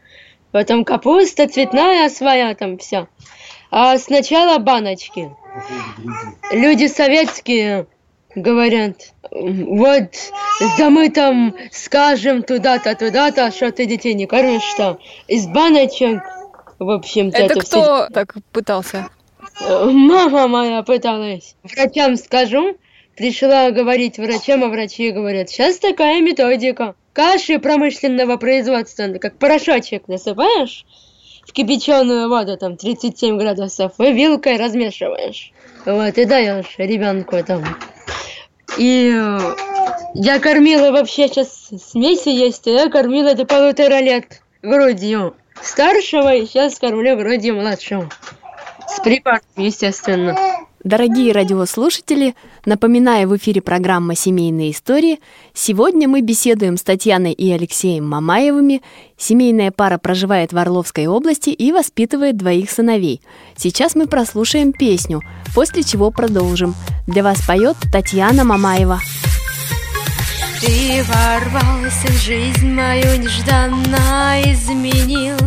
потом 0.51 0.86
капуста 0.86 1.49
цветная 1.49 2.10
своя, 2.10 2.56
там, 2.56 2.78
все. 2.78 3.10
А 3.69 3.97
сначала 3.97 4.60
баночки. 4.60 5.30
Люди 6.54 6.88
советские 6.88 7.88
говорят, 8.36 9.13
вот, 9.32 10.12
да 10.78 10.89
мы 10.89 11.10
там 11.10 11.56
скажем 11.71 12.43
туда-то, 12.43 12.95
туда-то, 12.95 13.52
что 13.52 13.71
ты 13.71 13.86
детей 13.86 14.13
не 14.13 14.26
кормишь, 14.26 14.63
что 14.63 15.00
из 15.28 15.48
баночек, 15.48 16.21
в 16.80 16.89
общем-то. 16.89 17.38
Это, 17.38 17.54
это 17.54 17.60
кто 17.62 17.82
все... 17.82 18.08
так 18.13 18.36
пытался? 18.52 19.10
Мама 19.62 20.48
моя 20.48 20.84
пыталась. 20.84 21.56
Врачам 21.63 22.17
скажу, 22.17 22.78
пришла 23.15 23.71
говорить 23.71 24.17
врачам, 24.17 24.63
а 24.63 24.67
врачи 24.67 25.12
говорят, 25.12 25.50
сейчас 25.50 25.78
такая 25.80 26.21
методика. 26.21 26.95
Каши 27.13 27.60
промышленного 27.60 28.36
производства, 28.36 29.08
как 29.21 29.38
порошочек 29.38 30.08
насыпаешь 30.10 30.86
в 31.48 31.54
кипяченую 31.54 32.28
воду, 32.28 32.58
там 32.58 32.76
37 32.76 33.38
градусов, 33.38 33.93
и 34.00 34.12
вилкой 34.12 34.58
размешиваешь. 34.58 35.54
Вот, 35.86 36.17
и 36.17 36.26
даешь 36.26 36.76
ребенку 36.78 37.43
там 37.43 37.63
и 38.78 39.13
я 40.15 40.39
кормила 40.39 40.91
вообще 40.91 41.28
сейчас 41.28 41.69
смеси 41.91 42.30
есть, 42.30 42.65
я 42.65 42.89
кормила 42.89 43.36
до 43.36 43.45
полутора 43.45 44.00
лет 44.00 44.41
грудью 44.62 45.36
старшего, 45.62 46.34
и 46.34 46.45
сейчас 46.45 46.80
кормлю 46.80 47.17
грудью 47.17 47.56
младшего. 47.56 48.10
С 48.88 49.00
припарком, 49.00 49.63
естественно. 49.63 50.38
Дорогие 50.86 51.32
радиослушатели, 51.32 52.36
напоминаю, 52.63 53.28
в 53.28 53.36
эфире 53.38 53.60
программа 53.60 54.15
«Семейные 54.15 54.69
истории». 54.69 55.19
Сегодня 55.52 56.08
мы 56.08 56.21
беседуем 56.21 56.78
с 56.78 56.84
Татьяной 56.84 57.32
и 57.32 57.52
Алексеем 57.52 58.08
Мамаевыми. 58.08 58.84
Семейная 59.17 59.71
пара 59.71 59.98
проживает 59.98 60.54
в 60.54 60.58
Орловской 60.60 61.08
области 61.08 61.50
и 61.50 61.71
воспитывает 61.71 62.38
двоих 62.38 62.69
сыновей. 62.69 63.19
Сейчас 63.58 63.95
мы 63.95 64.06
прослушаем 64.06 64.74
песню, 64.74 65.24
после 65.56 65.82
чего 65.82 66.12
продолжим. 66.12 66.76
Для 67.08 67.24
вас 67.24 67.41
поет 67.41 67.78
Татьяна 67.91 68.43
Мамаева. 68.43 69.00
Ты 70.62 71.04
ворвался 71.04 72.08
в 72.10 72.21
жизнь 72.21 72.69
мою 72.69 73.17
нежданно 73.17 74.39
изменил 74.54 75.38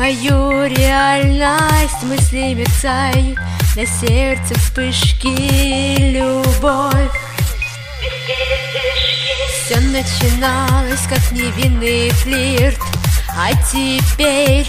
Мою 0.00 0.66
реальность 0.66 2.02
мысли 2.04 2.54
мерцают 2.54 3.38
На 3.80 3.86
сердце 3.86 4.54
вспышки 4.56 6.12
любовь. 6.12 7.18
Все 9.54 9.80
начиналось 9.80 11.00
как 11.08 11.32
невинный 11.32 12.10
флирт. 12.10 12.78
А 13.38 13.52
теперь 13.72 14.66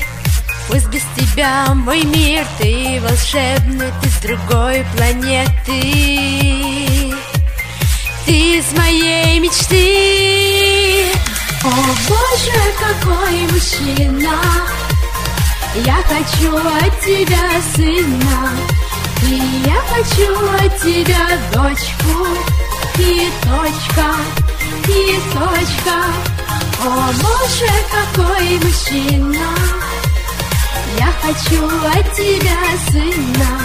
Пусть 0.70 0.88
без 0.88 1.02
тебя 1.18 1.74
мой 1.74 2.04
мир. 2.04 2.46
Ты 2.58 3.02
волшебный, 3.02 3.92
ты 4.02 4.08
с 4.08 4.18
другой 4.22 4.86
планеты. 4.96 5.82
Ты 8.26 8.60
из 8.60 8.72
моей 8.78 9.40
мечты. 9.42 11.12
О 11.66 11.70
боже, 12.08 12.62
какой 12.80 13.42
мужчина! 13.52 14.40
Я 15.86 16.00
хочу 16.04 16.56
от 16.56 17.00
тебя 17.02 17.62
сына, 17.76 18.52
и 19.24 19.64
я 19.66 19.82
хочу 19.94 20.34
от 20.56 20.78
тебя 20.82 21.28
дочку, 21.54 22.28
и 22.98 23.30
точка, 23.42 24.16
и 24.88 25.20
точка. 25.34 25.98
О, 26.84 27.12
боже, 27.22 27.72
какой 27.92 28.58
мужчина! 28.60 29.48
Я 30.98 31.14
хочу 31.22 31.66
от 31.66 32.14
тебя 32.14 32.58
сына, 32.90 33.62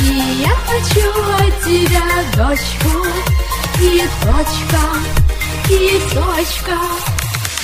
и 0.00 0.42
я 0.42 0.54
хочу 0.66 1.08
от 1.34 1.64
тебя 1.64 2.02
дочку, 2.36 3.06
и 3.80 4.02
точка, 4.22 4.82
и 5.68 6.00
точка. 6.12 6.78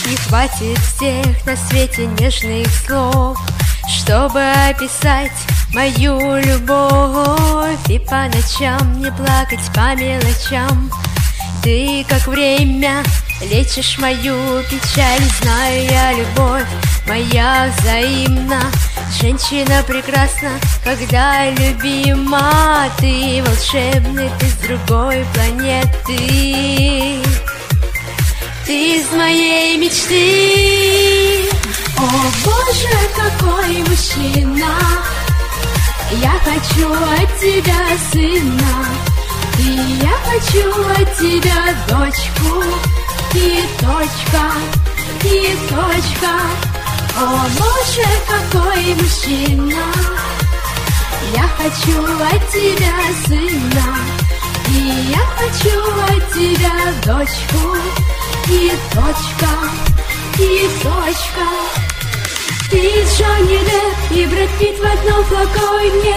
Не 0.06 0.16
хватит 0.16 0.78
всех 0.78 1.46
на 1.46 1.56
свете 1.56 2.06
нежных 2.06 2.66
слов 2.86 3.38
чтобы 3.88 4.40
описать 4.68 5.32
мою 5.72 6.18
любовь 6.36 7.78
И 7.88 7.98
по 7.98 8.28
ночам 8.28 9.00
не 9.00 9.10
плакать 9.12 9.70
по 9.74 9.94
мелочам. 9.94 10.90
Ты 11.62 12.04
как 12.08 12.26
время 12.26 13.02
лечишь 13.42 13.98
мою 13.98 14.62
печаль 14.70 15.22
Знаю 15.40 15.84
я 15.84 16.12
любовь 16.12 16.66
моя 17.06 17.72
взаимна. 17.76 18.60
Женщина 19.20 19.82
прекрасна, 19.86 20.50
когда 20.82 21.50
любима. 21.50 22.88
Ты 22.98 23.42
волшебный, 23.46 24.30
ты 24.38 24.46
с 24.46 24.54
другой 24.54 25.24
планеты. 25.34 27.22
Ты 28.66 28.96
из 28.96 29.10
моей 29.12 29.76
мечты 29.76 31.53
о 31.98 32.02
боже, 32.44 32.96
какой 33.16 33.82
мужчина! 33.88 34.68
Я 36.10 36.32
хочу 36.44 36.92
от 36.92 37.40
тебя 37.40 37.82
сына. 38.12 38.86
И 39.58 39.70
я 40.02 40.14
хочу 40.26 40.70
от 40.90 41.18
тебя 41.18 41.74
дочку. 41.88 42.62
И 43.34 43.64
точка, 43.78 44.44
и 45.24 45.56
точка. 45.68 46.34
О 47.16 47.46
боже, 47.58 48.08
какой 48.28 48.94
мужчина! 48.94 49.84
Я 51.34 51.48
хочу 51.58 52.02
от 52.02 52.50
тебя 52.50 52.96
сына. 53.26 53.96
И 54.68 55.10
я 55.10 55.24
хочу 55.38 55.80
от 56.08 56.32
тебя 56.32 56.76
дочку. 57.04 57.76
И 58.48 58.72
точка, 58.92 59.48
и 60.38 60.68
точка 60.82 61.84
ты 62.70 62.78
Джонни 62.80 63.58
Депп 63.58 64.16
и 64.16 64.26
Брэд 64.26 64.50
Питт 64.58 64.78
в 64.78 64.84
одном 64.84 65.24
флаконе 65.24 66.16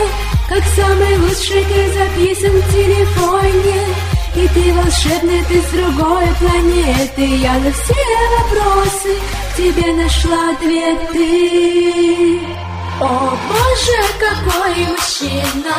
Как 0.49 0.63
самый 0.75 1.17
лучший 1.17 1.63
ты 1.65 1.93
записан 1.93 2.61
в 2.61 2.71
телефоне. 2.71 3.95
И 4.35 4.47
ты 4.47 4.73
волшебный, 4.73 5.43
ты 5.45 5.61
с 5.61 5.65
другой 5.71 6.27
планеты. 6.39 7.25
Я 7.37 7.53
на 7.59 7.71
все 7.71 7.93
вопросы 8.39 9.19
тебе 9.57 9.93
нашла 9.93 10.51
ответы. 10.51 12.39
О 13.01 13.37
боже, 13.49 13.99
какой 14.19 14.87
мужчина! 14.87 15.75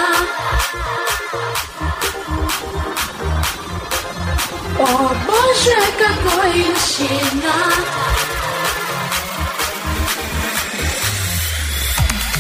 О 4.78 5.14
боже, 5.26 5.78
какой 5.98 6.66
мужчина 6.68 7.54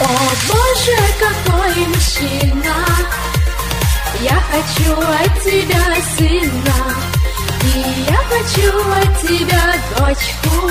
О 0.00 0.06
боже, 0.46 0.96
какой 1.18 1.86
мужчина 1.88 2.86
Я 4.20 4.40
хочу 4.52 4.92
от 4.92 5.42
тебя 5.42 5.96
сына 6.16 6.94
И 7.74 8.04
я 8.08 8.20
хочу 8.30 8.78
от 8.92 9.20
тебя 9.22 9.74
дочку. 9.96 10.70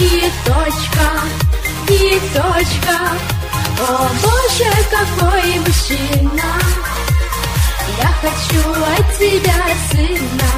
И 0.00 0.28
точка, 0.44 1.08
и 1.88 2.20
точка. 2.34 2.98
О 3.80 4.08
боже, 4.22 4.72
какой 4.90 5.58
мужчина 5.60 6.58
Я 7.96 8.10
хочу 8.22 8.70
от 8.72 9.18
тебя 9.18 9.64
сына 9.92 10.50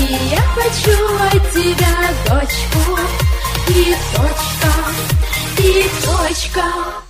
И 0.00 0.18
я 0.32 0.42
хочу 0.56 1.14
от 1.26 1.52
тебя 1.52 1.94
дочку. 2.26 2.98
И 3.68 3.96
точка, 4.16 4.72
и 5.58 5.90
точка 6.04 7.03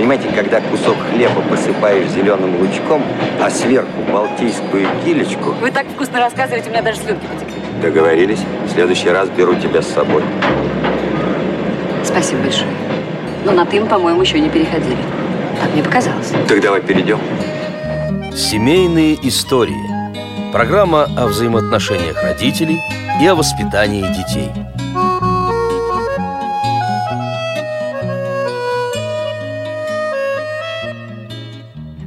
Понимаете, 0.00 0.28
когда 0.34 0.62
кусок 0.62 0.96
хлеба 1.12 1.42
посыпаешь 1.42 2.08
зеленым 2.08 2.58
лучком, 2.58 3.02
а 3.38 3.50
сверху 3.50 4.00
балтийскую 4.10 4.88
килечку, 5.04 5.50
Вы 5.60 5.70
так 5.70 5.86
вкусно 5.88 6.20
рассказываете, 6.20 6.70
у 6.70 6.72
меня 6.72 6.80
даже 6.80 7.00
слюнки 7.00 7.26
потекли. 7.26 7.60
договорились, 7.82 8.38
в 8.64 8.70
следующий 8.70 9.10
раз 9.10 9.28
беру 9.28 9.54
тебя 9.56 9.82
с 9.82 9.88
собой. 9.88 10.22
Спасибо 12.02 12.40
большое. 12.44 12.70
Но 13.44 13.52
на 13.52 13.66
«ты» 13.66 13.78
по-моему, 13.84 14.22
еще 14.22 14.40
не 14.40 14.48
переходили. 14.48 14.96
Так 15.60 15.70
мне 15.74 15.82
показалось. 15.82 16.32
Так 16.48 16.62
давай 16.62 16.80
перейдем. 16.80 17.18
Семейные 18.34 19.18
истории. 19.28 19.84
Программа 20.50 21.08
о 21.14 21.26
взаимоотношениях 21.26 22.22
родителей 22.22 22.80
и 23.20 23.26
о 23.26 23.34
воспитании 23.34 24.06
детей. 24.16 24.48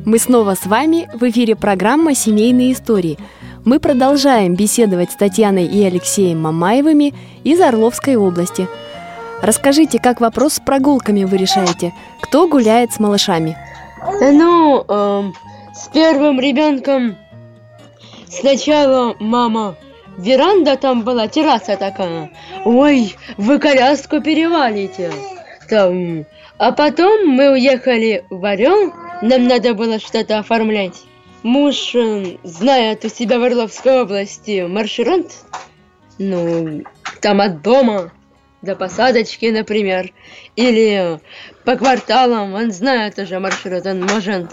Мы 0.06 0.20
снова 0.20 0.56
с 0.56 0.66
вами 0.66 1.10
в 1.14 1.24
эфире 1.30 1.56
программа 1.56 2.14
«Семейные 2.14 2.74
истории». 2.74 3.18
Мы 3.64 3.80
продолжаем 3.80 4.54
беседовать 4.54 5.12
с 5.12 5.16
Татьяной 5.16 5.66
и 5.66 5.82
Алексеем 5.86 6.42
Мамаевыми 6.42 7.14
из 7.46 7.62
Орловской 7.62 8.18
области. 8.18 8.68
Расскажите, 9.42 10.00
как 10.00 10.20
вопрос 10.20 10.56
с 10.56 10.60
прогулками 10.60 11.24
вы 11.24 11.38
решаете? 11.38 11.94
Кто 12.22 12.50
гуляет 12.50 12.92
с 12.92 13.00
малышами? 13.00 13.58
Ну, 14.20 14.84
эм, 14.86 15.34
с 15.74 15.88
первым 15.88 16.42
ребенком 16.42 17.16
сначала 18.28 19.16
мама 19.22 19.78
веранда 20.18 20.76
там 20.76 21.04
была, 21.04 21.30
терраса 21.30 21.78
такая. 21.78 22.30
Ой, 22.66 23.16
вы 23.38 23.58
коляску 23.58 24.20
перевалите. 24.20 25.14
Там. 25.70 26.26
А 26.58 26.74
потом 26.74 27.26
мы 27.28 27.52
уехали 27.54 28.26
в 28.30 28.44
Орел, 28.44 28.92
нам 29.22 29.48
надо 29.48 29.74
было 29.74 30.00
что-то 30.00 30.40
оформлять. 30.40 31.04
Муж 31.44 31.96
знает 32.44 33.06
у 33.06 33.10
себя 33.10 33.40
в 33.40 33.44
Орловской 33.44 34.02
области 34.02 34.66
маршрут. 34.66 35.32
Ну, 36.18 36.84
там 37.22 37.42
от 37.42 37.62
дома 37.62 38.12
до 38.62 38.76
посадочки, 38.76 39.48
например. 39.48 40.14
Или 40.56 41.20
по 41.66 41.76
кварталам, 41.76 42.54
он 42.54 42.72
знает 42.72 43.20
уже 43.20 43.40
маршрут, 43.40 43.86
он 43.86 44.02
может 44.02 44.52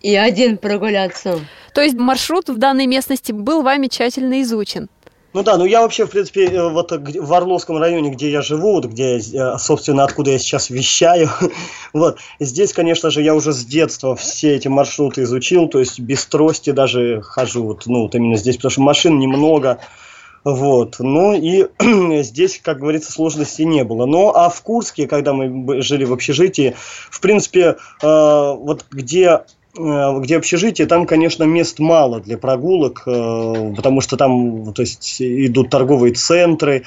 и 0.00 0.14
один 0.14 0.58
прогуляться. 0.58 1.40
То 1.74 1.82
есть 1.82 1.96
маршрут 1.96 2.48
в 2.48 2.58
данной 2.58 2.86
местности 2.86 3.32
был 3.32 3.62
вами 3.62 3.88
тщательно 3.88 4.42
изучен? 4.42 4.88
Ну 5.34 5.42
да, 5.42 5.58
ну 5.58 5.66
я 5.66 5.82
вообще, 5.82 6.06
в 6.06 6.10
принципе, 6.10 6.46
э, 6.46 6.68
вот 6.70 6.90
в 6.90 7.32
Орловском 7.34 7.76
районе, 7.76 8.10
где 8.10 8.30
я 8.30 8.40
живу, 8.40 8.72
вот 8.72 8.86
где, 8.86 9.18
э, 9.18 9.58
собственно, 9.58 10.04
откуда 10.04 10.30
я 10.30 10.38
сейчас 10.38 10.70
вещаю, 10.70 11.28
вот, 11.92 12.18
здесь, 12.40 12.72
конечно 12.72 13.10
же, 13.10 13.20
я 13.20 13.34
уже 13.34 13.52
с 13.52 13.62
детства 13.62 14.16
все 14.16 14.56
эти 14.56 14.68
маршруты 14.68 15.24
изучил, 15.24 15.68
то 15.68 15.80
есть 15.80 16.00
без 16.00 16.24
трости 16.24 16.70
даже 16.70 17.20
хожу, 17.20 17.64
вот, 17.64 17.84
ну, 17.84 18.02
вот 18.02 18.14
именно 18.14 18.36
здесь, 18.36 18.56
потому 18.56 18.70
что 18.70 18.80
машин 18.80 19.18
немного, 19.18 19.80
вот, 20.44 20.96
ну 20.98 21.34
и 21.34 21.66
здесь, 22.22 22.58
как 22.62 22.78
говорится, 22.78 23.12
сложностей 23.12 23.66
не 23.66 23.84
было. 23.84 24.06
Ну, 24.06 24.30
а 24.30 24.48
в 24.48 24.62
Курске, 24.62 25.06
когда 25.06 25.34
мы 25.34 25.82
жили 25.82 26.04
в 26.04 26.12
общежитии, 26.14 26.74
в 27.10 27.20
принципе, 27.20 27.76
э, 28.02 28.06
вот 28.06 28.86
где 28.90 29.42
где 29.74 30.36
общежитие, 30.36 30.86
там, 30.86 31.06
конечно, 31.06 31.44
мест 31.44 31.78
мало 31.78 32.20
для 32.20 32.38
прогулок, 32.38 33.02
э, 33.06 33.74
потому 33.76 34.00
что 34.00 34.16
там, 34.16 34.72
то 34.72 34.82
есть, 34.82 35.20
идут 35.20 35.70
торговые 35.70 36.14
центры 36.14 36.78
э, 36.78 36.82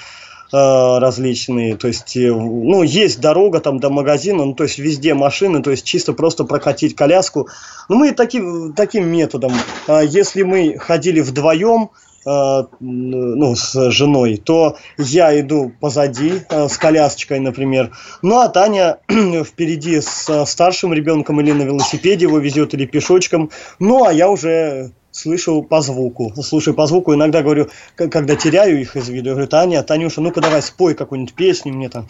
различные, 0.51 1.77
то 1.77 1.87
есть, 1.87 2.17
э, 2.17 2.31
ну, 2.31 2.83
есть 2.83 3.21
дорога 3.21 3.59
там 3.59 3.79
до 3.79 3.89
магазина, 3.89 4.45
ну, 4.45 4.53
то 4.53 4.63
есть, 4.63 4.79
везде 4.79 5.13
машины, 5.13 5.61
то 5.61 5.71
есть, 5.71 5.85
чисто 5.85 6.13
просто 6.13 6.43
прокатить 6.43 6.95
коляску. 6.95 7.47
Ну, 7.87 7.95
мы 7.97 8.11
таким, 8.11 8.73
таким 8.73 9.07
методом, 9.07 9.53
э, 9.87 10.01
если 10.05 10.43
мы 10.43 10.77
ходили 10.77 11.21
вдвоем, 11.21 11.83
э, 11.83 12.10
ну, 12.25 13.55
с 13.55 13.91
женой, 13.91 14.37
то 14.37 14.77
я 14.97 15.39
иду 15.39 15.71
позади 15.79 16.41
э, 16.49 16.67
с 16.67 16.77
колясочкой, 16.77 17.39
например. 17.39 17.91
Ну, 18.21 18.39
а 18.39 18.49
Таня 18.49 18.97
впереди 19.43 19.99
с 20.01 20.29
э, 20.29 20.45
старшим 20.45 20.93
ребенком 20.93 21.41
или 21.41 21.51
на 21.51 21.63
велосипеде 21.63 22.25
его 22.25 22.37
везет, 22.37 22.73
или 22.73 22.85
пешочком. 22.85 23.49
Ну, 23.79 24.03
а 24.03 24.13
я 24.13 24.29
уже 24.29 24.91
слышу 25.11 25.61
по 25.61 25.81
звуку. 25.81 26.33
Слушаю 26.41 26.73
по 26.73 26.87
звуку, 26.87 27.13
иногда 27.13 27.41
говорю, 27.41 27.69
когда 27.95 28.35
теряю 28.35 28.79
их 28.79 28.95
из 28.95 29.09
виду, 29.09 29.29
я 29.29 29.33
говорю, 29.33 29.49
Таня, 29.49 29.83
Танюша, 29.83 30.21
ну-ка 30.21 30.41
давай 30.41 30.61
спой 30.61 30.95
какую-нибудь 30.95 31.33
песню 31.33 31.73
мне 31.73 31.89
там. 31.89 32.07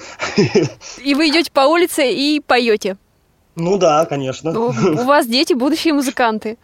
И 1.04 1.15
вы 1.15 1.30
идете 1.30 1.52
по 1.52 1.62
улице 1.62 2.12
и 2.12 2.39
поете. 2.39 2.97
Ну 3.56 3.78
да, 3.78 4.06
конечно. 4.06 4.52
Ну, 4.52 4.67
У 4.67 5.04
вас 5.06 5.28
дети 5.28 5.54
будущие 5.54 5.93
музыканты. 5.93 6.58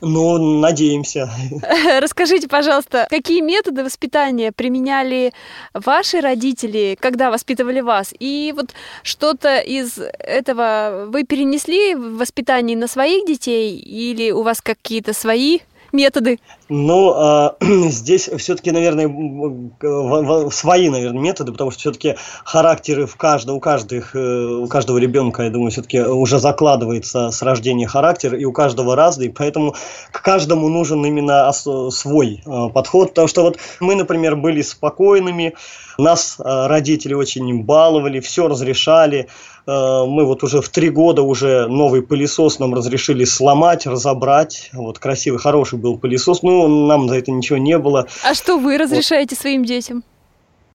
Ну, 0.00 0.38
надеемся. 0.60 1.30
Расскажите, 2.00 2.48
пожалуйста, 2.48 3.06
какие 3.10 3.40
методы 3.40 3.84
воспитания 3.84 4.52
применяли 4.52 5.32
ваши 5.72 6.20
родители, 6.20 6.96
когда 7.00 7.30
воспитывали 7.30 7.80
вас? 7.80 8.12
И 8.18 8.52
вот 8.56 8.74
что-то 9.02 9.58
из 9.58 9.98
этого 9.98 11.06
вы 11.08 11.24
перенесли 11.24 11.94
в 11.94 12.18
воспитании 12.18 12.74
на 12.74 12.88
своих 12.88 13.26
детей 13.26 13.76
или 13.76 14.30
у 14.30 14.42
вас 14.42 14.60
какие-то 14.60 15.12
свои 15.12 15.60
методы? 15.92 16.38
Ну, 16.68 17.12
а, 17.14 17.56
здесь 17.60 18.28
все-таки, 18.38 18.70
наверное, 18.70 19.06
в- 19.06 19.70
в- 19.80 20.50
свои, 20.50 20.88
наверное, 20.88 21.20
методы, 21.20 21.52
потому 21.52 21.70
что 21.70 21.80
все-таки 21.80 22.16
характеры 22.44 23.06
в 23.06 23.16
каждом, 23.16 23.56
у 23.56 23.60
каждых, 23.60 24.16
э, 24.16 24.46
у 24.46 24.66
каждого 24.66 24.96
ребенка, 24.96 25.42
я 25.42 25.50
думаю, 25.50 25.70
все-таки 25.70 26.00
уже 26.00 26.38
закладывается 26.38 27.30
с 27.30 27.42
рождения 27.42 27.86
характер, 27.86 28.34
и 28.34 28.44
у 28.46 28.52
каждого 28.52 28.96
разный, 28.96 29.30
поэтому 29.30 29.74
к 30.10 30.22
каждому 30.22 30.68
нужен 30.68 31.04
именно 31.04 31.52
свой 31.52 32.42
э, 32.46 32.68
подход, 32.72 33.10
потому 33.10 33.28
что 33.28 33.42
вот 33.42 33.58
мы, 33.80 33.94
например, 33.94 34.36
были 34.36 34.62
спокойными, 34.62 35.54
нас 35.98 36.36
э, 36.38 36.66
родители 36.66 37.12
очень 37.12 37.62
баловали, 37.62 38.20
все 38.20 38.48
разрешали, 38.48 39.28
Э, 39.66 40.04
мы 40.06 40.24
вот 40.24 40.42
уже 40.42 40.60
в 40.60 40.68
три 40.68 40.90
года 40.90 41.22
уже 41.22 41.66
новый 41.66 42.02
пылесос 42.02 42.58
нам 42.58 42.74
разрешили 42.74 43.24
сломать, 43.24 43.86
разобрать. 43.86 44.70
Вот 44.72 44.98
красивый, 44.98 45.40
хороший 45.40 45.78
был 45.78 45.98
пылесос. 45.98 46.42
Ну, 46.42 46.53
нам 46.68 47.08
за 47.08 47.16
это 47.16 47.30
ничего 47.30 47.58
не 47.58 47.78
было. 47.78 48.06
А 48.22 48.34
что 48.34 48.58
вы 48.58 48.78
разрешаете 48.78 49.36
своим 49.36 49.64
детям? 49.64 50.04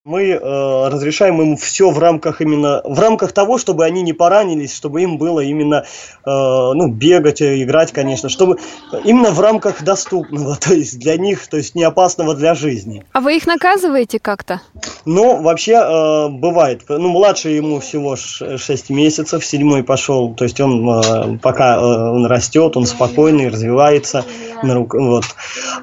Мы 0.09 0.29
э, 0.29 0.39
разрешаем 0.87 1.39
им 1.39 1.55
все 1.55 1.91
в 1.91 1.99
рамках 1.99 2.41
именно 2.41 2.81
в 2.83 2.99
рамках 2.99 3.31
того, 3.31 3.59
чтобы 3.59 3.85
они 3.85 4.01
не 4.01 4.13
поранились, 4.13 4.75
чтобы 4.75 5.03
им 5.03 5.19
было 5.19 5.39
именно 5.39 5.83
э, 5.83 5.83
ну 6.25 6.87
бегать, 6.87 7.41
э, 7.41 7.61
играть, 7.61 7.91
конечно, 7.91 8.27
чтобы 8.27 8.57
именно 9.03 9.29
в 9.29 9.39
рамках 9.39 9.83
доступного, 9.83 10.55
то 10.59 10.73
есть 10.73 10.97
для 10.97 11.15
них, 11.15 11.45
то 11.45 11.57
есть 11.57 11.75
не 11.75 11.83
опасного 11.83 12.33
для 12.33 12.55
жизни. 12.55 13.05
А 13.13 13.19
вы 13.19 13.37
их 13.37 13.45
наказываете 13.45 14.17
как-то? 14.17 14.61
Но 15.05 15.35
вообще 15.43 15.73
э, 15.73 16.29
бывает. 16.29 16.81
Ну, 16.89 17.09
младший 17.09 17.57
ему 17.57 17.79
всего 17.79 18.15
6 18.15 18.89
месяцев, 18.89 19.45
седьмой 19.45 19.83
пошел. 19.83 20.33
То 20.33 20.43
есть 20.43 20.59
он 20.59 20.89
э, 20.89 21.37
пока 21.37 21.75
э, 21.75 21.81
он 21.81 22.25
растет, 22.25 22.75
он 22.77 22.87
спокойный, 22.87 23.49
развивается. 23.49 24.25
На 24.63 24.73
рук, 24.73 24.95
вот. 24.95 25.25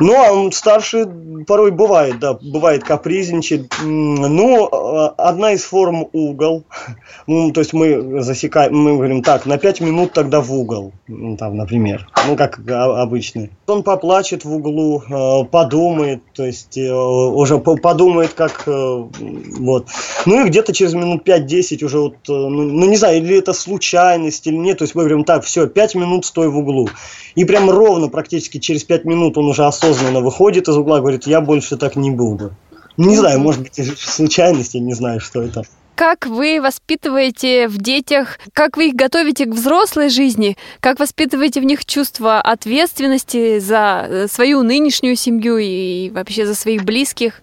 Ну, 0.01 0.49
а 0.49 0.53
старший 0.53 1.07
порой 1.45 1.71
бывает, 1.71 2.19
да, 2.21 2.35
бывает 2.35 2.85
капризничает. 2.85 3.73
М, 3.83 4.15
Ну, 4.15 4.69
э, 4.69 5.11
одна 5.17 5.53
из 5.53 5.65
форм 5.65 6.07
угол. 6.13 6.65
Ну, 7.27 7.51
то 7.51 7.61
есть 7.61 7.73
мы 7.73 8.23
засекаем, 8.23 8.77
мы 8.77 8.95
говорим, 8.97 9.23
так, 9.23 9.47
на 9.47 9.59
5 9.59 9.81
минут 9.81 10.13
тогда 10.13 10.41
в 10.41 10.53
угол, 10.53 10.93
там, 11.39 11.57
например, 11.57 12.07
ну, 12.29 12.37
как 12.37 12.61
обычный. 12.69 13.51
Он 13.67 13.83
поплачет 13.83 14.45
в 14.45 14.55
углу, 14.55 15.03
э, 15.03 15.45
подумает, 15.51 16.23
то 16.35 16.45
есть 16.45 16.79
э, 16.79 16.93
уже 16.93 17.59
подумает, 17.59 18.33
как, 18.35 18.65
вот. 18.67 19.89
Ну, 20.25 20.45
и 20.45 20.49
где-то 20.49 20.73
через 20.73 20.95
минут 20.95 21.27
5-10 21.29 21.85
уже 21.85 21.99
вот, 21.99 22.17
ну, 22.29 22.49
ну, 22.49 22.87
не 22.87 22.97
знаю, 22.97 23.19
или 23.19 23.39
это 23.39 23.53
случайность, 23.53 24.47
или 24.47 24.57
нет, 24.57 24.79
то 24.79 24.85
есть 24.85 24.95
мы 24.95 25.03
говорим, 25.03 25.25
так, 25.25 25.45
все, 25.45 25.67
5 25.67 25.95
минут 25.97 26.25
стой 26.25 26.49
в 26.49 26.59
углу. 26.59 26.89
И 27.35 27.45
прям 27.45 27.69
ровно 27.71 28.09
практически 28.09 28.59
через 28.59 28.85
5 28.85 29.05
минут 29.05 29.37
он 29.37 29.47
уже 29.47 29.65
осознанно 29.67 30.21
выходит 30.21 30.69
из 30.69 30.77
угла, 30.77 31.01
говорит, 31.01 31.26
я 31.27 31.41
больше 31.41 31.77
так 31.77 31.97
не 31.97 32.11
буду. 32.11 32.53
Не 32.97 33.17
знаю, 33.17 33.41
может 33.41 33.63
быть, 33.63 33.75
случайность, 33.99 34.75
я 34.75 34.81
не 34.81 34.95
знаю, 34.95 35.21
что 35.21 35.43
это. 35.43 35.63
Как 35.95 36.27
вы 36.27 36.61
воспитываете 36.61 37.69
в 37.69 37.79
детях, 37.79 38.39
как 38.53 38.77
вы 38.77 38.89
их 38.89 38.95
готовите 38.95 39.47
к 39.47 39.55
взрослой 39.55 40.11
жизни, 40.11 40.59
как 40.81 40.99
воспитываете 40.99 41.61
в 41.61 41.65
них 41.65 41.87
чувство 41.87 42.39
ответственности 42.39 43.59
за 43.61 44.07
э, 44.07 44.27
свою 44.29 44.63
нынешнюю 44.63 45.17
семью 45.17 45.57
и 45.57 46.11
вообще 46.11 46.47
за 46.47 46.55
своих 46.55 46.85
близких? 46.85 47.41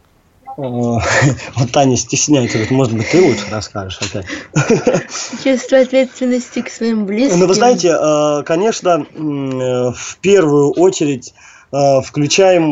Вот 0.57 1.71
Таня 1.71 1.97
стесняется, 1.97 2.57
говорит, 2.57 2.71
может 2.71 2.93
быть, 2.93 3.09
ты 3.09 3.21
лучше 3.23 3.45
расскажешь 3.49 3.99
опять. 3.99 4.25
Чувство 5.43 5.79
ответственности 5.79 6.61
к 6.61 6.69
своим 6.69 7.07
близким. 7.07 7.39
Ну, 7.39 7.47
вы 7.47 7.55
знаете, 7.55 7.97
э, 7.99 8.43
конечно, 8.43 9.05
э, 9.15 9.91
в 9.95 10.17
первую 10.21 10.71
очередь 10.73 11.33
включаем 12.03 12.71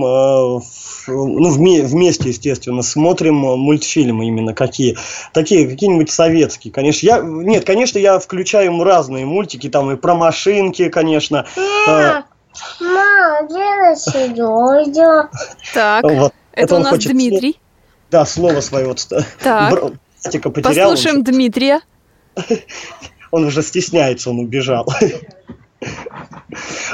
ну, 1.08 1.50
вместе, 1.50 2.30
естественно, 2.30 2.82
смотрим 2.82 3.36
мультфильмы 3.36 4.28
именно 4.28 4.54
какие. 4.54 4.98
Такие, 5.34 5.68
какие-нибудь 5.68 6.12
советские, 6.12 6.72
конечно. 6.72 7.06
Я, 7.06 7.20
нет, 7.22 7.66
конечно, 7.66 7.98
я 7.98 8.20
включаю 8.20 8.84
разные 8.84 9.26
мультики, 9.26 9.70
там 9.70 9.92
и 9.92 9.96
про 9.96 10.16
машинки, 10.16 10.90
конечно. 10.90 11.46
Мама, 12.80 13.48
где? 14.86 15.28
Так, 15.74 16.04
вот. 16.04 16.34
это, 16.54 16.64
это 16.64 16.76
у 16.76 16.80
нас 16.80 16.90
хочет... 16.90 17.12
Дмитрий. 17.12 17.60
Да, 18.10 18.26
слово 18.26 18.62
свое 18.62 18.88
вот 18.88 19.08
так. 19.40 19.72
потерял. 20.50 20.92
Послушаем 20.92 21.24
Дмитрия. 21.24 21.82
Он 23.32 23.46
уже 23.46 23.64
стесняется, 23.64 24.30
он 24.30 24.40
убежал. 24.40 24.86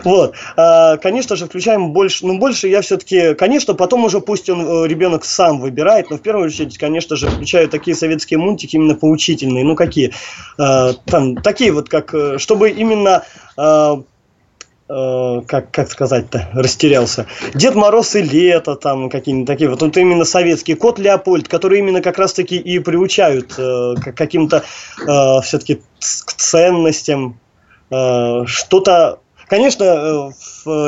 Вот, 0.03 0.35
а, 0.55 0.97
конечно 0.97 1.35
же, 1.35 1.45
включаем 1.45 1.91
больше, 1.91 2.25
ну, 2.25 2.37
больше 2.37 2.67
я 2.67 2.81
все-таки, 2.81 3.33
конечно, 3.33 3.73
потом 3.73 4.05
уже 4.05 4.21
пусть 4.21 4.49
он, 4.49 4.61
э, 4.61 4.87
ребенок 4.87 5.25
сам 5.25 5.59
выбирает, 5.59 6.09
но 6.09 6.17
в 6.17 6.21
первую 6.21 6.45
очередь, 6.45 6.77
конечно 6.77 7.15
же, 7.15 7.27
включаю 7.27 7.67
такие 7.67 7.95
советские 7.95 8.39
мультики 8.39 8.75
именно 8.75 8.95
поучительные, 8.95 9.65
ну, 9.65 9.75
какие, 9.75 10.13
а, 10.57 10.93
там, 11.05 11.35
такие 11.37 11.71
вот, 11.71 11.89
как, 11.89 12.13
э, 12.13 12.37
чтобы 12.37 12.69
именно 12.69 13.23
а, 13.57 14.01
как, 14.89 15.71
как 15.71 15.91
сказать-то, 15.91 16.47
растерялся. 16.53 17.25
Дед 17.53 17.75
Мороз 17.75 18.15
и 18.15 18.21
Лето, 18.21 18.75
там 18.75 19.09
какие-нибудь 19.09 19.45
такие, 19.45 19.69
вот, 19.69 19.81
вот 19.81 19.97
именно 19.97 20.23
советские. 20.23 20.77
Кот 20.77 20.97
Леопольд, 20.97 21.49
которые 21.49 21.79
именно 21.79 22.01
как 22.01 22.17
раз-таки 22.17 22.55
и 22.55 22.79
приучают 22.79 23.53
э, 23.57 23.95
к 23.95 24.13
каким-то 24.13 24.63
все-таки 25.43 25.81
к 25.99 26.33
ценностям, 26.33 27.37
что-то 27.89 29.19
Конечно, 29.47 29.83
э, 29.85 30.31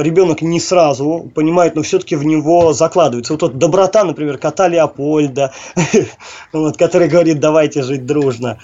ребенок 0.04 0.42
не 0.42 0.60
сразу 0.60 1.32
понимает, 1.34 1.76
но 1.76 1.82
все-таки 1.82 2.18
в 2.18 2.26
него 2.26 2.74
закладывается. 2.74 3.34
Вот, 3.34 3.42
вот 3.42 3.58
доброта, 3.58 4.04
например, 4.04 4.38
кота 4.38 4.68
Леопольда, 4.68 5.54
вот, 6.54 6.76
который 6.78 7.08
говорит, 7.08 7.40
давайте 7.40 7.84
жить 7.84 8.06
дружно. 8.06 8.60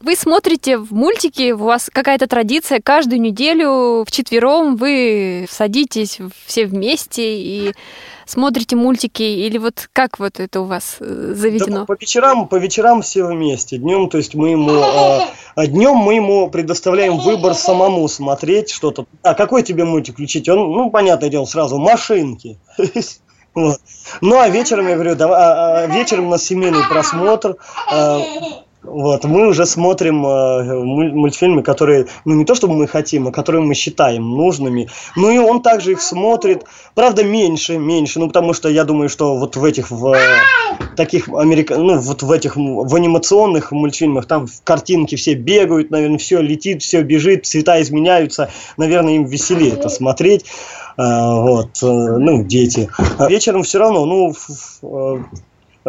Вы 0.00 0.14
смотрите 0.14 0.78
в 0.78 0.92
мультики, 0.92 1.50
у 1.50 1.64
вас 1.64 1.90
какая-то 1.92 2.28
традиция, 2.28 2.80
каждую 2.80 3.20
неделю 3.20 4.04
в 4.04 4.10
четвером 4.10 4.76
вы 4.76 5.46
садитесь 5.50 6.18
все 6.46 6.66
вместе 6.66 7.38
и 7.38 7.74
смотрите 8.26 8.76
мультики, 8.76 9.22
или 9.22 9.58
вот 9.58 9.88
как 9.92 10.18
вот 10.18 10.40
это 10.40 10.60
у 10.60 10.64
вас 10.64 10.96
э, 11.00 11.32
заведено? 11.34 11.80
Да, 11.80 11.84
по 11.84 11.96
вечерам, 11.98 12.48
по 12.48 12.56
вечерам 12.56 13.02
все 13.02 13.24
вместе. 13.24 13.78
Днем, 13.78 14.08
то 14.08 14.18
есть 14.18 14.34
мы 14.34 14.50
ему, 14.50 14.72
а, 14.72 15.28
а 15.54 15.66
днем 15.66 15.96
мы 15.96 16.14
ему 16.14 16.48
предоставляем 16.50 17.18
выбор 17.18 17.54
самому 17.54 18.06
смотреть 18.08 18.70
что-то. 18.70 19.06
А 19.22 19.34
какой 19.34 19.62
тебе 19.62 19.84
мультик 19.84 20.14
включить? 20.14 20.48
Он, 20.48 20.58
ну, 20.58 20.90
понятное 20.90 21.30
дело, 21.30 21.44
сразу 21.44 21.78
машинки. 21.78 22.58
Вот. 23.54 23.78
Ну 24.20 24.36
а 24.40 24.48
вечером, 24.48 24.88
я 24.88 24.94
говорю, 24.94 25.14
давай, 25.14 25.40
а, 25.40 25.84
а, 25.84 25.86
вечером 25.86 26.26
у 26.26 26.30
нас 26.30 26.42
семейный 26.42 26.82
просмотр. 26.88 27.56
А, 27.88 28.20
вот, 28.84 29.24
мы 29.24 29.48
уже 29.48 29.66
смотрим 29.66 30.26
э, 30.26 30.84
мультфильмы, 30.84 31.62
которые, 31.62 32.06
ну 32.24 32.34
не 32.34 32.44
то 32.44 32.54
чтобы 32.54 32.74
мы 32.74 32.86
хотим, 32.86 33.28
а 33.28 33.32
которые 33.32 33.62
мы 33.62 33.74
считаем 33.74 34.30
нужными. 34.30 34.88
Ну 35.16 35.30
и 35.30 35.38
он 35.38 35.62
также 35.62 35.92
их 35.92 36.02
смотрит, 36.02 36.64
правда 36.94 37.24
меньше, 37.24 37.78
меньше, 37.78 38.20
ну 38.20 38.26
потому 38.28 38.52
что 38.52 38.68
я 38.68 38.84
думаю, 38.84 39.08
что 39.08 39.36
вот 39.36 39.56
в 39.56 39.64
этих, 39.64 39.90
в 39.90 40.14
таких 40.96 41.28
америка, 41.28 41.76
ну 41.76 41.98
вот 41.98 42.22
в 42.22 42.30
этих, 42.30 42.56
в 42.56 42.94
анимационных 42.94 43.72
мультфильмах, 43.72 44.26
там 44.26 44.46
картинки 44.64 45.16
все 45.16 45.34
бегают, 45.34 45.90
наверное, 45.90 46.18
все 46.18 46.40
летит, 46.40 46.82
все 46.82 47.02
бежит, 47.02 47.46
цвета 47.46 47.80
изменяются, 47.80 48.50
наверное, 48.76 49.16
им 49.16 49.24
веселее 49.24 49.72
это 49.72 49.88
смотреть. 49.88 50.44
Uh, 50.96 51.42
вот, 51.42 51.70
uh, 51.82 52.18
ну, 52.18 52.44
дети. 52.44 52.88
А 53.18 53.28
вечером 53.28 53.64
все 53.64 53.80
равно, 53.80 54.04
ну, 54.04 54.32
uh, 54.82 55.24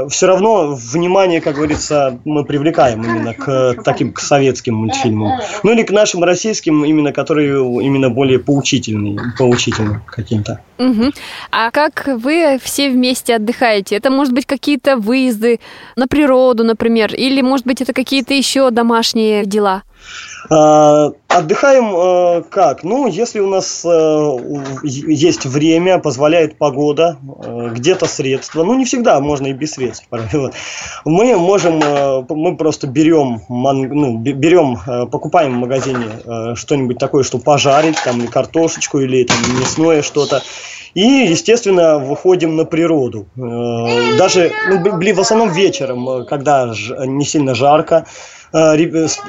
все 0.09 0.27
равно 0.27 0.75
внимание, 0.75 1.41
как 1.41 1.55
говорится, 1.55 2.19
мы 2.25 2.43
привлекаем 2.43 3.03
именно 3.03 3.33
к 3.33 3.75
таким 3.83 4.11
к 4.13 4.19
советским 4.19 4.75
мультфильмам. 4.75 5.39
Ну 5.63 5.71
или 5.71 5.83
к 5.83 5.91
нашим 5.91 6.23
российским, 6.23 6.83
именно 6.83 7.13
которые 7.13 7.59
именно 7.83 8.09
более 8.09 8.39
поучительные, 8.39 9.19
поучительные 9.37 10.01
каким-то. 10.05 10.61
Угу. 10.77 11.11
А 11.51 11.71
как 11.71 12.07
вы 12.07 12.59
все 12.61 12.89
вместе 12.89 13.35
отдыхаете? 13.35 13.95
Это 13.95 14.09
может 14.09 14.33
быть 14.33 14.45
какие-то 14.45 14.97
выезды 14.97 15.59
на 15.95 16.07
природу, 16.07 16.63
например, 16.63 17.13
или 17.15 17.41
может 17.41 17.65
быть 17.65 17.81
это 17.81 17.93
какие-то 17.93 18.33
еще 18.33 18.71
домашние 18.71 19.45
дела? 19.45 19.83
А, 20.49 21.12
отдыхаем 21.28 21.93
а, 21.95 22.41
как? 22.43 22.84
Ну, 22.84 23.08
если 23.08 23.39
у 23.39 23.47
нас 23.47 23.84
а, 23.86 24.38
есть 24.84 25.45
время, 25.45 25.99
позволяет 25.99 26.58
погода, 26.58 27.18
где-то 27.72 28.06
средства, 28.06 28.64
ну, 28.64 28.76
не 28.76 28.86
всегда, 28.86 29.20
можно 29.20 29.47
и 29.47 29.53
без 29.53 29.74
средств. 29.74 30.08
Мы 31.06 31.36
можем, 31.36 31.80
мы 32.30 32.58
просто 32.58 32.88
берем, 32.88 33.41
ну, 33.49 34.18
берем, 34.18 34.78
покупаем 35.10 35.53
в 35.56 35.58
магазине 35.58 36.56
что-нибудь 36.56 36.97
такое, 36.97 37.24
что 37.24 37.38
пожарить, 37.39 37.97
там, 38.03 38.20
или 38.20 38.28
картошечку, 38.28 38.99
или 38.99 39.24
там, 39.24 39.38
мясное 39.60 40.01
что-то. 40.01 40.41
И, 40.93 41.01
естественно, 41.01 41.97
выходим 41.99 42.56
на 42.56 42.66
природу. 42.66 43.28
Даже, 43.36 44.51
ну, 44.70 45.14
в 45.14 45.20
основном 45.20 45.51
вечером, 45.51 46.26
когда 46.26 46.74
не 47.06 47.26
сильно 47.26 47.53
жарко, 47.53 48.06
Э, 48.06 48.34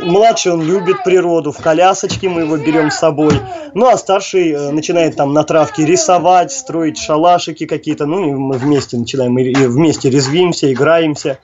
младший 0.03 0.53
он 0.53 0.62
любит 0.62 1.03
природу, 1.03 1.51
в 1.51 1.59
колясочке 1.59 2.29
мы 2.29 2.43
его 2.43 2.57
берем 2.57 2.93
с 2.93 2.99
собой. 2.99 3.33
Ну, 3.74 3.89
а 3.89 3.99
старший 3.99 4.53
э, 4.53 4.70
начинает 4.70 5.16
там 5.16 5.33
на 5.33 5.43
травке 5.43 5.85
рисовать, 5.85 6.53
строить 6.53 6.97
шалашики 6.97 7.66
какие-то. 7.66 8.07
Ну, 8.07 8.29
и 8.29 8.33
мы 8.33 8.57
вместе 8.57 8.97
начинаем, 8.97 9.37
и 9.37 9.53
вместе 9.66 10.11
резвимся, 10.11 10.72
играемся. 10.72 11.41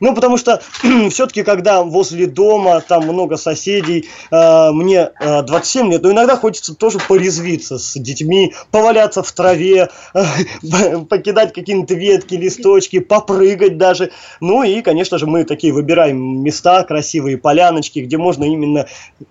Ну, 0.00 0.14
потому 0.14 0.36
что 0.36 0.62
все-таки, 1.10 1.42
когда 1.42 1.82
возле 1.82 2.26
дома, 2.26 2.80
там 2.80 3.04
много 3.04 3.36
соседей, 3.36 4.08
э, 4.30 4.70
мне 4.72 5.10
э, 5.20 5.42
27 5.42 5.92
лет, 5.92 6.02
но 6.02 6.12
иногда 6.12 6.36
хочется 6.36 6.74
тоже 6.74 6.98
порезвиться 7.06 7.78
с 7.78 7.98
детьми, 7.98 8.54
поваляться 8.70 9.22
в 9.22 9.32
траве, 9.32 9.88
э, 10.14 10.24
покидать 11.08 11.52
какие-то 11.52 11.94
ветки, 11.94 12.34
листочки, 12.34 13.00
попрыгать 13.00 13.78
даже. 13.78 14.10
Ну 14.40 14.62
и, 14.62 14.80
конечно 14.82 15.18
же, 15.18 15.26
мы 15.26 15.44
такие 15.44 15.72
выбираем 15.72 16.42
места, 16.42 16.84
красивые 16.84 17.38
поляночки, 17.38 18.00
где 18.00 18.16
можно 18.16 18.44
именно, 18.44 18.86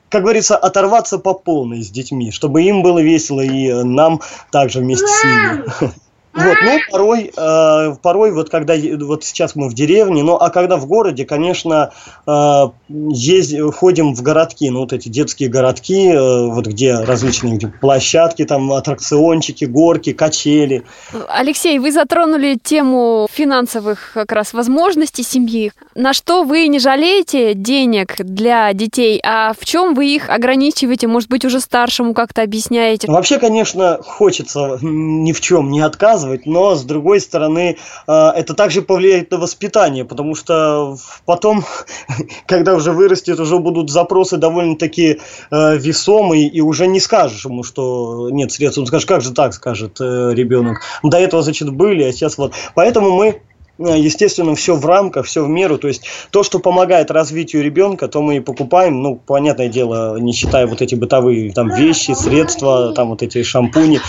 как 0.10 0.24
говорится, 0.24 0.58
оторваться 0.58 1.18
по 1.18 1.34
полной 1.34 1.84
с 1.84 1.90
детьми, 1.90 2.32
чтобы 2.32 2.64
им 2.64 2.82
было 2.82 3.00
весело 3.00 3.42
и 3.42 3.72
нам 3.84 4.22
также 4.52 4.80
вместе 4.80 5.08
с 5.08 5.24
ними. 5.24 5.92
Вот, 6.38 6.58
ну, 6.64 6.80
порой, 6.92 7.32
э, 7.36 7.96
порой, 8.02 8.32
вот 8.32 8.50
когда, 8.50 8.76
вот 9.00 9.24
сейчас 9.24 9.56
мы 9.56 9.70
в 9.70 9.74
деревне, 9.74 10.24
ну, 10.24 10.36
а 10.36 10.50
когда 10.50 10.78
в 10.78 10.86
городе, 10.86 11.26
конечно, 11.26 11.92
э, 12.26 12.64
есть, 12.90 13.60
ходим 13.74 14.14
в 14.14 14.22
городки, 14.22 14.70
ну, 14.70 14.82
вот 14.82 14.94
эти 14.94 15.10
детские 15.10 15.50
городки, 15.50 16.10
э, 16.10 16.48
вот 16.48 16.68
где 16.68 16.94
различные 16.94 17.58
где 17.58 17.68
площадки, 17.68 18.46
там, 18.46 18.72
аттракциончики, 18.72 19.66
горки, 19.66 20.14
качели. 20.14 20.84
Алексей, 21.28 21.80
вы 21.80 21.92
затронули 21.92 22.58
тему 22.62 23.28
финансовых 23.32 24.12
как 24.14 24.32
раз 24.32 24.54
возможностей 24.54 25.24
семьи. 25.24 25.72
На 25.96 26.14
что 26.14 26.44
вы 26.44 26.68
не 26.68 26.80
жалеете 26.80 27.56
денег 27.56 28.16
для 28.20 28.72
детей, 28.74 29.20
а 29.24 29.54
в 29.60 29.66
чем 29.66 29.96
вы 29.96 30.08
их 30.08 30.30
ограничиваете, 30.30 31.08
может 31.08 31.30
быть, 31.30 31.46
уже 31.46 31.60
старшему 31.60 32.14
как-то 32.14 32.44
объясняете? 32.44 33.08
Вообще, 33.08 33.40
конечно, 33.40 34.00
хочется 34.04 34.78
ни 34.82 35.34
в 35.34 35.42
чем 35.42 35.72
не 35.72 35.82
отказывать, 35.82 36.27
рассказывать, 36.28 36.46
но 36.46 36.76
с 36.76 36.84
другой 36.84 37.20
стороны, 37.20 37.78
э, 38.08 38.30
это 38.36 38.54
также 38.54 38.82
повлияет 38.82 39.32
на 39.32 39.38
воспитание, 39.38 40.06
потому 40.06 40.36
что 40.36 40.98
потом, 41.26 41.64
когда 42.48 42.76
уже 42.76 42.92
вырастет, 42.92 43.40
уже 43.40 43.58
будут 43.58 43.90
запросы 43.90 44.38
довольно-таки 44.38 45.20
э, 45.52 45.78
весомые, 45.78 46.48
и 46.48 46.62
уже 46.62 46.88
не 46.88 47.00
скажешь 47.00 47.46
ему, 47.46 47.64
что 47.64 48.30
нет 48.32 48.52
средств. 48.52 48.80
Он 48.80 48.86
скажет, 48.86 49.08
как 49.08 49.22
же 49.22 49.34
так, 49.34 49.54
скажет 49.54 49.98
э, 50.00 50.34
ребенок. 50.34 50.82
До 51.04 51.18
этого, 51.18 51.44
значит, 51.44 51.70
были, 51.70 52.04
а 52.04 52.12
сейчас 52.12 52.38
вот. 52.38 52.54
Поэтому 52.76 53.12
мы 53.12 53.42
естественно, 53.78 54.56
все 54.56 54.76
в 54.76 54.86
рамках, 54.86 55.26
все 55.26 55.44
в 55.44 55.50
меру. 55.50 55.78
То 55.78 55.88
есть 55.88 56.04
то, 56.32 56.44
что 56.44 56.60
помогает 56.60 57.12
развитию 57.12 57.64
ребенка, 57.64 58.08
то 58.08 58.22
мы 58.22 58.38
и 58.38 58.40
покупаем. 58.40 59.02
Ну, 59.02 59.16
понятное 59.16 59.70
дело, 59.70 60.18
не 60.20 60.34
считая 60.34 60.68
вот 60.68 60.82
эти 60.82 60.96
бытовые 60.96 61.52
там 61.54 61.74
вещи, 61.74 62.12
средства, 62.12 62.94
там 62.94 63.10
вот 63.10 63.24
эти 63.24 63.44
шампуни. 63.44 64.00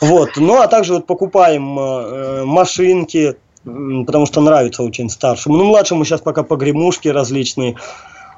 Вот. 0.00 0.30
Ну, 0.36 0.60
а 0.60 0.66
также 0.66 0.94
вот 0.94 1.06
покупаем 1.06 1.78
э, 1.78 2.44
машинки, 2.44 3.36
потому 3.64 4.26
что 4.26 4.40
нравится 4.40 4.82
очень 4.82 5.08
старшему. 5.08 5.56
Ну, 5.56 5.64
младшему 5.64 6.04
сейчас 6.04 6.20
пока 6.20 6.42
погремушки 6.42 7.08
различные. 7.08 7.76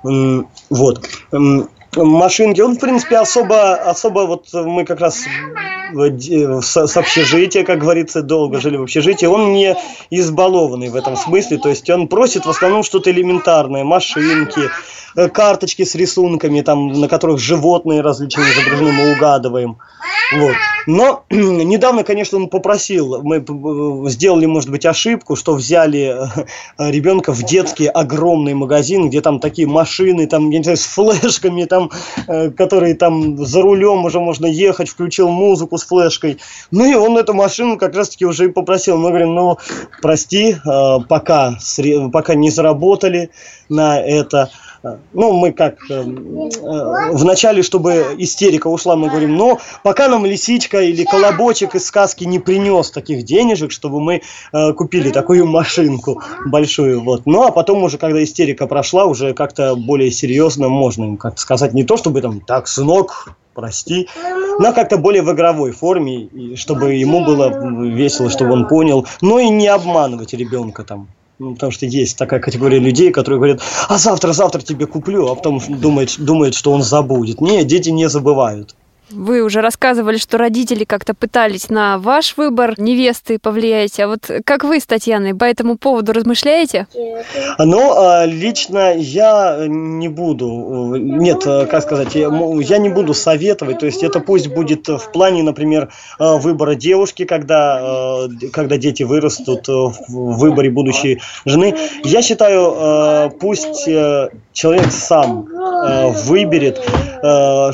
Вот 0.03 1.01
машинки. 1.97 2.61
Он, 2.61 2.77
в 2.77 2.81
принципе, 2.81 3.19
особо, 3.19 3.75
особо 3.75 4.21
вот 4.21 4.47
мы 4.53 4.85
как 4.85 5.01
раз 5.01 5.25
с, 5.93 6.87
с 6.87 6.97
общежития, 6.97 7.65
как 7.65 7.79
говорится, 7.79 8.23
долго 8.23 8.61
жили 8.61 8.77
в 8.77 8.83
общежитии. 8.83 9.27
Он 9.27 9.53
не 9.53 9.77
избалованный 10.11 10.89
в 10.89 10.97
этом 10.97 11.17
смысле. 11.17 11.59
То 11.59 11.69
есть 11.69 11.89
он 11.91 12.09
просит 12.09 12.47
в 12.47 12.51
основном 12.51 12.83
что-то 12.83 13.11
элементарное. 13.11 13.85
Машинки, 13.85 14.71
Э, 15.17 15.29
карточки 15.29 15.85
с 15.85 15.95
рисунками, 15.95 16.61
там, 16.61 16.89
на 16.89 17.09
которых 17.09 17.39
животные 17.39 18.01
различные 18.01 18.53
изображены, 18.53 18.93
мы 18.93 19.13
угадываем. 19.13 19.79
Вот. 20.37 20.55
Но 20.87 21.25
недавно, 21.31 22.03
конечно, 22.03 22.39
он 22.39 22.49
попросил, 22.49 23.23
мы 23.23 23.37
э, 23.37 24.09
сделали, 24.09 24.47
может 24.47 24.71
быть, 24.71 24.85
ошибку, 24.85 25.37
что 25.37 25.55
взяли 25.55 26.17
э, 26.17 26.91
ребенка 26.91 27.33
в 27.33 27.43
детский 27.45 27.87
огромный 27.87 28.55
магазин, 28.55 29.09
где 29.09 29.21
там 29.21 29.39
такие 29.39 29.69
машины, 29.69 30.27
там, 30.27 30.51
я 30.51 30.59
не 30.59 30.65
знаю, 30.65 30.79
с 30.79 30.85
флешками, 30.87 31.65
там, 31.65 31.84
которые 32.57 32.95
там 32.95 33.45
за 33.45 33.62
рулем 33.62 34.05
уже 34.05 34.20
можно 34.20 34.47
ехать, 34.47 34.89
включил 34.89 35.28
музыку 35.28 35.78
с 35.78 35.85
флешкой. 35.85 36.39
Ну 36.70 36.85
и 36.85 36.95
он 36.95 37.16
эту 37.18 37.35
машину 37.35 37.76
как 37.78 37.95
раз-таки 37.95 38.26
уже 38.26 38.47
и 38.47 38.49
попросил. 38.49 38.97
Мы 38.99 39.09
говорим, 39.09 39.35
ну, 39.35 39.59
прости, 40.03 40.57
пока, 41.09 41.55
пока 42.12 42.35
не 42.35 42.51
заработали 42.51 43.30
на 43.68 44.01
это. 44.01 44.51
Ну, 45.12 45.32
мы 45.32 45.53
как 45.53 45.76
э, 45.91 45.95
э, 45.95 47.12
вначале, 47.12 47.62
чтобы 47.62 48.16
истерика 48.18 48.66
ушла, 48.66 48.97
мы 48.97 49.09
говорим, 49.09 49.35
но 49.37 49.59
пока 49.82 50.09
нам 50.09 50.26
лисичка 50.26 50.82
или 50.82 51.05
колобочек 51.05 51.74
из 51.74 51.87
сказки 51.87 52.24
не 52.24 52.39
принес 52.39 52.91
таких 52.91 53.24
денежек, 53.24 53.72
чтобы 53.72 54.01
мы 54.01 54.22
э, 54.53 54.72
купили 54.74 55.11
такую 55.11 55.47
машинку 55.47 56.22
большую. 56.47 57.01
Вот. 57.03 57.22
Ну, 57.24 57.45
а 57.45 57.51
потом 57.51 57.82
уже, 57.82 57.97
когда 57.97 58.22
истерика 58.22 58.66
прошла, 58.66 59.07
уже 59.07 59.32
как-то 59.32 59.74
более 59.74 60.11
серьезно 60.11 60.68
можно 60.68 61.05
им 61.05 61.16
как-то 61.16 61.41
сказать, 61.41 61.72
не 61.72 61.85
то 61.85 61.97
чтобы 61.97 62.20
там, 62.20 62.41
так, 62.41 62.68
сынок, 62.68 63.35
прости, 63.55 64.09
но 64.59 64.72
как-то 64.72 64.99
более 64.99 65.22
в 65.22 65.32
игровой 65.32 65.72
форме, 65.72 66.28
чтобы 66.57 66.95
ему 66.95 67.24
было 67.24 67.51
весело, 67.85 68.28
чтобы 68.28 68.53
он 68.53 68.68
понял, 68.68 69.07
но 69.22 69.39
и 69.39 69.49
не 69.49 69.68
обманывать 69.68 70.35
ребенка 70.35 70.85
там. 70.85 71.09
Ну, 71.39 71.55
потому 71.55 71.72
что 71.72 71.87
есть 71.87 72.16
такая 72.16 72.39
категория 72.39 72.78
людей, 72.78 73.11
которые 73.11 73.39
говорят, 73.39 73.61
а 73.89 73.99
завтра, 73.99 74.32
завтра 74.32 74.61
тебе 74.61 74.87
куплю, 74.87 75.26
а 75.26 75.35
потом 75.35 75.61
думает, 75.68 76.14
думает, 76.18 76.55
что 76.55 76.72
он 76.72 76.82
забудет. 76.82 77.41
Не, 77.41 77.64
дети 77.64 77.89
не 77.89 78.09
забывают. 78.09 78.76
Вы 79.11 79.43
уже 79.43 79.61
рассказывали, 79.61 80.17
что 80.17 80.39
родители 80.39 80.85
как-то 80.85 81.15
пытались 81.15 81.69
на 81.69 81.99
ваш 81.99 82.37
выбор 82.39 82.75
невесты 82.79 83.39
повлиять. 83.39 84.01
А 84.01 84.09
вот 84.09 84.31
как 84.47 84.65
вы 84.65 84.81
с 84.81 84.87
Татьяной 84.87 85.35
по 85.35 85.45
этому 85.45 85.77
поводу 85.77 86.13
размышляете? 86.13 86.87
Ну, 87.59 87.93
а, 87.97 88.25
лично 88.25 88.95
я 88.97 89.67
не 89.69 90.09
буду, 90.09 90.97
нет, 90.97 91.45
как 91.45 91.83
сказать, 91.83 92.15
я 92.15 92.79
не 92.79 92.89
буду 92.89 93.13
советовать. 93.13 93.79
То 93.79 93.87
есть 93.87 94.03
это 94.03 94.21
пусть 94.21 94.49
будет 94.49 94.89
в 94.89 95.13
плане, 95.13 95.43
например, 95.43 95.93
выбора 96.19 96.75
девушки, 96.75 97.25
когда, 97.25 98.27
когда 98.53 98.79
дети 98.79 99.03
вырастут 99.03 99.69
в 99.69 99.95
выборе 100.09 100.71
будущей 100.71 101.21
жены. 101.45 101.75
Я 102.05 102.23
считаю, 102.23 103.31
пусть 103.39 103.87
э, 103.87 104.31
человек 104.53 104.91
сам 104.91 105.47
выберет, 106.25 106.83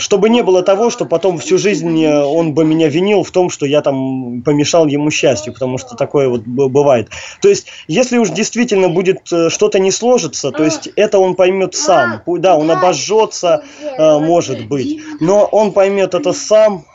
чтобы 0.01 0.29
не 0.29 0.43
было 0.43 0.63
того, 0.63 0.91
что 0.91 1.05
потом 1.05 1.20
потом 1.21 1.37
всю 1.37 1.59
жизнь 1.59 2.03
э, 2.03 2.23
он 2.23 2.55
бы 2.55 2.65
меня 2.65 2.89
винил 2.89 3.25
в 3.25 3.31
том, 3.31 3.51
что 3.51 3.67
я 3.67 3.83
там 3.83 4.41
помешал 4.41 4.87
ему 4.87 5.11
счастью, 5.11 5.53
потому 5.53 5.77
что 5.77 5.95
такое 5.95 6.31
вот 6.31 6.41
бывает. 6.47 7.11
То 7.43 7.51
есть, 7.51 7.67
если 7.89 8.17
уж 8.17 8.31
действительно 8.31 8.89
будет 8.89 9.31
э, 9.31 9.51
что-то 9.51 9.79
не 9.79 9.91
сложится, 9.91 10.51
то 10.51 10.65
есть 10.65 10.89
это 10.97 11.19
он 11.19 11.35
поймет 11.35 11.75
сам. 11.75 12.23
Да, 12.27 12.57
он 12.57 12.71
обожжется, 12.71 13.65
э, 13.83 14.19
может 14.19 14.67
быть, 14.67 14.99
но 15.21 15.45
он 15.45 15.73
поймет 15.73 16.15
это 16.15 16.33
сам 16.33 16.87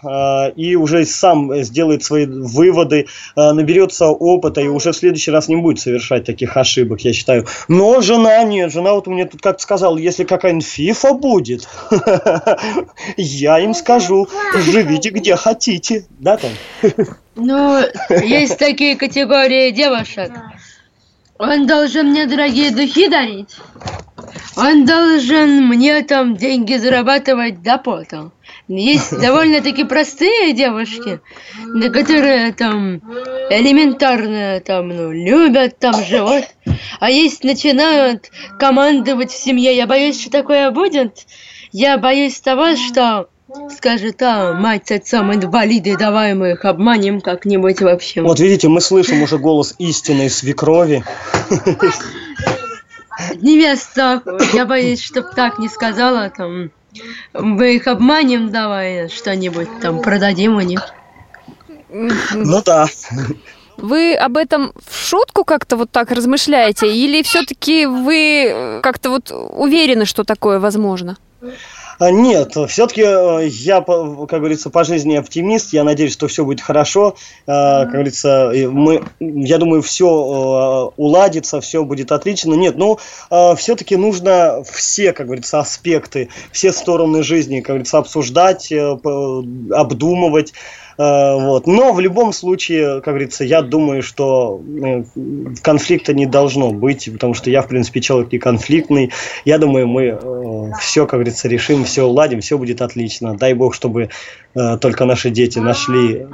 и 0.55 0.75
уже 0.75 1.05
сам 1.05 1.55
сделает 1.63 2.03
свои 2.03 2.25
выводы, 2.25 3.05
наберется 3.35 4.07
опыта 4.07 4.61
и 4.61 4.67
уже 4.67 4.91
в 4.91 4.95
следующий 4.95 5.31
раз 5.31 5.47
не 5.47 5.55
будет 5.55 5.79
совершать 5.79 6.25
таких 6.25 6.57
ошибок, 6.57 7.01
я 7.01 7.13
считаю. 7.13 7.45
Но 7.67 8.01
жена 8.01 8.43
нет, 8.43 8.71
жена 8.71 8.93
вот 8.93 9.05
мне 9.07 9.25
тут 9.25 9.41
как-то 9.41 9.61
сказала, 9.61 9.97
если 9.97 10.23
какая-нибудь 10.23 10.65
фифа 10.65 11.13
будет, 11.13 11.67
я 13.17 13.59
им 13.59 13.73
скажу, 13.73 14.14
скажу, 14.23 14.71
живите 14.71 15.09
где 15.09 15.35
хотите, 15.35 16.05
да 16.19 16.37
там? 16.37 16.51
Ну, 17.35 17.83
есть 18.23 18.57
такие 18.57 18.95
категории 18.95 19.71
девушек. 19.71 20.31
Он 21.37 21.67
должен 21.67 22.11
мне 22.11 22.25
дорогие 22.27 22.71
духи 22.71 23.09
дарить. 23.09 23.57
Он 24.55 24.85
должен 24.85 25.67
мне 25.67 26.01
там 26.03 26.37
деньги 26.37 26.75
зарабатывать 26.75 27.61
до 27.61 27.77
потом. 27.77 28.31
Есть 28.67 29.11
довольно-таки 29.11 29.83
простые 29.83 30.53
девушки, 30.53 31.19
которые 31.91 32.53
там 32.53 33.01
элементарно 33.49 34.61
там, 34.61 34.89
ну, 34.89 35.11
любят 35.11 35.77
там 35.77 35.93
живот, 36.03 36.45
а 36.99 37.11
есть 37.11 37.43
начинают 37.43 38.31
командовать 38.57 39.31
в 39.31 39.37
семье. 39.37 39.75
Я 39.75 39.87
боюсь, 39.87 40.19
что 40.19 40.31
такое 40.31 40.71
будет. 40.71 41.25
Я 41.71 41.97
боюсь 41.97 42.39
того, 42.39 42.75
что 42.75 43.27
Скажет, 43.75 44.21
а, 44.21 44.53
мать 44.53 44.87
с 44.87 44.91
отцом 44.91 45.33
инвалиды, 45.33 45.97
давай 45.97 46.33
мы 46.33 46.51
их 46.51 46.65
обманем 46.65 47.21
как-нибудь 47.21 47.81
вообще. 47.81 48.21
Вот 48.21 48.39
видите, 48.39 48.67
мы 48.67 48.81
слышим 48.81 49.21
уже 49.21 49.37
голос 49.37 49.75
истинной 49.77 50.29
свекрови. 50.29 51.03
Невеста, 53.35 54.21
я 54.53 54.65
боюсь, 54.65 55.01
чтоб 55.01 55.33
так 55.33 55.59
не 55.59 55.69
сказала, 55.69 56.29
там, 56.29 56.71
мы 57.33 57.75
их 57.75 57.87
обманем, 57.87 58.51
давай 58.51 59.09
что-нибудь 59.09 59.69
там 59.81 60.01
продадим 60.01 60.57
у 60.57 60.61
них. 60.61 60.81
Ну 61.89 62.61
да. 62.65 62.87
Вы 63.77 64.15
об 64.15 64.37
этом 64.37 64.73
в 64.89 65.05
шутку 65.05 65.43
как-то 65.43 65.75
вот 65.75 65.91
так 65.91 66.11
размышляете, 66.11 66.93
или 66.93 67.21
все-таки 67.23 67.85
вы 67.85 68.79
как-то 68.81 69.09
вот 69.09 69.31
уверены, 69.31 70.05
что 70.05 70.23
такое 70.23 70.59
возможно? 70.59 71.17
А, 71.99 72.11
нет, 72.11 72.55
все-таки 72.67 73.03
э, 73.03 73.47
я, 73.47 73.81
как 73.81 74.39
говорится, 74.39 74.69
по 74.69 74.83
жизни 74.83 75.15
оптимист. 75.15 75.73
Я 75.73 75.83
надеюсь, 75.83 76.13
что 76.13 76.27
все 76.27 76.43
будет 76.43 76.61
хорошо. 76.61 77.15
А, 77.47 77.83
как 77.83 77.93
говорится, 77.93 78.51
мы, 78.69 79.03
я 79.19 79.57
думаю, 79.57 79.81
все 79.81 80.05
э, 80.07 80.91
уладится, 80.97 81.61
все 81.61 81.83
будет 81.83 82.11
отлично. 82.11 82.53
Нет, 82.53 82.75
ну, 82.77 82.99
а, 83.29 83.55
все-таки 83.55 83.95
нужно 83.95 84.63
все, 84.69 85.13
как 85.13 85.27
говорится, 85.27 85.59
аспекты, 85.59 86.29
все 86.51 86.71
стороны 86.71 87.23
жизни, 87.23 87.61
как 87.61 87.69
говорится, 87.69 87.97
обсуждать, 87.97 88.71
э, 88.71 88.97
обдумывать. 89.71 90.53
Э, 90.97 91.35
вот. 91.35 91.67
Но 91.67 91.93
в 91.93 91.99
любом 91.99 92.33
случае, 92.33 93.01
как 93.01 93.13
говорится, 93.13 93.43
я 93.43 93.61
думаю, 93.61 94.01
что 94.01 94.61
э, 94.83 95.03
конфликта 95.61 96.13
не 96.13 96.25
должно 96.25 96.71
быть, 96.71 97.09
потому 97.11 97.33
что 97.33 97.49
я, 97.49 97.61
в 97.61 97.67
принципе, 97.67 98.01
человек 98.01 98.31
не 98.31 98.39
конфликтный. 98.39 99.11
Я 99.43 99.57
думаю, 99.57 99.87
мы 99.87 100.03
э, 100.03 100.71
все, 100.79 101.05
как 101.05 101.19
говорится, 101.19 101.47
решим, 101.47 101.83
все 101.83 102.03
уладим, 102.03 102.41
все 102.41 102.57
будет 102.57 102.81
отлично. 102.81 103.35
Дай 103.35 103.53
бог, 103.53 103.73
чтобы 103.73 104.09
только 104.79 105.03
наши 105.03 105.31
дети 105.31 105.59
нашли 105.59 106.25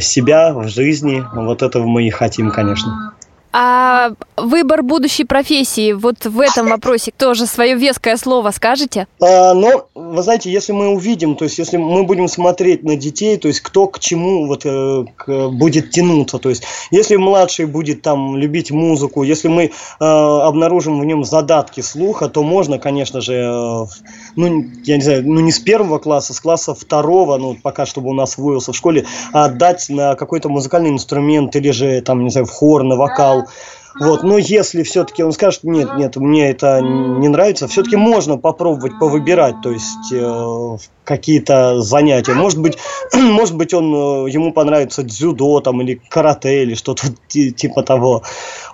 себя 0.00 0.52
в 0.52 0.66
жизни. 0.66 1.22
Вот 1.32 1.62
этого 1.62 1.86
мы 1.86 2.08
и 2.08 2.10
хотим, 2.10 2.50
конечно. 2.50 3.14
А 3.52 4.10
выбор 4.36 4.82
будущей 4.82 5.24
профессии, 5.24 5.92
вот 5.92 6.26
в 6.26 6.38
этом 6.40 6.68
вопросе 6.68 7.12
тоже 7.16 7.46
свое 7.46 7.74
веское 7.76 8.16
слово 8.16 8.50
скажете? 8.50 9.06
А, 9.20 9.54
но, 9.54 9.86
вы 9.94 10.22
знаете, 10.22 10.50
если 10.52 10.72
мы 10.72 10.88
увидим, 10.88 11.34
то 11.34 11.44
есть 11.44 11.58
если 11.58 11.78
мы 11.78 12.04
будем 12.04 12.28
смотреть 12.28 12.84
на 12.84 12.96
детей, 12.96 13.38
то 13.38 13.48
есть 13.48 13.60
кто 13.60 13.86
к 13.86 14.00
чему 14.00 14.46
вот 14.46 14.66
э, 14.66 15.04
к, 15.16 15.48
будет 15.48 15.90
тянуться, 15.90 16.38
то 16.38 16.50
есть 16.50 16.64
если 16.90 17.16
младший 17.16 17.64
будет 17.66 18.02
там 18.02 18.36
любить 18.36 18.70
музыку, 18.70 19.22
если 19.22 19.48
мы 19.48 19.64
э, 19.64 19.70
обнаружим 20.00 21.00
в 21.00 21.04
нем 21.06 21.24
задатки 21.24 21.80
слуха, 21.80 22.28
то 22.28 22.42
можно, 22.42 22.78
конечно 22.78 23.22
же, 23.22 23.34
э, 23.34 23.86
ну, 24.36 24.64
я 24.84 24.96
не 24.96 25.02
знаю, 25.02 25.22
ну 25.26 25.40
не 25.40 25.52
с 25.52 25.58
первого 25.58 25.98
класса, 25.98 26.34
с 26.34 26.40
класса 26.40 26.74
второго, 26.74 27.38
ну 27.38 27.56
пока 27.60 27.86
чтобы 27.86 28.10
у 28.10 28.14
нас 28.14 28.36
выявился 28.36 28.72
в 28.72 28.76
школе, 28.76 29.06
отдать 29.32 29.86
на 29.88 30.14
какой-то 30.16 30.50
музыкальный 30.50 30.90
инструмент 30.90 31.56
или 31.56 31.70
же 31.70 32.02
там, 32.02 32.24
не 32.24 32.30
знаю, 32.30 32.46
в 32.46 32.50
хор, 32.50 32.82
на 32.82 32.96
вокал, 32.96 33.37
вот, 34.00 34.22
но 34.22 34.38
если 34.38 34.82
все-таки 34.84 35.22
он 35.22 35.32
скажет, 35.32 35.64
нет, 35.64 35.88
нет, 35.96 36.16
мне 36.16 36.50
это 36.50 36.80
не 36.80 37.28
нравится, 37.28 37.66
все-таки 37.66 37.96
можно 37.96 38.36
попробовать 38.36 38.98
повыбирать, 38.98 39.56
то 39.62 39.72
есть 39.72 40.12
э, 40.12 40.76
какие-то 41.04 41.80
занятия. 41.80 42.34
Может 42.34 42.60
быть, 42.60 42.78
может 43.14 43.56
быть, 43.56 43.74
он 43.74 43.92
э, 44.26 44.30
ему 44.30 44.52
понравится 44.52 45.02
дзюдо 45.02 45.60
там 45.60 45.82
или 45.82 46.00
карате 46.08 46.62
или 46.62 46.74
что-то 46.74 47.08
типа 47.28 47.82
того. 47.82 48.22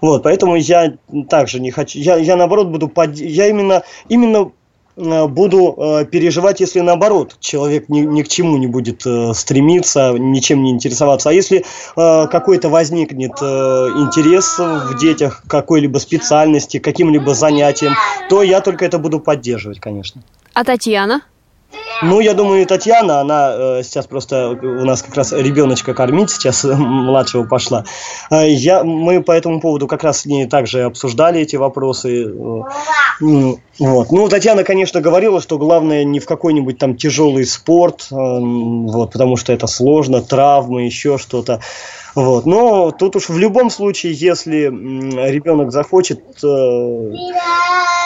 Вот, 0.03 0.25
поэтому 0.25 0.57
я 0.57 0.95
также 1.31 1.61
не 1.61 1.71
хочу. 1.71 1.99
Я, 1.99 2.17
я 2.17 2.37
наоборот 2.37 2.69
буду 2.69 2.89
под... 2.89 3.17
я 3.17 3.49
именно 3.49 3.83
именно 4.09 4.53
буду 4.97 5.75
э, 5.77 6.05
переживать, 6.05 6.61
если 6.61 6.81
наоборот 6.81 7.37
человек 7.41 7.89
ни, 7.89 8.01
ни 8.01 8.23
к 8.23 8.29
чему 8.29 8.57
не 8.59 8.67
будет 8.67 9.05
э, 9.07 9.33
стремиться, 9.35 10.13
ничем 10.13 10.63
не 10.63 10.71
интересоваться. 10.71 11.31
А 11.31 11.33
если 11.33 11.65
какой-то 11.95 12.69
возникнет 12.69 13.33
интерес 13.33 14.59
в 14.59 14.99
детях 14.99 15.43
какой-либо 15.47 15.99
специальности, 15.99 16.79
каким-либо 16.79 17.35
занятием, 17.35 17.95
то 18.29 18.43
я 18.43 18.61
только 18.61 18.85
это 18.85 18.99
буду 18.99 19.21
поддерживать, 19.21 19.81
конечно. 19.81 20.23
А 20.55 20.65
Татьяна? 20.65 21.23
Ну, 22.03 22.21
я 22.21 22.35
думаю, 22.35 22.67
Татьяна, 22.67 23.21
она 23.21 23.55
э, 23.57 23.83
сейчас 23.85 24.07
просто 24.07 24.51
у 24.51 24.85
нас 24.85 25.03
как 25.03 25.15
раз 25.15 25.33
ребеночка 25.33 25.95
кормить, 25.95 26.31
сейчас 26.31 26.65
младшего 26.65 27.45
пошла. 27.45 27.85
Э, 28.31 28.49
я, 28.49 28.85
мы 28.85 29.23
по 29.23 29.33
этому 29.33 29.61
поводу 29.61 29.87
как 29.87 30.03
раз 30.03 30.21
с 30.21 30.27
ней 30.27 30.47
также 30.47 30.83
обсуждали 30.83 31.41
эти 31.41 31.57
вопросы. 31.57 32.25
Э, 32.25 32.63
вот. 33.21 34.13
Ну, 34.13 34.29
Татьяна, 34.29 34.65
конечно, 34.65 35.01
говорила, 35.01 35.41
что 35.41 35.59
главное 35.59 36.05
не 36.05 36.21
в 36.21 36.27
какой-нибудь 36.27 36.79
там 36.79 36.97
тяжелый 36.97 37.47
спорт, 37.47 38.09
э, 38.11 38.15
вот, 38.15 39.13
потому 39.13 39.37
что 39.37 39.53
это 39.53 39.67
сложно, 39.67 40.21
травмы, 40.21 40.83
еще 40.83 41.19
что-то. 41.19 41.61
Вот. 42.15 42.47
Но 42.47 42.91
тут 42.91 43.17
уж 43.17 43.29
в 43.29 43.39
любом 43.39 43.71
случае, 43.71 44.13
если 44.13 44.67
ребенок 44.67 45.73
захочет, 45.73 46.21
э, 46.43 47.13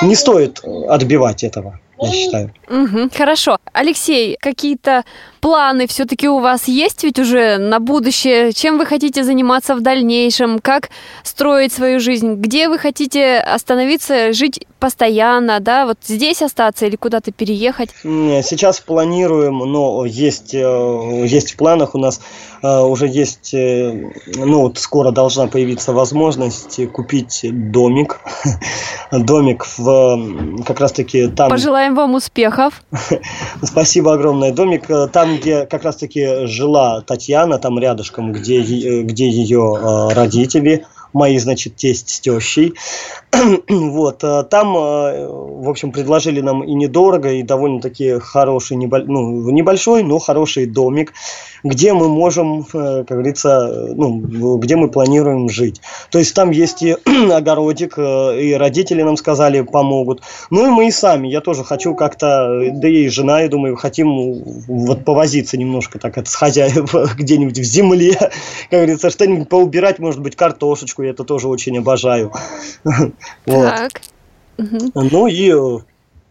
не 0.02 0.14
стоит 0.14 0.62
отбивать 0.88 1.42
этого 1.42 1.80
я 2.06 2.12
считаю. 2.12 2.52
Угу, 2.68 3.10
хорошо. 3.16 3.58
Алексей, 3.72 4.36
какие-то 4.40 5.04
планы 5.40 5.86
все-таки 5.86 6.28
у 6.28 6.38
вас 6.38 6.68
есть 6.68 7.04
ведь 7.04 7.18
уже 7.18 7.58
на 7.58 7.80
будущее? 7.80 8.52
Чем 8.52 8.78
вы 8.78 8.86
хотите 8.86 9.24
заниматься 9.24 9.74
в 9.74 9.80
дальнейшем? 9.80 10.58
Как 10.58 10.90
строить 11.22 11.72
свою 11.72 12.00
жизнь? 12.00 12.34
Где 12.34 12.68
вы 12.68 12.78
хотите 12.78 13.38
остановиться, 13.38 14.32
жить 14.32 14.66
постоянно, 14.78 15.60
да? 15.60 15.86
Вот 15.86 15.98
здесь 16.04 16.42
остаться 16.42 16.86
или 16.86 16.96
куда-то 16.96 17.32
переехать? 17.32 17.90
Сейчас 18.02 18.80
планируем, 18.80 19.58
но 19.58 20.04
есть, 20.04 20.54
э, 20.54 21.24
есть 21.26 21.52
в 21.52 21.56
планах 21.56 21.94
у 21.94 21.98
нас 21.98 22.20
уже 22.62 23.06
есть, 23.06 23.54
э, 23.54 24.10
ну 24.36 24.62
вот 24.62 24.78
скоро 24.78 25.12
должна 25.12 25.46
появиться 25.46 25.92
возможность 25.92 26.80
купить 26.92 27.46
домик. 27.52 28.20
Домик 29.10 29.66
в 29.78 30.62
как 30.66 30.80
раз-таки 30.80 31.28
там... 31.28 31.48
Пожелаем 31.48 31.94
вам 31.94 32.14
успехов. 32.14 32.82
Спасибо 33.62 34.12
огромное. 34.12 34.52
Домик 34.52 34.86
там, 34.86 35.28
там, 35.28 35.36
где 35.36 35.66
как 35.66 35.84
раз-таки 35.84 36.46
жила 36.46 37.00
Татьяна, 37.02 37.58
там 37.58 37.78
рядышком, 37.78 38.32
где, 38.32 38.60
где 39.02 39.28
ее 39.28 39.76
э, 39.78 40.14
родители, 40.14 40.86
мои, 41.12 41.38
значит, 41.38 41.76
тесть 41.76 42.10
с 42.10 42.20
тещей. 42.20 42.74
вот, 43.68 44.24
э, 44.24 44.44
там, 44.44 44.76
э, 44.76 45.26
в 45.28 45.68
общем, 45.68 45.92
предложили 45.92 46.40
нам 46.40 46.64
и 46.64 46.72
недорого, 46.74 47.30
и 47.32 47.42
довольно-таки 47.42 48.18
хороший, 48.18 48.76
ну, 48.76 49.50
небольшой, 49.50 50.02
но 50.02 50.18
хороший 50.18 50.66
домик, 50.66 51.12
где 51.64 51.92
мы 51.92 52.08
можем, 52.08 52.64
как 52.64 53.06
говорится, 53.06 53.92
ну, 53.94 54.58
где 54.58 54.76
мы 54.76 54.88
планируем 54.88 55.48
жить. 55.48 55.80
То 56.10 56.18
есть 56.18 56.34
там 56.34 56.50
есть 56.50 56.82
и 56.82 56.96
огородик, 57.32 57.98
и 57.98 58.54
родители 58.58 59.02
нам 59.02 59.16
сказали, 59.16 59.60
помогут. 59.60 60.22
Ну 60.50 60.66
и 60.66 60.70
мы 60.70 60.88
и 60.88 60.90
сами. 60.90 61.28
Я 61.28 61.40
тоже 61.40 61.64
хочу 61.64 61.94
как-то, 61.94 62.70
да 62.72 62.88
и 62.88 63.08
жена, 63.08 63.40
я 63.40 63.48
думаю, 63.48 63.76
хотим 63.76 64.42
вот 64.66 65.04
повозиться 65.04 65.56
немножко 65.56 65.98
так 65.98 66.18
это 66.18 66.30
с 66.30 66.34
хозяев 66.34 66.94
где-нибудь 67.16 67.58
в 67.58 67.62
земле, 67.62 68.14
как 68.14 68.30
говорится, 68.70 69.10
что-нибудь 69.10 69.48
поубирать, 69.48 69.98
может 69.98 70.20
быть, 70.20 70.36
картошечку, 70.36 70.97
я 71.02 71.10
это 71.10 71.24
тоже 71.24 71.48
очень 71.48 71.78
обожаю. 71.78 72.32
Так. 73.44 74.02
Ну 74.94 75.28
и 75.28 75.54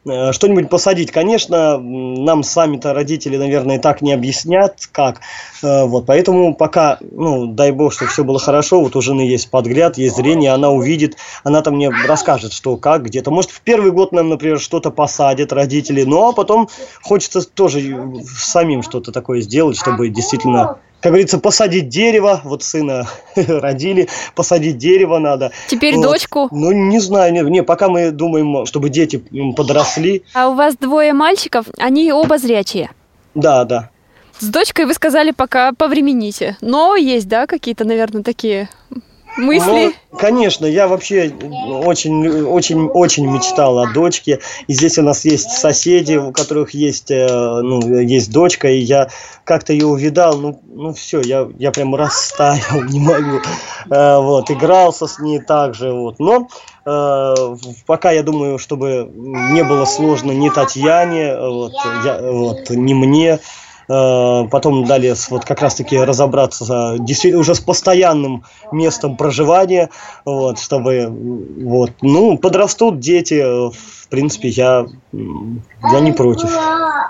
э, 0.06 0.32
что-нибудь 0.34 0.70
посадить. 0.70 1.12
Конечно, 1.12 1.78
нам 1.78 2.44
сами-то 2.44 2.94
родители, 2.94 3.38
наверное, 3.38 3.80
так 3.80 4.02
не 4.02 4.12
объяснят, 4.12 4.76
как. 4.92 5.22
Э, 5.64 5.86
вот, 5.86 6.06
поэтому 6.06 6.54
пока, 6.54 6.98
ну, 7.00 7.48
дай 7.48 7.72
бог, 7.72 7.94
что 7.94 8.06
все 8.06 8.26
было 8.26 8.38
хорошо, 8.38 8.82
вот 8.82 8.98
у 8.98 9.02
жены 9.02 9.22
есть 9.22 9.50
подгляд, 9.50 9.98
есть 9.98 10.18
зрение, 10.18 10.52
она 10.52 10.72
увидит, 10.72 11.16
она 11.46 11.62
там 11.62 11.76
мне 11.76 11.90
расскажет, 11.90 12.52
что 12.52 12.76
как, 12.76 13.04
где-то. 13.04 13.32
Может, 13.32 13.52
в 13.52 13.62
первый 13.62 13.92
год 13.92 14.12
нам, 14.12 14.28
например, 14.28 14.60
что-то 14.60 14.92
посадят 14.92 15.54
родители, 15.54 16.04
ну, 16.04 16.28
а 16.28 16.34
потом 16.34 16.68
хочется 17.02 17.42
тоже 17.42 17.96
самим 18.38 18.84
что-то 18.84 19.14
такое 19.14 19.40
сделать, 19.40 19.78
чтобы 19.78 20.10
действительно 20.10 20.80
как 21.02 21.12
говорится, 21.12 21.38
посадить 21.40 21.90
дерево, 21.90 22.42
вот 22.44 22.64
сына 22.64 23.08
родили, 23.36 24.10
посадить 24.36 24.78
дерево 24.78 25.20
надо. 25.20 25.52
Теперь 25.68 25.96
вот. 25.96 26.04
дочку? 26.04 26.48
Ну, 26.52 26.72
не 26.72 27.00
знаю, 27.00 27.34
не, 27.34 27.42
не, 27.42 27.64
пока 27.64 27.88
мы 27.88 28.12
думаем, 28.12 28.66
чтобы 28.66 28.90
дети 28.90 29.24
подросли. 29.56 30.24
А 30.34 30.50
у 30.50 30.56
вас 30.56 30.76
двое 30.76 31.14
мальчиков, 31.14 31.66
они 31.78 32.12
оба 32.12 32.38
зрячие? 32.38 32.90
Да, 33.36 33.64
да. 33.66 33.90
С 34.40 34.50
дочкой 34.50 34.86
вы 34.86 34.94
сказали 34.94 35.32
пока 35.32 35.72
повремените, 35.72 36.58
но 36.62 36.96
есть, 36.96 37.28
да, 37.28 37.48
какие-то, 37.48 37.86
наверное, 37.86 38.24
такие 38.24 38.70
мысли? 39.38 39.94
Ну, 40.12 40.18
конечно, 40.18 40.66
я 40.66 40.88
вообще 40.88 41.32
очень, 41.32 42.28
очень, 42.44 42.88
очень 42.88 43.28
мечтал 43.28 43.80
о 43.80 43.92
дочке. 43.94 44.40
И 44.68 44.74
здесь 44.74 44.98
у 44.98 45.04
нас 45.04 45.26
есть 45.26 45.50
соседи, 45.52 46.16
у 46.16 46.32
которых 46.32 46.72
есть, 46.72 47.12
э, 47.12 47.28
ну, 47.28 47.80
есть 48.00 48.32
дочка, 48.32 48.70
и 48.70 48.80
я 48.80 49.10
как-то 49.44 49.74
ее 49.74 49.88
увидал, 49.88 50.38
ну, 50.38 50.60
ну 50.68 50.94
все, 50.94 51.22
я, 51.22 51.48
я 51.58 51.72
прям 51.72 51.96
растаял, 51.96 52.84
не 52.90 53.00
могу. 53.00 53.40
Э, 53.90 54.18
вот, 54.18 54.52
игрался 54.52 55.08
с 55.08 55.20
ней 55.20 55.40
также, 55.40 55.92
вот. 55.92 56.20
Но 56.20 56.48
э, 56.86 57.36
пока 57.86 58.12
я 58.12 58.24
думаю, 58.24 58.58
чтобы 58.58 59.10
не 59.14 59.64
было 59.64 59.86
сложно 59.86 60.32
ни 60.32 60.50
Татьяне, 60.50 61.38
вот, 61.38 61.74
я, 62.04 62.20
вот, 62.22 62.70
ни 62.70 62.94
мне, 62.94 63.40
потом 63.88 64.86
далее 64.86 65.16
вот 65.30 65.46
как 65.46 65.62
раз-таки 65.62 65.98
разобраться 65.98 66.98
действительно 67.00 67.42
уже 67.42 67.56
с 67.56 67.60
постоянным 67.60 68.44
местом 68.72 69.16
проживания, 69.16 69.90
вот, 70.26 70.60
чтобы, 70.60 71.08
вот, 71.10 71.92
ну, 72.02 72.38
подрастут 72.38 73.00
дети, 73.00 73.42
в 73.42 74.08
принципе, 74.10 74.50
я, 74.50 74.86
я 75.14 76.00
не 76.00 76.12
против. 76.12 76.50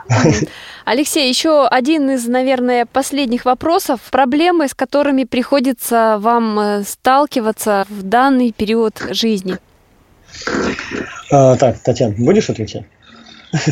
Алексей, 0.86 1.28
еще 1.28 1.68
один 1.68 2.12
из, 2.12 2.28
наверное, 2.28 2.86
последних 2.86 3.44
вопросов. 3.44 4.00
Проблемы, 4.10 4.70
с 4.70 4.74
которыми 4.74 5.26
приходится 5.26 6.18
вам 6.20 6.60
э, 6.60 6.84
сталкиваться 6.84 7.86
в 7.90 8.04
данный 8.04 8.54
период 8.54 9.02
жизни. 9.12 9.58
А, 11.30 11.58
так, 11.58 11.80
Татьяна, 11.80 12.16
будешь 12.18 12.50
отвечать? 12.50 12.86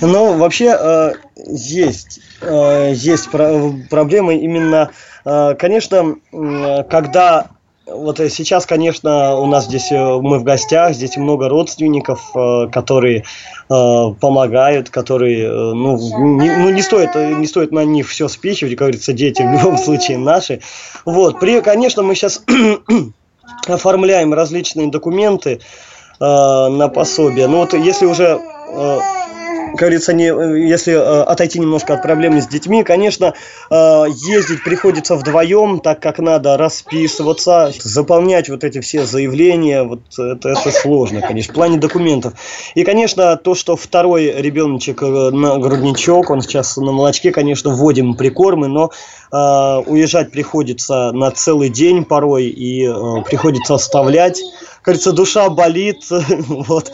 Ну, 0.00 0.36
вообще 0.36 0.76
э, 0.78 1.12
есть, 1.46 2.20
э, 2.40 2.92
есть 2.94 3.30
про- 3.30 3.72
проблемы 3.90 4.36
именно, 4.36 4.90
э, 5.24 5.54
конечно, 5.58 6.16
когда 6.90 7.48
вот 7.86 8.18
сейчас, 8.18 8.66
конечно, 8.66 9.36
у 9.36 9.46
нас 9.46 9.64
здесь 9.64 9.90
мы 9.90 10.38
в 10.38 10.44
гостях, 10.44 10.92
здесь 10.92 11.16
много 11.16 11.48
родственников, 11.48 12.20
которые 12.70 13.24
помогают, 13.66 14.90
которые, 14.90 15.50
ну, 15.72 15.96
не, 16.38 16.54
ну, 16.54 16.68
не 16.68 16.82
стоит, 16.82 17.14
не 17.14 17.46
стоит 17.46 17.72
на 17.72 17.86
них 17.86 18.06
все 18.06 18.28
спичивать, 18.28 18.72
как 18.72 18.80
говорится, 18.80 19.14
дети 19.14 19.40
в 19.40 19.50
любом 19.50 19.78
случае 19.78 20.18
наши. 20.18 20.60
Вот, 21.06 21.40
при, 21.40 21.62
конечно, 21.62 22.02
мы 22.02 22.14
сейчас 22.14 22.42
оформляем 23.66 24.34
различные 24.34 24.90
документы 24.90 25.60
на 26.20 26.88
пособие. 26.88 27.46
Ну 27.46 27.60
вот, 27.60 27.72
если 27.72 28.04
уже 28.04 28.38
как 29.68 29.80
говорится, 29.80 30.12
не, 30.12 30.26
если 30.66 30.92
э, 30.92 31.22
отойти 31.22 31.58
немножко 31.58 31.94
от 31.94 32.02
проблемы 32.02 32.40
с 32.40 32.46
детьми, 32.46 32.82
конечно, 32.82 33.34
э, 33.70 34.04
ездить 34.26 34.64
приходится 34.64 35.16
вдвоем, 35.16 35.80
так 35.80 36.00
как 36.00 36.18
надо 36.18 36.56
расписываться, 36.56 37.72
заполнять 37.82 38.48
вот 38.48 38.64
эти 38.64 38.80
все 38.80 39.04
заявления, 39.04 39.82
вот 39.82 40.00
это, 40.18 40.50
это 40.50 40.70
сложно, 40.70 41.20
конечно, 41.20 41.52
в 41.52 41.54
плане 41.54 41.78
документов. 41.78 42.34
И, 42.74 42.84
конечно, 42.84 43.36
то, 43.36 43.54
что 43.54 43.76
второй 43.76 44.32
ребеночек 44.40 45.02
э, 45.02 45.30
на 45.30 45.58
грудничок, 45.58 46.30
он 46.30 46.42
сейчас 46.42 46.76
на 46.76 46.92
молочке, 46.92 47.30
конечно, 47.30 47.70
вводим 47.70 48.14
прикормы, 48.14 48.68
но 48.68 48.90
уезжать 49.30 50.30
приходится 50.30 51.12
на 51.12 51.30
целый 51.30 51.68
день 51.68 52.06
порой, 52.06 52.46
и 52.46 52.88
приходится 53.26 53.74
оставлять. 53.74 54.40
Кажется, 54.82 55.12
душа 55.12 55.48
болит, 55.50 56.06
вот. 56.48 56.92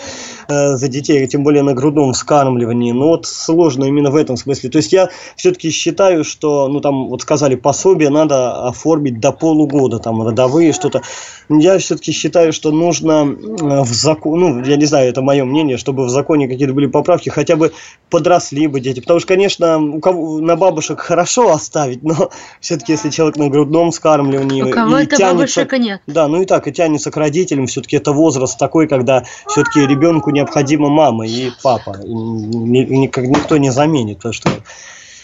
Э, 0.49 0.76
за 0.76 0.89
детей, 0.89 1.26
тем 1.26 1.43
более 1.43 1.62
на 1.62 1.74
грудном 1.74 2.12
вскармливании. 2.12 2.93
Но 2.93 3.09
вот 3.09 3.26
сложно 3.26 3.85
именно 3.85 4.11
в 4.11 4.16
этом 4.16 4.37
смысле. 4.37 4.70
То 4.70 4.78
есть 4.78 4.93
я 4.93 5.09
все-таки 5.37 5.70
считаю, 5.70 6.24
что, 6.24 6.68
ну 6.68 6.80
там 6.80 7.09
вот 7.09 7.22
сказали, 7.22 7.55
пособие 7.55 8.11
надо 8.11 8.66
оформить 8.66 9.20
до 9.20 9.32
полугода, 9.32 9.99
там 9.99 10.26
родовые 10.26 10.72
что-то. 10.72 11.03
Я 11.49 11.78
все-таки 11.78 12.12
считаю, 12.12 12.53
что 12.53 12.72
нужно 12.72 13.24
в 13.24 13.93
закон, 13.93 14.41
ну 14.41 14.64
я 14.64 14.76
не 14.76 14.85
знаю, 14.85 15.09
это 15.09 15.22
мое 15.22 15.45
мнение, 15.45 15.76
чтобы 15.76 16.05
в 16.05 16.11
законе 16.11 16.49
какие-то 16.49 16.74
были 16.74 16.87
поправки, 16.87 17.28
хотя 17.28 17.57
бы 17.57 17.72
подросли 18.11 18.66
бы 18.66 18.80
дети. 18.80 19.01
Потому 19.01 19.20
что, 19.20 19.28
конечно, 19.28 19.78
у 19.78 20.01
кого, 20.01 20.41
на 20.41 20.57
бабушек 20.57 21.01
хорошо 21.01 21.53
оставить, 21.53 22.03
но 22.03 22.30
все-таки 22.61 22.93
если 22.93 23.11
человек 23.11 23.37
на 23.37 23.49
грудном 23.49 23.91
вскармливании... 23.91 24.62
У 24.62 24.70
кого-то 24.70 25.16
бабушек 25.18 25.72
нет. 25.72 26.03
Да, 26.07 26.28
ну 26.28 26.43
и 26.43 26.45
так, 26.45 26.68
и 26.68 26.72
тянется 26.72 27.11
к 27.11 27.16
родителям, 27.16 27.66
все-таки 27.85 27.97
это 27.97 28.12
возраст 28.12 28.59
такой, 28.59 28.89
когда 28.89 29.24
все-таки 29.47 29.87
ребенку 29.87 30.30
необходима 30.30 30.89
мама 30.89 31.26
и 31.26 31.51
папа. 31.62 31.97
И 32.03 32.09
никто 32.09 33.57
не 33.59 33.70
заменит 33.70 34.20
то, 34.20 34.32
что... 34.32 34.51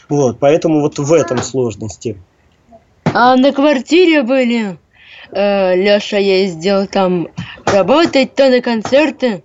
Вот, 0.09 0.39
поэтому 0.41 0.81
вот 0.81 0.99
в 0.99 1.13
этом 1.13 1.39
сложности. 1.39 2.19
А 3.05 3.37
на 3.37 3.53
квартире 3.53 4.23
были. 4.23 4.77
Э, 5.33 5.77
Леша 5.77 6.19
ездил 6.19 6.87
там 6.87 7.29
работать, 7.65 8.35
то 8.35 8.51
на 8.51 8.61
концерты. 8.61 9.45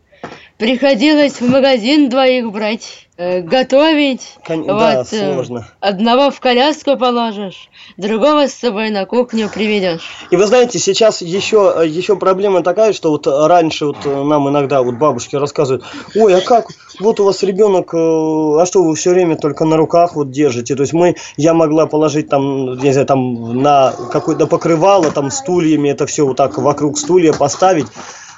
Приходилось 0.57 1.41
в 1.41 1.49
магазин 1.49 2.07
двоих 2.07 2.49
брать, 2.49 3.07
э, 3.17 3.41
готовить. 3.41 4.21
Кон... 4.47 4.63
Вот, 4.63 4.67
да, 4.67 5.01
э, 5.01 5.33
сложно. 5.33 5.67
Одного 5.81 6.31
в 6.31 6.39
коляску 6.39 6.95
положишь, 6.95 7.69
другого 7.97 8.47
с 8.47 8.53
собой 8.53 8.89
на 8.89 9.05
кухню 9.05 9.49
приведешь. 9.53 10.09
И 10.31 10.37
вы 10.37 10.45
знаете, 10.45 10.79
сейчас 10.79 11.21
еще, 11.21 11.75
еще 11.85 12.15
проблема 12.15 12.63
такая, 12.63 12.93
что 12.93 13.11
вот 13.11 13.27
раньше 13.27 13.87
вот 13.87 14.05
нам 14.05 14.47
иногда 14.47 14.81
вот 14.81 14.95
бабушки 14.95 15.35
рассказывают, 15.35 15.83
ой, 16.15 16.33
а 16.33 16.39
как, 16.39 16.67
вот 17.01 17.19
у 17.19 17.25
вас 17.25 17.43
ребенок, 17.43 17.93
э, 17.93 17.97
а 17.97 18.65
что 18.65 18.81
вы 18.81 18.95
все 18.95 19.09
время 19.09 19.35
только 19.35 19.65
на 19.65 19.75
руках 19.75 20.15
вот 20.15 20.31
держите? 20.31 20.75
То 20.75 20.83
есть 20.83 20.93
мы, 20.93 21.15
я 21.35 21.53
могла 21.53 21.85
положить 21.85 22.29
там, 22.29 22.77
не 22.77 22.93
знаю, 22.93 23.07
там 23.07 23.61
на 23.61 23.93
какое-то 24.09 24.47
покрывало, 24.47 25.11
там 25.11 25.31
стульями, 25.31 25.89
это 25.89 26.05
все 26.05 26.25
вот 26.25 26.37
так 26.37 26.57
вокруг 26.57 26.97
стулья 26.97 27.33
поставить, 27.33 27.87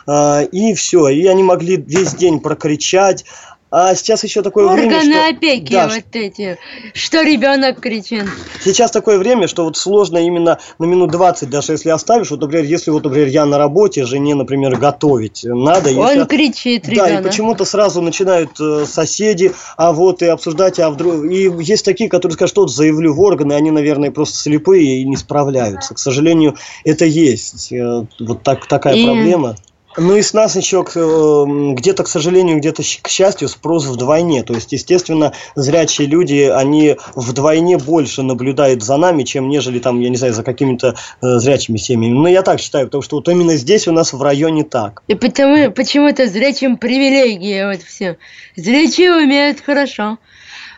и 0.07 0.73
все. 0.73 1.09
И 1.09 1.25
они 1.27 1.43
могли 1.43 1.77
весь 1.77 2.13
день 2.13 2.39
прокричать, 2.39 3.25
а 3.69 3.93
сейчас 3.95 4.23
еще 4.23 4.41
такое 4.43 4.65
Органы 4.65 4.87
время, 4.87 5.01
что... 5.01 5.27
опеки 5.27 5.73
да, 5.73 5.89
вот 5.89 6.03
эти, 6.13 6.57
что 6.93 7.21
ребенок 7.21 7.81
кричит. 7.81 8.23
Сейчас 8.63 8.91
такое 8.91 9.17
время, 9.17 9.47
что 9.49 9.65
вот 9.65 9.75
сложно 9.75 10.19
именно 10.19 10.57
на 10.79 10.85
минут 10.85 11.11
20, 11.11 11.49
даже 11.49 11.73
если 11.73 11.89
оставишь, 11.89 12.31
вот, 12.31 12.39
например, 12.39 12.63
если 12.63 12.91
вот, 12.91 13.03
например, 13.03 13.27
я 13.27 13.45
на 13.45 13.57
работе, 13.57 14.05
жене, 14.05 14.35
например, 14.35 14.77
готовить 14.77 15.41
надо. 15.43 15.89
Он 15.99 16.13
если... 16.13 16.23
кричит, 16.25 16.87
ребенок. 16.87 17.09
Да, 17.09 17.19
и 17.19 17.23
почему-то 17.23 17.65
сразу 17.65 18.01
начинают 18.01 18.51
э, 18.61 18.85
соседи, 18.85 19.51
а 19.75 19.91
вот 19.91 20.21
и 20.21 20.27
обсуждать, 20.27 20.79
а 20.79 20.89
вдруг... 20.89 21.25
И 21.25 21.51
есть 21.59 21.83
такие, 21.83 22.09
которые 22.09 22.35
скажут, 22.35 22.51
что 22.51 22.67
заявлю 22.67 23.13
в 23.13 23.19
органы, 23.19 23.51
они, 23.51 23.71
наверное, 23.71 24.11
просто 24.11 24.37
слепые 24.37 25.01
и 25.01 25.03
не 25.03 25.17
справляются. 25.17 25.93
К 25.93 25.99
сожалению, 25.99 26.55
это 26.85 27.03
есть. 27.03 27.73
Э, 27.73 28.05
вот 28.17 28.43
так, 28.43 28.65
такая 28.65 28.95
и... 28.95 29.03
проблема. 29.03 29.57
Ну 29.97 30.15
и 30.15 30.21
с 30.21 30.33
нас 30.33 30.55
еще 30.55 30.85
эм, 30.95 31.73
где-то, 31.73 32.03
к 32.03 32.07
сожалению, 32.07 32.59
где-то 32.59 32.83
к 33.01 33.07
счастью, 33.07 33.49
спрос 33.49 33.85
вдвойне. 33.85 34.43
То 34.43 34.53
есть, 34.53 34.71
естественно, 34.71 35.33
зрячие 35.55 36.07
люди, 36.07 36.51
они 36.53 36.97
вдвойне 37.15 37.77
больше 37.77 38.21
наблюдают 38.21 38.83
за 38.83 38.97
нами, 38.97 39.23
чем 39.23 39.49
нежели 39.49 39.79
там, 39.79 39.99
я 39.99 40.09
не 40.09 40.17
знаю, 40.17 40.35
за 40.35 40.43
какими-то 40.43 40.95
э, 41.21 41.39
зрячими 41.39 41.77
семьями. 41.77 42.13
Но 42.13 42.27
я 42.27 42.43
так 42.43 42.59
считаю, 42.59 42.85
потому 42.85 43.01
что 43.01 43.15
вот 43.15 43.27
именно 43.27 43.55
здесь 43.55 43.87
у 43.87 43.91
нас 43.91 44.13
в 44.13 44.21
районе 44.21 44.63
так. 44.63 45.01
И 45.07 45.15
потому, 45.15 45.71
почему-то 45.71 46.27
зрячим 46.27 46.77
привилегии 46.77 47.65
вот 47.65 47.81
все. 47.81 48.17
Зрячие 48.55 49.13
умеют 49.13 49.61
хорошо. 49.61 50.19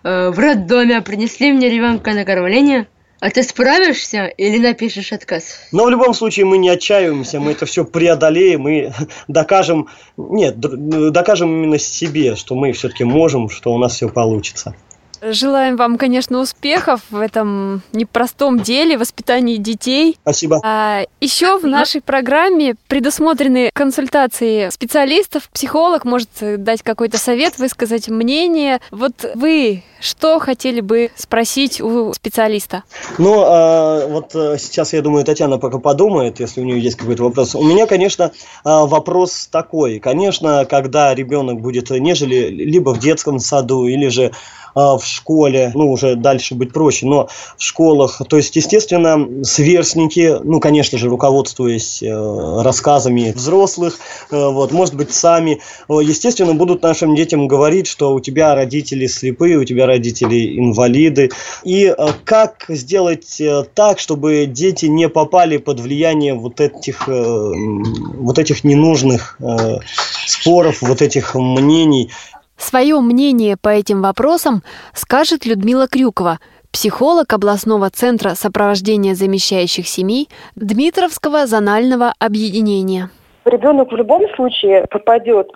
Э, 0.04 0.30
в 0.30 0.40
роддоме 0.40 1.02
принесли 1.02 1.52
мне 1.52 1.70
ребенка 1.70 2.14
на 2.14 2.24
кормление– 2.24 2.88
а 3.20 3.30
ты 3.30 3.44
справишься 3.44 4.26
или 4.26 4.58
напишешь 4.58 5.12
отказ? 5.12 5.60
Но 5.72 5.86
в 5.86 5.90
любом 5.90 6.14
случае 6.14 6.46
мы 6.46 6.58
не 6.58 6.70
отчаиваемся, 6.70 7.40
мы 7.40 7.52
это 7.52 7.66
все 7.66 7.86
преодолеем 7.86 8.68
и 8.68 8.92
докажем, 9.28 9.88
нет, 10.18 10.60
докажем 10.60 11.50
именно 11.50 11.80
себе, 11.80 12.36
что 12.36 12.56
мы 12.56 12.72
все-таки 12.72 13.04
можем, 13.04 13.50
что 13.50 13.74
у 13.74 13.78
нас 13.78 13.96
все 13.96 14.10
получится. 14.10 14.76
Желаем 15.22 15.76
вам, 15.76 15.98
конечно, 15.98 16.40
успехов 16.40 17.02
в 17.10 17.20
этом 17.20 17.82
непростом 17.92 18.60
деле 18.60 18.98
воспитании 18.98 19.58
детей. 19.58 20.18
Спасибо. 20.22 20.62
А, 20.64 21.02
еще 21.20 21.58
в 21.58 21.68
нашей 21.68 22.02
программе 22.02 22.76
предусмотрены 22.88 23.70
консультации 23.74 24.70
специалистов. 24.70 25.50
Психолог 25.52 26.06
может 26.06 26.30
дать 26.40 26.84
какой-то 26.84 27.18
совет, 27.18 27.58
высказать 27.58 28.08
мнение. 28.08 28.80
Вот 28.92 29.30
вы 29.36 29.84
что 30.00 30.40
хотели 30.40 30.82
бы 30.82 31.12
спросить 31.16 31.82
у 31.82 32.14
специалиста? 32.14 32.84
Ну, 33.18 33.44
а, 33.46 34.08
вот 34.08 34.36
э, 34.36 34.58
сейчас, 34.60 34.94
я 34.94 35.02
думаю, 35.02 35.26
Татьяна 35.26 35.58
пока 35.58 35.80
подумает, 35.80 36.40
если 36.40 36.62
у 36.62 36.64
нее 36.64 36.80
есть 36.80 36.98
какой-то 36.98 37.24
вопрос. 37.24 37.56
У 37.56 37.64
меня, 37.64 37.86
конечно, 37.86 38.32
а, 38.64 38.86
вопрос 38.86 39.48
такой. 39.52 40.00
Конечно, 40.00 40.66
когда 40.66 41.14
ребенок 41.14 41.62
будет 41.62 41.90
нежели 41.90 42.48
либо 42.48 42.92
в 42.92 43.00
детском 43.00 43.40
саду, 43.40 43.86
или 43.86 44.08
же 44.08 44.32
а, 44.76 44.98
в 44.98 45.06
школе, 45.06 45.72
ну, 45.74 45.92
уже 45.92 46.16
дальше 46.16 46.56
быть 46.56 46.74
проще, 46.74 47.06
но 47.06 47.28
в 47.58 47.64
школах, 47.64 48.22
то 48.28 48.38
есть, 48.38 48.56
естественно, 48.56 49.44
сверстники, 49.44 50.38
ну, 50.44 50.60
конечно 50.60 50.98
же, 50.98 51.10
руководствуясь 51.10 52.02
э, 52.02 52.62
рассказами 52.62 53.32
взрослых, 53.32 54.00
э, 54.32 54.36
вот, 54.36 54.72
может 54.72 54.96
быть, 54.96 55.14
сами, 55.14 55.62
естественно, 55.90 56.54
будут 56.54 56.82
нашим 56.82 57.16
детям 57.16 57.48
говорить, 57.48 57.88
что 57.88 58.14
у 58.14 58.20
тебя 58.20 58.56
родители 58.56 59.08
слепые, 59.08 59.58
у 59.58 59.64
тебя 59.64 59.86
родители 59.90 60.58
инвалиды, 60.58 61.30
и 61.64 61.86
э, 61.86 61.94
как 62.24 62.66
сделать 62.70 63.42
так, 63.74 64.00
чтобы 64.00 64.46
дети 64.46 64.86
не 64.86 65.10
попали 65.10 65.58
под 65.58 65.80
влияние 65.80 66.34
вот 66.34 66.62
этих, 66.62 67.08
вот 67.08 68.40
этих 68.40 68.64
ненужных 68.64 69.40
споров, 70.26 70.82
вот 70.82 71.02
этих 71.02 71.36
мнений, 71.36 72.10
Свое 72.60 73.00
мнение 73.00 73.56
по 73.56 73.70
этим 73.70 74.02
вопросам 74.02 74.64
скажет 74.94 75.46
Людмила 75.46 75.88
Крюкова, 75.88 76.40
психолог 76.72 77.32
областного 77.32 77.90
центра 77.90 78.36
сопровождения 78.36 79.16
замещающих 79.16 79.88
семей 79.88 80.28
Дмитровского 80.56 81.48
зонального 81.48 82.14
объединения. 82.20 83.10
Ребенок 83.46 83.92
в 83.92 83.96
любом 83.96 84.24
случае 84.36 84.86
попадет 84.92 85.50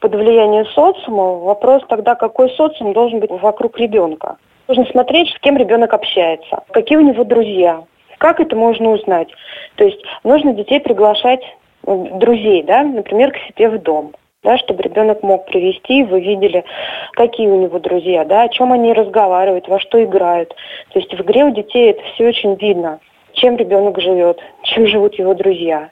под 0.00 0.14
влияние 0.14 0.64
социума. 0.66 1.38
Вопрос 1.38 1.82
тогда, 1.88 2.14
какой 2.14 2.50
социум 2.50 2.92
должен 2.92 3.20
быть 3.20 3.30
вокруг 3.30 3.78
ребенка. 3.78 4.36
Нужно 4.68 4.86
смотреть, 4.86 5.30
с 5.30 5.38
кем 5.40 5.56
ребенок 5.56 5.92
общается, 5.92 6.62
какие 6.70 6.98
у 6.98 7.02
него 7.02 7.24
друзья, 7.24 7.84
как 8.18 8.40
это 8.40 8.56
можно 8.56 8.90
узнать. 8.90 9.28
То 9.76 9.84
есть 9.84 10.02
нужно 10.22 10.54
детей 10.54 10.80
приглашать 10.80 11.42
э, 11.86 12.06
друзей, 12.14 12.62
да, 12.62 12.82
например, 12.82 13.32
к 13.32 13.38
себе 13.38 13.68
в 13.68 13.82
дом 13.82 14.14
да, 14.44 14.58
чтобы 14.58 14.82
ребенок 14.82 15.22
мог 15.22 15.46
привести, 15.46 16.04
вы 16.04 16.20
видели, 16.20 16.64
какие 17.12 17.48
у 17.48 17.60
него 17.60 17.78
друзья, 17.78 18.24
да, 18.24 18.42
о 18.42 18.48
чем 18.48 18.72
они 18.72 18.92
разговаривают, 18.92 19.66
во 19.66 19.80
что 19.80 20.04
играют. 20.04 20.54
То 20.92 20.98
есть 21.00 21.12
в 21.12 21.20
игре 21.22 21.44
у 21.44 21.50
детей 21.50 21.90
это 21.90 22.02
все 22.12 22.28
очень 22.28 22.54
видно, 22.56 23.00
чем 23.32 23.56
ребенок 23.56 24.00
живет, 24.00 24.38
чем 24.62 24.86
живут 24.86 25.14
его 25.18 25.34
друзья. 25.34 25.88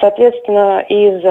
Соответственно, 0.00 0.84
из 0.88 1.22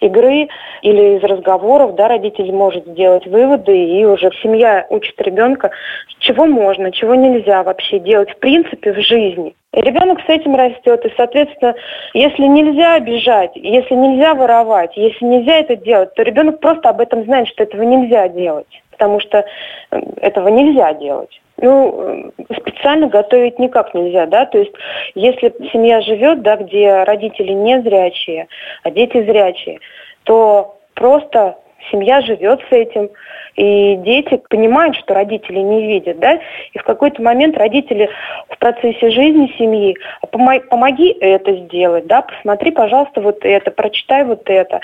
игры 0.00 0.48
или 0.82 1.16
из 1.16 1.22
разговоров 1.22 1.94
да, 1.94 2.08
родитель 2.08 2.52
может 2.52 2.86
сделать 2.86 3.26
выводы, 3.26 3.76
и 3.76 4.04
уже 4.04 4.30
семья 4.42 4.86
учит 4.90 5.20
ребенка, 5.20 5.70
чего 6.18 6.46
можно, 6.46 6.92
чего 6.92 7.14
нельзя 7.14 7.62
вообще 7.62 7.98
делать 7.98 8.30
в 8.30 8.38
принципе 8.38 8.92
в 8.92 9.00
жизни. 9.00 9.54
И 9.72 9.80
ребенок 9.80 10.20
с 10.26 10.28
этим 10.28 10.56
растет, 10.56 11.04
и, 11.04 11.12
соответственно, 11.16 11.74
если 12.12 12.42
нельзя 12.42 12.94
обижать, 12.94 13.52
если 13.54 13.94
нельзя 13.94 14.34
воровать, 14.34 14.96
если 14.96 15.24
нельзя 15.24 15.58
это 15.58 15.76
делать, 15.76 16.12
то 16.14 16.22
ребенок 16.22 16.58
просто 16.58 16.88
об 16.88 17.00
этом 17.00 17.24
знает, 17.24 17.46
что 17.48 17.62
этого 17.62 17.82
нельзя 17.82 18.28
делать, 18.28 18.66
потому 19.00 19.18
что 19.20 19.46
э, 19.90 20.00
этого 20.20 20.48
нельзя 20.48 20.92
делать. 20.92 21.40
Ну, 21.56 22.32
специально 22.58 23.06
готовить 23.08 23.58
никак 23.58 23.94
нельзя, 23.94 24.26
да, 24.26 24.44
то 24.46 24.58
есть 24.58 24.72
если 25.14 25.52
семья 25.72 26.00
живет, 26.02 26.42
да, 26.42 26.56
где 26.56 27.04
родители 27.04 27.52
не 27.52 27.80
зрячие, 27.82 28.48
а 28.82 28.90
дети 28.90 29.22
зрячие, 29.22 29.80
то 30.24 30.78
просто 30.94 31.56
семья 31.90 32.20
живет 32.20 32.60
с 32.68 32.72
этим, 32.72 33.10
И 33.56 33.96
дети 33.96 34.40
понимают, 34.48 34.96
что 34.96 35.14
родители 35.14 35.58
не 35.58 35.86
видят, 35.86 36.18
да, 36.18 36.38
и 36.72 36.78
в 36.78 36.82
какой-то 36.82 37.22
момент 37.22 37.56
родители 37.56 38.08
в 38.48 38.58
процессе 38.58 39.10
жизни 39.10 39.52
семьи, 39.58 39.96
«А 40.22 40.26
помоги 40.26 41.10
это 41.20 41.52
сделать, 41.54 42.06
да, 42.06 42.22
посмотри, 42.22 42.70
пожалуйста, 42.70 43.20
вот 43.20 43.38
это, 43.42 43.70
прочитай 43.70 44.24
вот 44.24 44.42
это. 44.46 44.80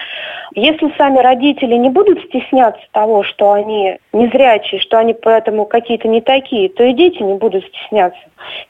Если 0.55 0.93
сами 0.97 1.19
родители 1.19 1.75
не 1.75 1.91
будут 1.91 2.23
стесняться 2.25 2.83
того, 2.93 3.23
что 3.23 3.53
они 3.53 3.99
незрячие, 4.13 4.81
что 4.81 4.99
они 4.99 5.15
поэтому 5.15 5.67
какие-то 5.67 6.09
не 6.09 6.21
такие, 6.21 6.69
то 6.69 6.85
и 6.85 6.93
дети 6.93 7.23
не 7.23 7.35
будут 7.35 7.65
стесняться. 7.67 8.21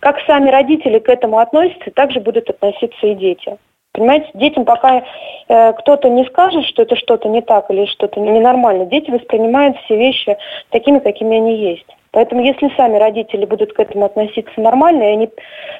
Как 0.01 0.21
сами 0.27 0.51
родители 0.51 0.99
к 0.99 1.09
этому 1.09 1.39
относятся, 1.39 1.91
так 1.91 2.13
же 2.13 2.21
будут 2.21 2.49
относиться 2.51 3.07
и 3.07 3.15
дети. 3.15 3.57
Понимаете, 3.97 4.29
детям 4.35 4.67
пока 4.67 5.03
э, 5.49 5.73
кто-то 5.73 6.11
не 6.11 6.27
скажет, 6.27 6.67
что 6.67 6.83
это 6.83 6.97
что-то 6.97 7.31
не 7.31 7.41
так 7.41 7.71
или 7.71 7.87
что-то 7.87 8.21
ненормально, 8.21 8.85
дети 8.85 9.11
воспринимают 9.11 9.79
все 9.79 9.97
вещи 9.97 10.37
такими, 10.69 10.99
какими 10.99 11.39
они 11.39 11.57
есть. 11.57 11.87
Поэтому 12.11 12.45
если 12.45 12.71
сами 12.77 12.99
родители 12.99 13.47
будут 13.47 13.73
к 13.73 13.81
этому 13.81 14.05
относиться 14.05 14.61
нормально, 14.61 15.03
и 15.03 15.13
они 15.15 15.31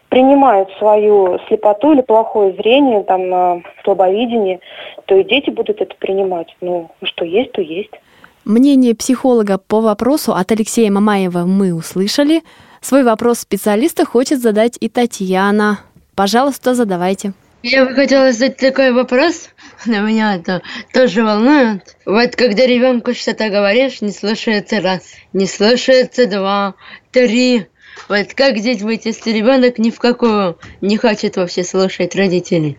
принимают 0.09 0.71
свою 0.79 1.39
слепоту 1.47 1.93
или 1.93 2.01
плохое 2.01 2.55
зрение, 2.55 3.03
там, 3.03 3.35
э, 3.35 3.63
слабовидение, 3.85 4.61
то 5.05 5.15
и 5.15 5.23
дети 5.23 5.51
будут 5.51 5.83
это 5.83 5.95
принимать. 5.99 6.57
Ну, 6.63 6.91
что 7.03 7.27
есть, 7.27 7.53
то 7.53 7.61
есть. 7.61 7.93
Мнение 8.47 8.95
психолога 8.95 9.59
по 9.59 9.83
вопросу 9.83 10.33
от 10.33 10.51
Алексея 10.53 10.91
Мамаева 10.91 11.45
мы 11.45 11.75
услышали. 11.75 12.41
Свой 12.81 13.05
вопрос 13.05 13.41
специалиста 13.41 14.07
хочет 14.07 14.41
задать 14.41 14.79
и 14.81 14.89
Татьяна. 14.89 15.81
Пожалуйста, 16.15 16.75
задавайте. 16.75 17.35
Я 17.69 17.85
бы 17.85 17.95
хотела 17.95 18.31
задать 18.31 18.59
такой 18.59 18.93
вопрос, 18.93 19.49
но 19.87 19.99
меня 20.01 20.37
это 20.37 20.63
тоже 20.95 21.25
волнует. 21.25 21.97
Вот 22.07 22.37
когда 22.37 22.65
ребенку 22.65 23.13
что-то 23.13 23.49
говоришь, 23.49 24.01
не 24.03 24.13
слушается 24.13 24.81
раз, 24.81 25.03
не 25.33 25.49
слушается 25.49 26.29
два, 26.29 26.77
три. 27.11 27.67
Вот 28.09 28.35
как 28.35 28.59
здесь 28.59 28.83
быть, 28.83 29.05
если 29.05 29.33
ребенок 29.33 29.79
ни 29.79 29.91
в 29.91 29.99
какую 29.99 30.59
не 30.81 30.97
хочет 30.97 31.39
вообще 31.39 31.65
слушать 31.65 32.15
родителей? 32.15 32.79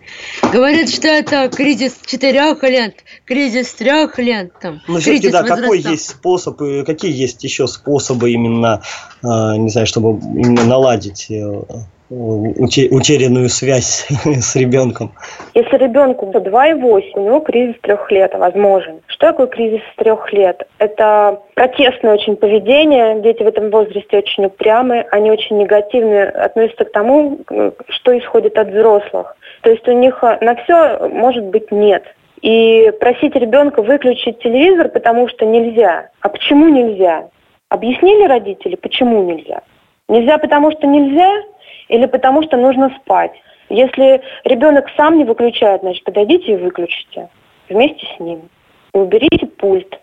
Говорят, 0.54 0.88
что 0.88 1.08
это 1.08 1.50
кризис 1.54 1.98
четырех 2.06 2.62
лет, 2.62 3.04
кризис 3.26 3.74
трех 3.74 4.18
лет. 4.18 4.52
Там, 4.58 4.80
Но 4.88 5.00
все-таки, 5.00 5.28
да, 5.28 5.42
возраста. 5.42 5.62
какой 5.62 5.80
есть 5.80 6.08
способ, 6.08 6.56
какие 6.56 7.12
есть 7.14 7.44
еще 7.44 7.66
способы 7.66 8.30
именно, 8.30 8.82
а, 9.22 9.54
не 9.58 9.68
знаю, 9.68 9.86
чтобы 9.86 10.18
именно 10.18 10.64
наладить 10.64 11.26
э, 11.30 11.62
утерянную 12.10 13.48
связь 13.48 14.06
с 14.24 14.56
ребенком. 14.56 15.12
Если 15.54 15.76
ребенку 15.76 16.26
2,8, 16.26 17.10
у 17.14 17.20
него 17.20 17.40
кризис 17.40 17.76
трех 17.82 18.10
лет 18.10 18.34
возможен. 18.34 19.00
Что 19.06 19.28
такое 19.28 19.46
кризис 19.48 19.82
трех 19.96 20.32
лет? 20.32 20.66
Это 20.78 21.40
протестное 21.54 22.14
очень 22.14 22.36
поведение. 22.36 23.20
Дети 23.20 23.42
в 23.42 23.46
этом 23.46 23.70
возрасте 23.70 24.18
очень 24.18 24.46
упрямы, 24.46 25.06
они 25.10 25.30
очень 25.30 25.58
негативно 25.58 26.28
относятся 26.28 26.84
к 26.84 26.92
тому, 26.92 27.40
что 27.88 28.18
исходит 28.18 28.56
от 28.56 28.68
взрослых. 28.68 29.36
То 29.62 29.70
есть 29.70 29.86
у 29.88 29.92
них 29.92 30.22
на 30.22 30.54
все 30.56 31.08
может 31.08 31.44
быть 31.44 31.70
нет. 31.70 32.04
И 32.40 32.92
просить 33.00 33.34
ребенка 33.34 33.82
выключить 33.82 34.38
телевизор, 34.38 34.88
потому 34.88 35.28
что 35.28 35.44
нельзя. 35.44 36.10
А 36.20 36.28
почему 36.28 36.68
нельзя? 36.68 37.28
Объяснили 37.68 38.26
родители, 38.26 38.76
почему 38.76 39.22
нельзя? 39.24 39.62
Нельзя, 40.08 40.38
потому 40.38 40.70
что 40.72 40.86
нельзя, 40.86 41.42
или 41.88 42.06
потому 42.06 42.42
что 42.42 42.56
нужно 42.56 42.90
спать. 43.00 43.32
Если 43.68 44.22
ребенок 44.44 44.86
сам 44.96 45.18
не 45.18 45.24
выключает, 45.24 45.82
значит, 45.82 46.04
подойдите 46.04 46.52
и 46.52 46.56
выключите 46.56 47.28
вместе 47.68 48.06
с 48.16 48.20
ним. 48.20 48.48
И 48.94 48.98
уберите 48.98 49.46
пульт. 49.46 49.98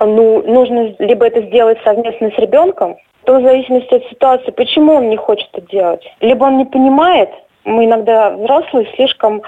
Ну, 0.00 0.42
нужно 0.42 0.94
либо 0.98 1.26
это 1.26 1.42
сделать 1.42 1.78
совместно 1.84 2.30
с 2.30 2.38
ребенком, 2.38 2.96
то 3.24 3.38
в 3.38 3.42
зависимости 3.42 3.94
от 3.94 4.04
ситуации, 4.06 4.50
почему 4.50 4.94
он 4.94 5.10
не 5.10 5.16
хочет 5.16 5.48
это 5.52 5.66
делать. 5.68 6.04
Либо 6.20 6.44
он 6.44 6.56
не 6.56 6.64
понимает, 6.64 7.30
мы 7.64 7.84
иногда 7.84 8.30
взрослые 8.30 8.88
слишком 8.96 9.42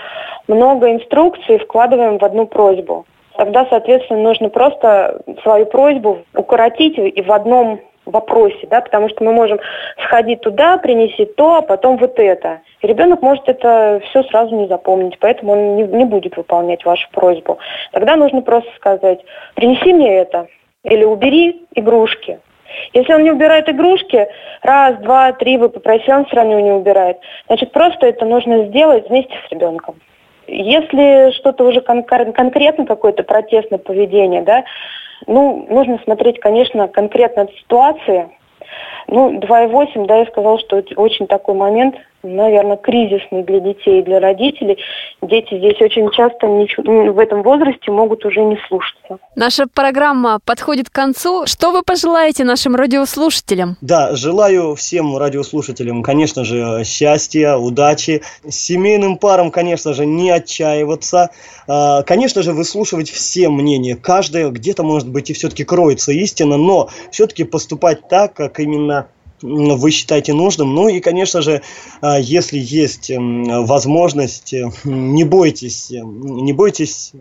много 0.47 0.93
инструкций 0.93 1.59
вкладываем 1.59 2.19
в 2.19 2.25
одну 2.25 2.47
просьбу. 2.47 3.07
Тогда, 3.37 3.67
соответственно, 3.69 4.23
нужно 4.23 4.49
просто 4.49 5.21
свою 5.43 5.67
просьбу 5.67 6.19
укоротить 6.37 6.97
и 6.99 7.23
в 7.23 7.33
одном 7.33 7.81
вопросе, 8.07 8.67
да, 8.69 8.81
потому 8.81 9.09
что 9.09 9.25
мы 9.25 9.33
можем 9.33 9.59
сходить 10.05 10.41
туда, 10.41 10.79
принеси 10.79 11.25
то, 11.25 11.57
а 11.57 11.63
потом 11.63 11.97
вот 11.97 12.19
это. 12.19 12.61
И 12.81 12.87
ребенок 12.87 13.23
может 13.23 13.49
это 13.49 14.01
все 14.09 14.23
сразу 14.25 14.55
не 14.55 14.67
запомнить, 14.67 15.19
поэтому 15.19 15.53
он 15.53 15.77
не, 15.77 15.83
не 15.85 16.05
будет 16.05 16.37
выполнять 16.37 16.85
вашу 16.85 17.09
просьбу. 17.11 17.59
Тогда 17.93 18.17
нужно 18.17 18.43
просто 18.43 18.71
сказать, 18.77 19.21
принеси 19.55 19.93
мне 19.93 20.19
это, 20.19 20.49
или 20.83 21.05
убери 21.05 21.67
игрушки. 21.75 22.39
Если 22.93 23.13
он 23.13 23.23
не 23.23 23.31
убирает 23.31 23.69
игрушки, 23.69 24.27
раз, 24.63 24.97
два, 24.97 25.33
три 25.33 25.57
вы 25.57 25.69
попросили, 25.69 26.13
он 26.13 26.25
все 26.27 26.37
равно 26.37 26.59
не 26.61 26.73
убирает. 26.73 27.19
Значит, 27.47 27.73
просто 27.73 28.07
это 28.07 28.25
нужно 28.25 28.67
сделать 28.67 29.09
вместе 29.09 29.35
с 29.47 29.53
ребенком. 29.53 29.97
Если 30.47 31.33
что-то 31.33 31.65
уже 31.65 31.81
кон- 31.81 32.05
конкретно 32.05 32.87
какое-то 32.87 33.23
протестное 33.23 33.79
поведение, 33.79 34.43
да, 34.43 34.65
ну, 35.27 35.67
нужно 35.69 35.99
смотреть, 36.05 36.41
конечно, 36.41 36.89
конкретно 36.89 37.43
от 37.43 37.53
ситуации. 37.53 38.29
Ну, 39.07 39.39
2,8, 39.39 40.07
да, 40.07 40.19
я 40.19 40.27
сказала, 40.27 40.59
что 40.59 40.83
очень 40.97 41.27
такой 41.27 41.55
момент– 41.55 41.97
наверное, 42.25 42.77
кризисный 42.77 43.43
для 43.43 43.61
детей 43.61 44.01
и 44.01 44.03
для 44.03 44.19
родителей. 44.19 44.79
Дети 45.23 45.59
здесь 45.59 45.81
очень 45.81 46.11
часто 46.11 46.47
в 46.47 47.19
этом 47.19 47.43
возрасте 47.43 47.91
могут 47.91 48.25
уже 48.25 48.41
не 48.41 48.59
слушаться. 48.69 49.19
Наша 49.37 49.67
программа 49.67 50.39
подходит 50.45 50.91
к 50.91 50.93
концу. 50.93 51.47
Что 51.47 51.71
вы 51.71 51.83
пожелаете 51.83 52.45
нашим 52.45 52.75
радиослушателям? 52.75 53.77
Да, 53.81 54.15
желаю 54.17 54.75
всем 54.75 55.17
радиослушателям, 55.17 56.03
конечно 56.03 56.45
же, 56.45 56.83
счастья, 56.85 57.57
удачи. 57.57 58.23
Семейным 58.49 59.19
парам, 59.19 59.51
конечно 59.51 59.93
же, 59.93 60.07
не 60.07 60.31
отчаиваться. 60.31 61.31
А, 61.67 62.03
конечно 62.03 62.43
же, 62.43 62.53
выслушивать 62.53 63.11
все 63.11 63.49
мнения. 63.49 63.97
Каждое 63.97 64.51
где-то, 64.51 64.83
может 64.83 65.09
быть, 65.09 65.31
и 65.31 65.35
все-таки 65.35 65.65
кроется 65.65 66.13
истина, 66.13 66.57
но 66.57 66.89
все-таки 67.11 67.45
поступать 67.45 68.09
так, 68.09 68.35
как 68.35 68.61
именно 68.61 69.09
вы 69.43 69.91
считаете 69.91 70.33
нужным. 70.33 70.75
Ну 70.75 70.89
и, 70.89 71.01
конечно 71.01 71.43
же, 71.43 71.63
а, 72.01 72.19
если 72.19 72.59
есть 72.59 73.11
возможность, 73.15 74.53
э, 74.55 74.71
не 74.85 75.25
бойтесь, 75.25 75.91
э, 75.91 76.01
не 76.03 76.53
бойтесь 76.53 77.13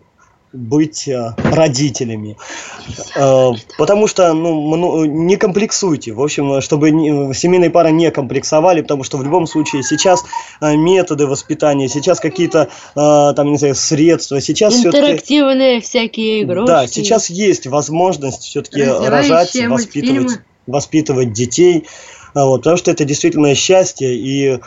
быть 0.53 1.07
э, 1.07 1.33
родителями. 1.37 2.37
Потому 3.15 4.05
что 4.05 4.33
ну, 4.33 5.03
не 5.03 5.35
комплексуйте. 5.35 6.13
В 6.13 6.21
общем, 6.21 6.61
чтобы 6.61 6.89
семейные 7.33 7.71
пары 7.71 7.91
не 7.91 8.11
комплексовали, 8.11 8.81
потому 8.81 9.03
что 9.03 9.17
в 9.17 9.23
любом 9.23 9.47
случае 9.47 9.81
сейчас 9.81 10.23
методы 10.61 11.25
воспитания, 11.25 11.89
сейчас 11.89 12.19
какие-то 12.19 12.69
там, 12.93 13.49
не 13.49 13.57
знаю, 13.57 13.73
средства, 13.73 14.39
сейчас 14.41 14.75
Интерактивные 14.85 15.81
всякие 15.81 16.43
игрушки. 16.43 16.67
Да, 16.67 16.85
сейчас 16.85 17.31
есть 17.31 17.65
возможность 17.65 18.43
все-таки 18.43 18.83
рожать, 18.83 19.55
воспитывать 19.67 20.39
воспитывать 20.67 21.33
детей, 21.33 21.85
а, 22.33 22.45
вот, 22.45 22.61
потому 22.61 22.77
что 22.77 22.89
это 22.91 23.05
действительно 23.05 23.53
счастье, 23.53 24.15
и 24.15 24.59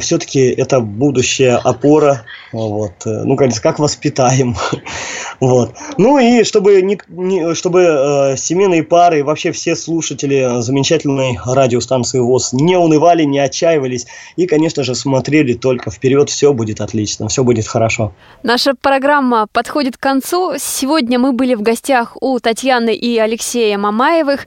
все-таки 0.00 0.40
это 0.40 0.80
будущая 0.80 1.56
опора, 1.56 2.24
вот, 2.52 2.92
э, 3.06 3.24
ну, 3.24 3.36
как, 3.36 3.54
как 3.62 3.78
воспитаем, 3.78 4.56
вот. 5.40 5.74
Ну 5.98 6.18
и 6.18 6.44
чтобы, 6.44 6.80
не, 6.82 6.98
не, 7.08 7.54
чтобы 7.54 7.82
э, 7.82 8.36
семейные 8.36 8.82
пары 8.82 9.18
и 9.18 9.22
вообще 9.22 9.52
все 9.52 9.76
слушатели 9.76 10.60
замечательной 10.60 11.38
радиостанции 11.44 12.20
ВОЗ 12.20 12.52
не 12.54 12.76
унывали, 12.76 13.24
не 13.24 13.38
отчаивались 13.38 14.06
и, 14.36 14.46
конечно 14.46 14.82
же, 14.82 14.94
смотрели 14.94 15.54
только 15.54 15.90
вперед, 15.90 16.30
все 16.30 16.52
будет 16.52 16.80
отлично, 16.80 17.28
все 17.28 17.44
будет 17.44 17.66
хорошо. 17.66 18.12
Наша 18.42 18.74
программа 18.74 19.46
подходит 19.52 19.96
к 19.96 20.00
концу. 20.00 20.54
Сегодня 20.58 21.18
мы 21.18 21.32
были 21.32 21.54
в 21.54 21.62
гостях 21.62 22.16
у 22.20 22.38
Татьяны 22.38 22.94
и 22.94 23.18
Алексея 23.18 23.76
Мамаевых. 23.76 24.46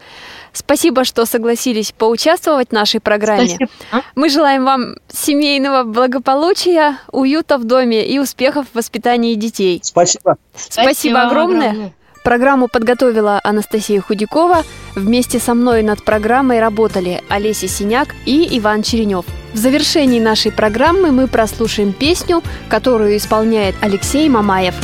Спасибо, 0.57 1.03
что 1.03 1.25
согласились 1.25 1.91
поучаствовать 1.91 2.69
в 2.69 2.71
нашей 2.73 2.99
программе. 2.99 3.47
Спасибо. 3.47 4.03
Мы 4.15 4.29
желаем 4.29 4.65
вам 4.65 4.95
семейного 5.07 5.83
благополучия, 5.83 6.97
уюта 7.11 7.57
в 7.57 7.63
доме 7.63 8.05
и 8.05 8.19
успехов 8.19 8.67
в 8.71 8.75
воспитании 8.75 9.35
детей. 9.35 9.79
Спасибо. 9.83 10.37
Спасибо, 10.55 10.83
Спасибо 10.83 11.21
огромное. 11.21 11.69
огромное. 11.69 11.93
Программу 12.23 12.67
подготовила 12.67 13.39
Анастасия 13.43 14.01
Худякова. 14.01 14.63
Вместе 14.95 15.39
со 15.39 15.53
мной 15.53 15.81
над 15.81 16.03
программой 16.03 16.59
работали 16.59 17.23
Олеся 17.29 17.69
Синяк 17.69 18.09
и 18.25 18.57
Иван 18.59 18.83
Черенев. 18.83 19.23
В 19.53 19.57
завершении 19.57 20.19
нашей 20.19 20.51
программы 20.51 21.11
мы 21.11 21.27
прослушаем 21.27 21.93
песню, 21.93 22.43
которую 22.67 23.15
исполняет 23.15 23.75
Алексей 23.79 24.27
Мамаев. 24.27 24.75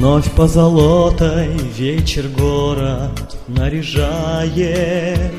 Вновь 0.00 0.32
позолотой 0.32 1.48
вечер 1.76 2.24
город 2.28 3.36
наряжает. 3.48 5.30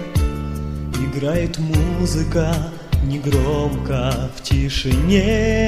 Играет 1.03 1.57
музыка 1.57 2.55
негромко 3.03 4.30
в 4.36 4.43
тишине. 4.43 5.68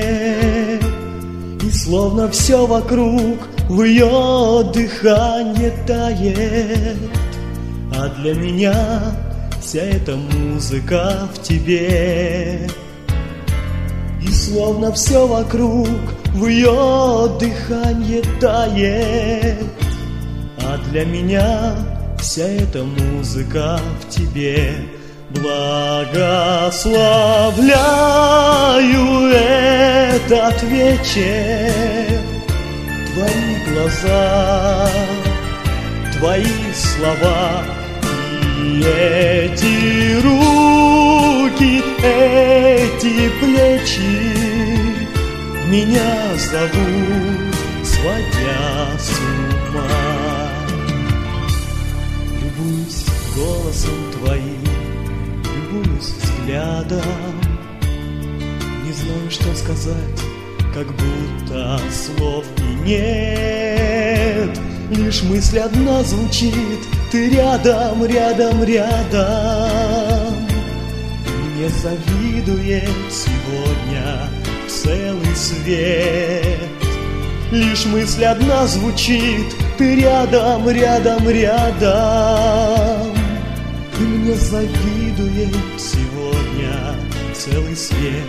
И 1.63 1.71
словно 1.71 2.29
все 2.29 2.67
вокруг 2.67 3.39
в 3.67 3.81
ее 3.81 4.63
дыхании 4.71 5.73
тает. 5.87 6.99
А 7.97 8.09
для 8.09 8.35
меня 8.35 9.01
вся 9.59 9.81
эта 9.81 10.15
музыка 10.15 11.27
в 11.33 11.41
тебе. 11.41 12.69
И 14.21 14.27
словно 14.31 14.91
все 14.91 15.25
вокруг 15.25 15.89
в 16.33 16.47
ее 16.47 17.29
дыхании 17.39 18.23
тает. 18.39 19.57
А 20.59 20.77
для 20.89 21.05
меня 21.05 21.75
вся 22.19 22.45
эта 22.45 22.83
музыка 22.83 23.79
в 24.01 24.09
тебе. 24.09 24.75
Благословляю 25.29 26.13
этот 29.33 30.63
вечер. 30.63 32.21
Твои 33.13 33.55
глаза, 33.69 34.89
твои 36.17 36.73
слова 36.73 37.63
И 38.59 38.81
эти 38.81 40.15
руки, 40.21 41.83
эти 42.03 43.29
плечи 43.39 44.52
Меня 45.73 46.37
зовут, 46.37 47.55
сводя 47.83 48.95
с 48.99 49.09
ума 49.71 50.51
Любуюсь 52.43 53.03
голосом 53.35 54.11
твоим 54.11 54.63
Любуюсь 55.55 56.13
взглядом. 56.21 57.41
Не 58.85 58.93
знаю, 58.93 59.31
что 59.31 59.55
сказать 59.55 60.21
Как 60.75 60.85
будто 60.85 61.79
слов 61.91 62.45
и 62.59 62.87
нет. 62.87 64.59
Лишь 64.91 65.23
мысль 65.23 65.57
одна 65.57 66.03
звучит 66.03 66.81
Ты 67.11 67.31
рядом, 67.31 68.05
рядом, 68.05 68.63
рядом 68.63 70.35
Мне 71.25 71.67
завидует 71.67 72.91
сегодня 73.09 74.42
целый 74.83 75.35
свет. 75.35 76.59
Лишь 77.51 77.85
мысль 77.85 78.23
одна 78.25 78.65
звучит 78.65 79.45
Ты 79.77 80.01
рядом, 80.01 80.67
рядом, 80.67 81.29
рядом 81.29 83.13
И 83.99 84.01
мне 84.01 84.33
завидует 84.33 85.55
сегодня 85.77 86.95
целый 87.33 87.75
свет. 87.75 88.25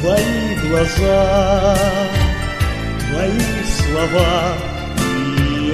Твои 0.00 0.56
глаза, 0.68 1.76
твои 3.00 3.40
слова 3.78 4.52
И 4.98 5.00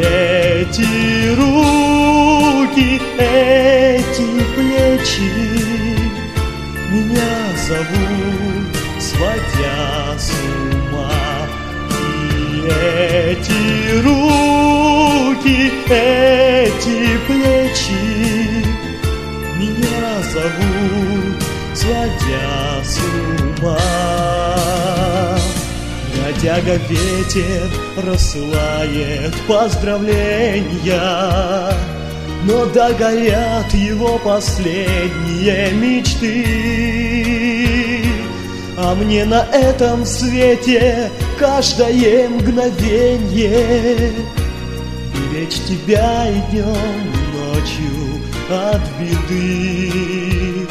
эти 0.01 1.35
руки, 1.35 1.84
эти 2.81 4.45
плечи. 4.55 5.31
Меня 6.91 7.37
зовут, 7.67 8.69
сводя 9.01 10.19
с 10.19 10.31
ума. 10.31 11.49
И 11.91 11.93
эти 12.67 13.63
руки, 14.03 15.59
эти 15.89 16.99
плечи. 17.27 18.07
Меня 19.57 20.23
зовут, 20.33 21.39
сводя 21.75 22.83
с 22.83 22.99
ума. 23.63 23.79
Бродяга 26.15 26.77
ветер 26.89 27.69
рассылает 27.97 29.35
поздравления 29.47 31.73
Но 32.47 32.67
догорят 32.67 33.73
его 33.73 34.19
последние 34.19 35.73
мечты. 35.73 36.45
А 38.77 38.95
мне 38.95 39.25
на 39.25 39.47
этом 39.53 40.05
свете 40.05 41.11
каждое 41.39 42.29
мгновенье. 42.29 44.13
Беречь 45.15 45.61
тебя 45.67 46.29
и 46.29 46.41
днем, 46.51 46.67
и 47.15 47.19
ночью 47.35 48.21
от 48.51 48.83
беды. 49.01 50.67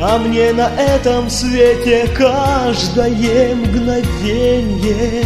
А 0.00 0.18
мне 0.18 0.52
на 0.52 0.68
этом 0.76 1.28
свете 1.30 2.08
каждое 2.16 3.54
мгновенье. 3.56 5.24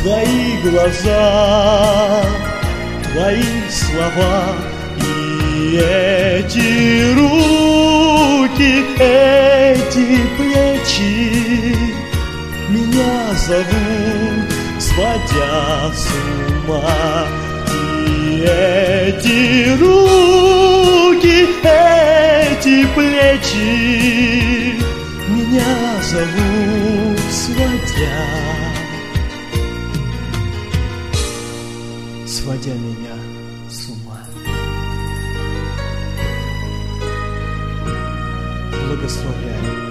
Твои 0.02 0.58
глаза, 0.64 2.24
твои 3.12 3.44
слова 3.70 4.56
И 4.98 5.78
эти 5.78 7.14
руки, 7.16 8.74
эти 9.00 10.08
плечи 10.38 11.76
Меня 12.70 13.18
зовут, 13.48 14.50
сводя 14.80 15.92
с 15.94 15.96
ума. 16.68 17.28
И 17.72 17.74
эти 18.42 19.40
руки, 19.80 21.38
эти 21.64 22.19
плечи 22.96 24.76
Меня 25.30 26.02
зовут, 26.04 27.20
сводя. 27.32 28.26
Сводя 32.28 32.74
меня 32.74 33.16
с 33.70 33.90
ума. 33.90 34.20
Благословляю 38.88 39.89